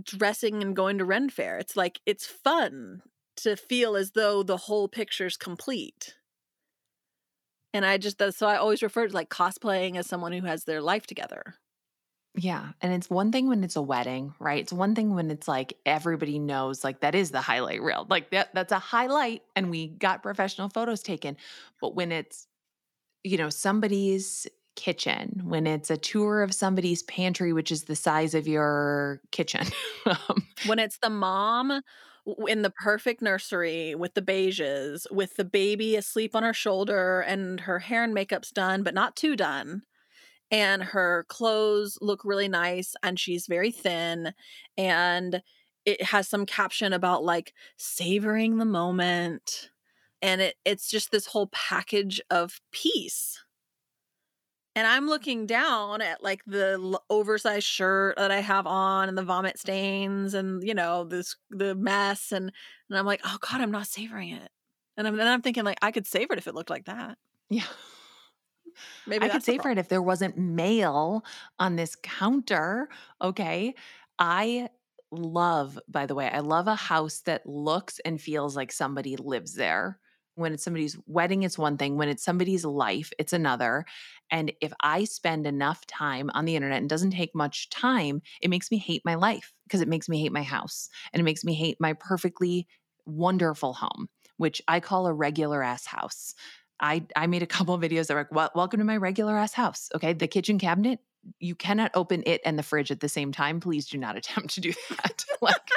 dressing 0.05 0.63
and 0.63 0.75
going 0.77 0.99
to 0.99 1.05
Ren 1.05 1.29
Fair. 1.29 1.59
It's 1.59 1.77
like 1.77 2.01
it's 2.07 2.27
fun 2.27 3.03
to 3.37 3.57
feel 3.57 3.97
as 3.97 4.13
though 4.13 4.43
the 4.43 4.57
whole 4.57 4.89
picture's 4.89 5.37
complete. 5.37 6.15
And 7.75 7.87
I 7.87 7.99
just, 7.99 8.21
so 8.35 8.47
I 8.47 8.57
always 8.57 8.83
refer 8.83 9.09
to 9.09 9.15
like 9.15 9.31
cosplaying 9.31 9.97
as 9.97 10.07
someone 10.07 10.33
who 10.33 10.47
has 10.47 10.65
their 10.65 10.83
life 10.83 11.07
together. 11.07 11.55
Yeah. 12.35 12.71
And 12.81 12.95
it's 12.95 13.11
one 13.11 13.31
thing 13.31 13.49
when 13.49 13.63
it's 13.63 13.77
a 13.77 13.83
wedding, 13.83 14.35
right? 14.39 14.61
It's 14.63 14.73
one 14.73 14.95
thing 14.95 15.15
when 15.15 15.31
it's 15.31 15.47
like 15.47 15.77
everybody 15.85 16.39
knows 16.39 16.83
like 16.83 17.01
that 17.01 17.15
is 17.15 17.31
the 17.31 17.43
highlight 17.43 17.83
reel. 17.83 18.07
Like 18.09 18.31
that 18.31 18.55
that's 18.55 18.73
a 18.73 18.79
highlight 18.79 19.43
and 19.55 19.69
we 19.71 19.89
got 19.89 20.23
professional 20.23 20.71
photos 20.71 21.03
taken. 21.03 21.37
But 21.81 21.95
when 21.95 22.11
it's 22.11 22.47
you 23.25 23.39
know, 23.39 23.51
somebody's 23.51 24.47
kitchen, 24.77 25.43
when 25.45 25.67
it's 25.67 25.91
a 25.91 25.97
tour 25.99 26.43
of 26.43 26.55
somebody's 26.55 27.03
pantry 27.05 27.53
which 27.53 27.73
is 27.73 27.85
the 27.85 27.97
size 27.97 28.35
of 28.35 28.49
your 28.49 29.21
kitchen. 29.31 29.67
Um 30.07 30.47
when 30.67 30.79
it's 30.79 30.99
the 31.03 31.11
mom 31.11 31.83
in 32.47 32.63
the 32.63 32.71
perfect 32.71 33.21
nursery 33.23 33.95
with 33.95 34.15
the 34.15 34.23
beiges, 34.23 35.11
with 35.11 35.37
the 35.37 35.45
baby 35.45 35.97
asleep 35.97 36.37
on 36.37 36.43
her 36.43 36.55
shoulder 36.55 37.21
and 37.21 37.61
her 37.61 37.81
hair 37.81 38.05
and 38.05 38.15
makeup's 38.15 38.51
done, 38.51 38.83
but 38.83 38.95
not 38.95 39.17
too 39.17 39.37
done. 39.37 39.83
And 40.51 40.83
her 40.83 41.25
clothes 41.29 41.99
look 42.01 42.25
really 42.25 42.49
nice 42.49 42.95
and 43.03 43.19
she's 43.19 43.47
very 43.47 43.71
thin. 43.71 44.35
And 44.77 45.43
it 45.85 46.03
has 46.03 46.29
some 46.29 46.47
caption 46.47 46.93
about 46.93 47.25
like 47.25 47.55
savoring 47.77 48.59
the 48.59 48.65
moment. 48.65 49.71
And 50.21 50.41
it, 50.41 50.57
it's 50.65 50.89
just 50.89 51.11
this 51.11 51.27
whole 51.27 51.49
package 51.49 52.21
of 52.31 52.61
peace 52.71 53.43
and 54.75 54.87
I'm 54.87 55.07
looking 55.07 55.47
down 55.47 56.01
at 56.01 56.23
like 56.23 56.43
the 56.47 56.99
oversized 57.11 57.67
shirt 57.67 58.17
that 58.17 58.31
I 58.31 58.41
have 58.41 58.67
on 58.67 59.09
and 59.09 59.17
the 59.19 59.23
vomit 59.23 59.59
stains 59.59 60.35
and 60.35 60.63
you 60.67 60.75
know 60.75 61.05
this 61.05 61.37
the 61.51 61.75
mess 61.75 62.33
and 62.33 62.53
and 62.89 62.99
I'm 62.99 63.07
like 63.07 63.21
oh 63.25 63.39
god 63.41 63.61
I'm 63.61 63.71
not 63.71 63.87
savoring 63.87 64.31
it 64.31 64.51
and 64.97 65.07
I'm 65.07 65.17
then 65.17 65.29
I'm 65.29 65.43
thinking 65.43 65.65
like 65.65 65.79
I 65.83 65.91
could 65.93 66.07
savor 66.07 66.33
it 66.35 66.39
if 66.39 66.47
it 66.47 66.55
looked 66.55 66.71
like 66.71 66.87
that 66.87 67.19
Yeah. 67.51 67.67
maybe 69.07 69.25
I 69.25 69.29
could 69.29 69.43
savor 69.43 69.71
it 69.71 69.79
if 69.79 69.89
there 69.89 70.03
wasn't 70.03 70.39
mail 70.39 71.25
on 71.59 71.77
this 71.77 71.97
counter. 72.03 72.89
Okay. 73.21 73.75
I 74.19 74.69
love, 75.11 75.79
by 75.89 76.07
the 76.07 76.15
way, 76.15 76.29
I 76.31 76.41
love 76.41 76.67
a 76.67 76.75
house 76.75 77.21
that 77.21 77.47
looks 77.47 77.99
and 78.01 78.21
feels 78.21 78.57
like 78.57 78.73
somebody 78.73 79.17
lives 79.17 79.55
there. 79.55 79.99
When 80.35 80.53
it's 80.53 80.65
somebody's 80.65 80.97
wedding, 81.07 81.43
it's 81.43 81.59
one 81.59 81.77
thing. 81.77 81.97
When 81.97 82.09
it's 82.09 82.25
somebody's 82.25 82.65
life, 82.65 83.13
it's 83.19 83.33
another. 83.33 83.85
And 84.31 84.53
if 84.61 84.73
I 84.81 85.05
spend 85.05 85.47
enough 85.47 85.87
time 85.87 86.31
on 86.35 86.47
the 86.47 86.57
internet 86.57 86.81
and 86.81 86.89
doesn't 86.89 87.11
take 87.11 87.35
much 87.35 87.69
time, 87.69 88.23
it 88.41 88.49
makes 88.49 88.71
me 88.71 88.79
hate 88.79 89.03
my 89.05 89.15
life 89.15 89.53
because 89.65 89.83
it 89.83 89.89
makes 89.89 90.09
me 90.09 90.21
hate 90.21 90.33
my 90.33 90.43
house 90.43 90.89
and 91.13 91.21
it 91.21 91.25
makes 91.25 91.45
me 91.45 91.55
hate 91.55 91.77
my 91.81 91.93
perfectly 91.93 92.67
wonderful 93.05 93.75
home, 93.75 94.09
which 94.39 94.63
I 94.69 94.81
call 94.81 95.07
a 95.07 95.13
regular 95.13 95.63
ass 95.63 95.87
house. 95.87 96.35
I 96.81 97.05
I 97.15 97.27
made 97.27 97.43
a 97.43 97.47
couple 97.59 97.79
videos 97.79 98.07
that 98.07 98.15
were 98.15 98.29
like, 98.31 98.55
welcome 98.55 98.79
to 98.79 98.85
my 98.85 98.97
regular 98.97 99.37
ass 99.37 99.53
house. 99.53 99.89
Okay. 99.95 100.13
The 100.13 100.29
kitchen 100.29 100.59
cabinet, 100.59 101.01
you 101.39 101.55
cannot 101.55 101.91
open 101.95 102.23
it 102.27 102.41
and 102.45 102.59
the 102.59 102.63
fridge 102.63 102.91
at 102.91 103.01
the 103.01 103.09
same 103.09 103.33
time. 103.33 103.61
Please 103.61 103.87
do 103.87 103.99
not 103.99 104.17
attempt 104.21 104.55
to 104.55 104.61
do 104.61 104.73
that. 104.91 105.25
like, 105.41 105.69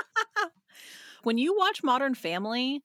when 1.23 1.37
you 1.37 1.55
watch 1.57 1.83
Modern 1.83 2.15
Family 2.15 2.83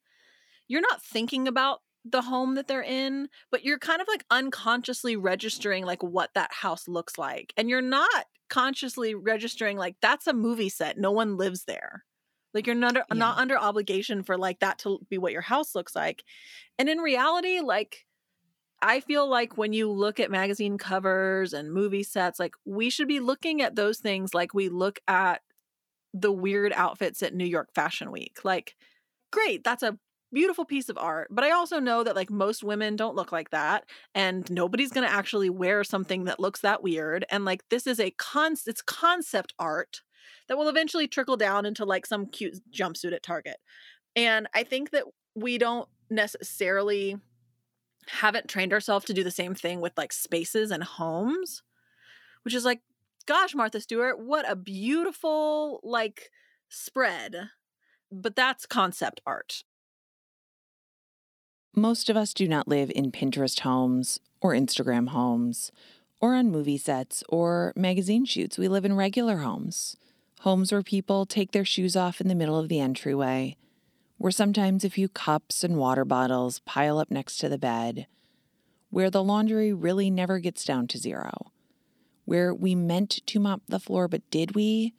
you're 0.71 0.81
not 0.81 1.03
thinking 1.03 1.47
about 1.47 1.81
the 2.03 2.21
home 2.21 2.55
that 2.55 2.67
they're 2.67 2.81
in 2.81 3.27
but 3.51 3.63
you're 3.63 3.77
kind 3.77 4.01
of 4.01 4.07
like 4.07 4.25
unconsciously 4.31 5.15
registering 5.15 5.85
like 5.85 6.01
what 6.01 6.31
that 6.33 6.51
house 6.51 6.87
looks 6.87 7.17
like 7.17 7.53
and 7.57 7.69
you're 7.69 7.81
not 7.81 8.25
consciously 8.51 9.15
registering 9.15 9.77
like 9.77 9.95
that's 10.01 10.27
a 10.27 10.33
movie 10.33 10.67
set 10.69 10.97
no 10.97 11.11
one 11.11 11.37
lives 11.37 11.63
there. 11.63 12.03
Like 12.53 12.67
you're 12.67 12.75
not 12.75 12.97
not 13.13 13.37
under 13.37 13.57
obligation 13.57 14.23
for 14.23 14.37
like 14.37 14.59
that 14.59 14.77
to 14.79 14.99
be 15.09 15.17
what 15.17 15.31
your 15.31 15.41
house 15.41 15.73
looks 15.73 15.95
like 15.95 16.25
and 16.77 16.89
in 16.89 16.97
reality 16.97 17.61
like 17.61 18.05
i 18.81 18.99
feel 18.99 19.25
like 19.29 19.57
when 19.57 19.71
you 19.71 19.89
look 19.89 20.19
at 20.19 20.29
magazine 20.29 20.77
covers 20.77 21.53
and 21.53 21.71
movie 21.71 22.03
sets 22.03 22.41
like 22.41 22.55
we 22.65 22.89
should 22.89 23.07
be 23.07 23.21
looking 23.21 23.61
at 23.61 23.77
those 23.77 23.99
things 23.99 24.33
like 24.33 24.53
we 24.53 24.67
look 24.67 24.99
at 25.07 25.41
the 26.13 26.31
weird 26.31 26.73
outfits 26.73 27.23
at 27.23 27.33
new 27.33 27.45
york 27.45 27.69
fashion 27.73 28.11
week 28.11 28.39
like 28.43 28.75
great 29.31 29.63
that's 29.63 29.81
a 29.81 29.97
beautiful 30.33 30.65
piece 30.65 30.89
of 30.89 30.97
art 30.97 31.27
but 31.29 31.43
i 31.43 31.51
also 31.51 31.79
know 31.79 32.03
that 32.03 32.15
like 32.15 32.29
most 32.29 32.63
women 32.63 32.95
don't 32.95 33.15
look 33.15 33.31
like 33.31 33.49
that 33.49 33.85
and 34.15 34.49
nobody's 34.49 34.91
going 34.91 35.05
to 35.05 35.13
actually 35.13 35.49
wear 35.49 35.83
something 35.83 36.23
that 36.25 36.39
looks 36.39 36.61
that 36.61 36.81
weird 36.81 37.25
and 37.29 37.45
like 37.45 37.67
this 37.69 37.85
is 37.85 37.99
a 37.99 38.11
con 38.11 38.55
it's 38.65 38.81
concept 38.81 39.53
art 39.59 40.01
that 40.47 40.57
will 40.57 40.69
eventually 40.69 41.07
trickle 41.07 41.37
down 41.37 41.65
into 41.65 41.85
like 41.85 42.05
some 42.05 42.25
cute 42.25 42.57
jumpsuit 42.73 43.13
at 43.13 43.23
target 43.23 43.57
and 44.15 44.47
i 44.53 44.63
think 44.63 44.91
that 44.91 45.03
we 45.35 45.57
don't 45.57 45.87
necessarily 46.09 47.17
haven't 48.07 48.49
trained 48.49 48.73
ourselves 48.73 49.05
to 49.05 49.13
do 49.13 49.23
the 49.23 49.31
same 49.31 49.53
thing 49.53 49.81
with 49.81 49.93
like 49.97 50.13
spaces 50.13 50.71
and 50.71 50.83
homes 50.83 51.61
which 52.43 52.53
is 52.53 52.65
like 52.65 52.81
gosh 53.25 53.53
martha 53.53 53.79
stewart 53.79 54.19
what 54.19 54.49
a 54.49 54.55
beautiful 54.55 55.79
like 55.83 56.29
spread 56.69 57.49
but 58.11 58.35
that's 58.35 58.65
concept 58.65 59.21
art 59.25 59.63
Most 61.75 62.09
of 62.09 62.17
us 62.17 62.33
do 62.33 62.49
not 62.49 62.67
live 62.67 62.91
in 62.93 63.13
Pinterest 63.13 63.61
homes 63.61 64.19
or 64.41 64.51
Instagram 64.51 65.09
homes 65.09 65.71
or 66.19 66.35
on 66.35 66.51
movie 66.51 66.77
sets 66.77 67.23
or 67.29 67.71
magazine 67.77 68.25
shoots. 68.25 68.57
We 68.57 68.67
live 68.67 68.83
in 68.83 68.97
regular 68.97 69.37
homes, 69.37 69.95
homes 70.41 70.73
where 70.73 70.83
people 70.83 71.25
take 71.25 71.53
their 71.53 71.63
shoes 71.63 71.95
off 71.95 72.19
in 72.19 72.27
the 72.27 72.35
middle 72.35 72.59
of 72.59 72.67
the 72.67 72.81
entryway, 72.81 73.55
where 74.17 74.33
sometimes 74.33 74.83
a 74.83 74.89
few 74.89 75.07
cups 75.07 75.63
and 75.63 75.77
water 75.77 76.03
bottles 76.03 76.59
pile 76.65 76.99
up 76.99 77.09
next 77.09 77.37
to 77.37 77.47
the 77.47 77.57
bed, 77.57 78.05
where 78.89 79.09
the 79.09 79.23
laundry 79.23 79.71
really 79.71 80.09
never 80.09 80.39
gets 80.39 80.65
down 80.65 80.87
to 80.87 80.97
zero, 80.97 81.53
where 82.25 82.53
we 82.53 82.75
meant 82.75 83.25
to 83.27 83.39
mop 83.39 83.61
the 83.69 83.79
floor, 83.79 84.09
but 84.09 84.29
did 84.29 84.55
we? 84.55 84.93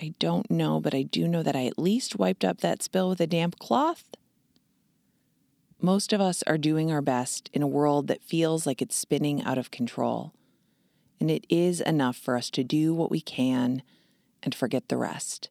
I 0.00 0.14
don't 0.20 0.48
know, 0.52 0.80
but 0.80 0.94
I 0.94 1.02
do 1.02 1.26
know 1.26 1.42
that 1.42 1.56
I 1.56 1.66
at 1.66 1.80
least 1.80 2.16
wiped 2.16 2.44
up 2.44 2.60
that 2.60 2.80
spill 2.80 3.08
with 3.08 3.20
a 3.20 3.26
damp 3.26 3.58
cloth. 3.58 4.04
Most 5.82 6.12
of 6.12 6.20
us 6.20 6.42
are 6.46 6.58
doing 6.58 6.92
our 6.92 7.00
best 7.00 7.48
in 7.54 7.62
a 7.62 7.66
world 7.66 8.06
that 8.08 8.22
feels 8.22 8.66
like 8.66 8.82
it's 8.82 8.96
spinning 8.96 9.42
out 9.44 9.56
of 9.56 9.70
control. 9.70 10.34
And 11.18 11.30
it 11.30 11.46
is 11.48 11.80
enough 11.80 12.16
for 12.16 12.36
us 12.36 12.50
to 12.50 12.64
do 12.64 12.92
what 12.92 13.10
we 13.10 13.22
can 13.22 13.82
and 14.42 14.54
forget 14.54 14.88
the 14.88 14.98
rest. 14.98 15.48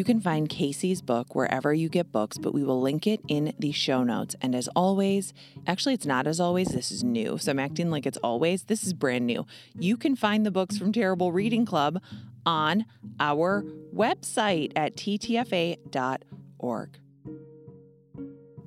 You 0.00 0.04
can 0.04 0.18
find 0.18 0.48
KC's 0.48 1.02
book 1.02 1.34
wherever 1.34 1.74
you 1.74 1.90
get 1.90 2.10
books, 2.10 2.38
but 2.38 2.54
we 2.54 2.64
will 2.64 2.80
link 2.80 3.06
it 3.06 3.20
in 3.28 3.52
the 3.58 3.70
show 3.70 4.02
notes. 4.02 4.34
And 4.40 4.54
as 4.54 4.66
always, 4.74 5.34
actually, 5.66 5.92
it's 5.92 6.06
not 6.06 6.26
as 6.26 6.40
always, 6.40 6.68
this 6.68 6.90
is 6.90 7.04
new. 7.04 7.36
So 7.36 7.50
I'm 7.50 7.58
acting 7.58 7.90
like 7.90 8.06
it's 8.06 8.16
always. 8.24 8.64
This 8.64 8.82
is 8.82 8.94
brand 8.94 9.26
new. 9.26 9.44
You 9.78 9.98
can 9.98 10.16
find 10.16 10.46
the 10.46 10.50
books 10.50 10.78
from 10.78 10.90
Terrible 10.90 11.32
Reading 11.32 11.66
Club 11.66 12.02
on 12.46 12.86
our 13.20 13.62
website 13.94 14.72
at 14.74 14.96
ttfa.org. 14.96 15.78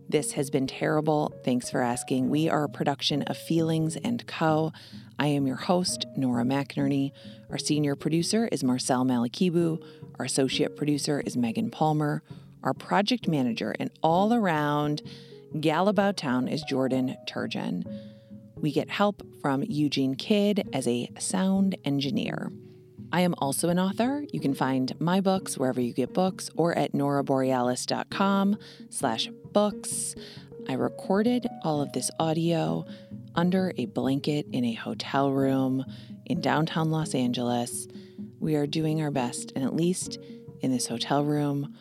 This 0.08 0.34
has 0.34 0.52
been 0.52 0.68
terrible. 0.68 1.34
Thanks 1.44 1.72
for 1.72 1.82
asking. 1.82 2.30
We 2.30 2.48
are 2.48 2.66
a 2.66 2.70
production 2.70 3.24
of 3.24 3.36
Feelings 3.36 3.96
and 3.96 4.24
Co. 4.28 4.72
I 5.18 5.26
am 5.26 5.48
your 5.48 5.56
host, 5.56 6.06
Nora 6.16 6.44
McInerney. 6.44 7.12
Our 7.50 7.58
senior 7.58 7.96
producer 7.96 8.48
is 8.52 8.64
Marcel 8.64 9.06
Malekebu. 9.06 9.84
Our 10.20 10.26
associate 10.26 10.76
producer 10.76 11.22
is 11.26 11.36
Megan 11.36 11.72
Palmer. 11.72 12.24
Our 12.64 12.74
project 12.74 13.28
manager 13.28 13.76
and 13.80 13.90
all 14.02 14.34
around 14.34 15.02
gal 15.60 15.88
about 15.88 16.18
town 16.18 16.48
is 16.48 16.64
Jordan 16.64 17.16
Turgeon. 17.28 17.84
We 18.56 18.72
get 18.72 18.90
help 18.90 19.22
from 19.42 19.64
Eugene 19.64 20.16
Kidd 20.16 20.70
as 20.72 20.88
a 20.88 21.10
sound 21.20 21.76
engineer. 21.84 22.52
I 23.12 23.22
am 23.22 23.36
also 23.38 23.70
an 23.70 23.78
author. 23.78 24.24
You 24.32 24.40
can 24.40 24.54
find 24.54 25.00
my 25.00 25.22
books 25.22 25.58
wherever 25.58 25.82
you 25.82 25.94
get 25.94 26.14
books 26.14 26.50
or 26.56 26.76
at 26.78 26.94
noraborealis.com 26.94 28.58
slash 28.90 29.30
books. 29.52 30.16
I 30.68 30.74
recorded 30.74 31.48
all 31.64 31.82
of 31.82 31.92
this 31.92 32.10
audio 32.20 32.86
under 33.36 33.74
a 33.78 33.86
blanket 33.86 34.48
in 34.52 34.64
a 34.64 34.74
hotel 34.74 35.32
room 35.32 35.86
in 36.26 36.42
downtown 36.42 36.90
Los 36.90 37.14
Angeles. 37.14 37.88
We 38.44 38.58
are 38.58 38.68
doing 38.68 39.02
our 39.02 39.10
best, 39.10 39.54
and 39.56 39.64
at 39.64 39.74
least 39.74 40.20
in 40.60 40.70
this 40.70 40.86
hotel 40.86 41.24
room, 41.24 41.74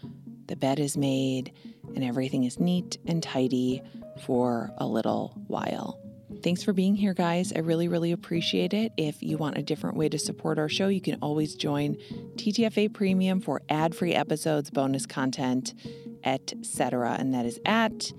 the 0.46 0.54
bed 0.54 0.78
is 0.78 0.96
made 0.96 1.52
and 1.96 2.04
everything 2.04 2.44
is 2.44 2.60
neat 2.60 2.98
and 3.04 3.20
tidy 3.20 3.82
for 4.24 4.70
a 4.78 4.86
little 4.86 5.34
while. 5.48 5.98
Thanks 6.44 6.62
for 6.62 6.72
being 6.72 6.94
here, 6.94 7.14
guys. 7.14 7.52
I 7.52 7.58
really, 7.58 7.88
really 7.88 8.12
appreciate 8.12 8.74
it. 8.74 8.92
If 8.96 9.24
you 9.24 9.38
want 9.38 9.58
a 9.58 9.62
different 9.64 9.96
way 9.96 10.08
to 10.10 10.20
support 10.20 10.60
our 10.60 10.68
show, 10.68 10.86
you 10.86 11.00
can 11.00 11.18
always 11.20 11.56
join 11.56 11.96
TTFA 12.36 12.94
Premium 12.94 13.40
for 13.40 13.60
ad 13.68 13.92
free 13.92 14.14
episodes, 14.14 14.70
bonus 14.70 15.04
content, 15.04 15.74
etc. 16.22 17.16
And 17.18 17.34
that 17.34 17.44
is 17.44 17.58
at 17.66 18.12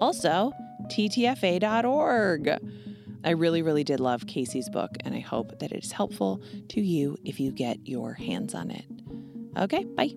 also 0.00 0.50
ttfa.org. 0.88 2.58
I 3.24 3.30
really, 3.30 3.62
really 3.62 3.84
did 3.84 4.00
love 4.00 4.26
KC's 4.26 4.68
book, 4.68 4.90
and 5.04 5.14
I 5.14 5.20
hope 5.20 5.58
that 5.60 5.72
it 5.72 5.84
is 5.84 5.92
helpful 5.92 6.42
to 6.68 6.80
you 6.80 7.16
if 7.24 7.40
you 7.40 7.50
get 7.52 7.78
your 7.86 8.12
hands 8.14 8.54
on 8.54 8.70
it. 8.70 8.84
Okay, 9.56 9.84
bye. 9.84 10.14